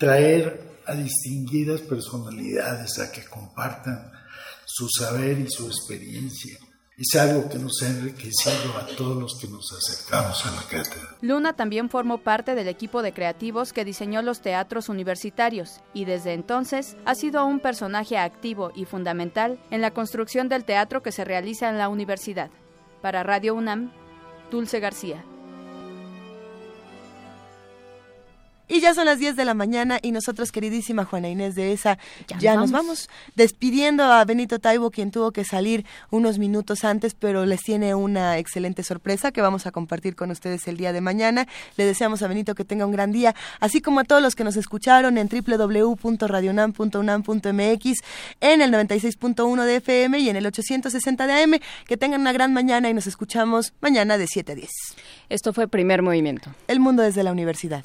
[0.00, 4.10] traer a distinguidas personalidades a que compartan
[4.64, 6.58] su saber y su experiencia
[6.98, 11.16] es algo que nos ha enriquecido a todos los que nos acercamos a la cátedra.
[11.20, 16.32] Luna también formó parte del equipo de creativos que diseñó los teatros universitarios y desde
[16.32, 21.24] entonces ha sido un personaje activo y fundamental en la construcción del teatro que se
[21.24, 22.50] realiza en la universidad.
[23.00, 23.92] Para Radio UNAM,
[24.50, 25.24] Dulce García.
[28.68, 31.96] Y ya son las 10 de la mañana y nosotros, queridísima Juana Inés de esa,
[32.38, 37.46] ya, nos vamos despidiendo a Benito Taibo, quien tuvo que salir unos minutos antes, pero
[37.46, 41.48] les tiene una excelente sorpresa que vamos a compartir con ustedes el día de mañana.
[41.76, 44.44] Le deseamos a Benito que tenga un gran día, así como a todos los que
[44.44, 48.02] nos escucharon en www.radionam.unam.mx,
[48.40, 51.52] en el 96.1 de FM y en el 860 de AM.
[51.86, 54.68] Que tengan una gran mañana y nos escuchamos mañana de 7 a 10.
[55.30, 56.54] Esto fue Primer Movimiento.
[56.66, 57.84] El mundo desde la universidad.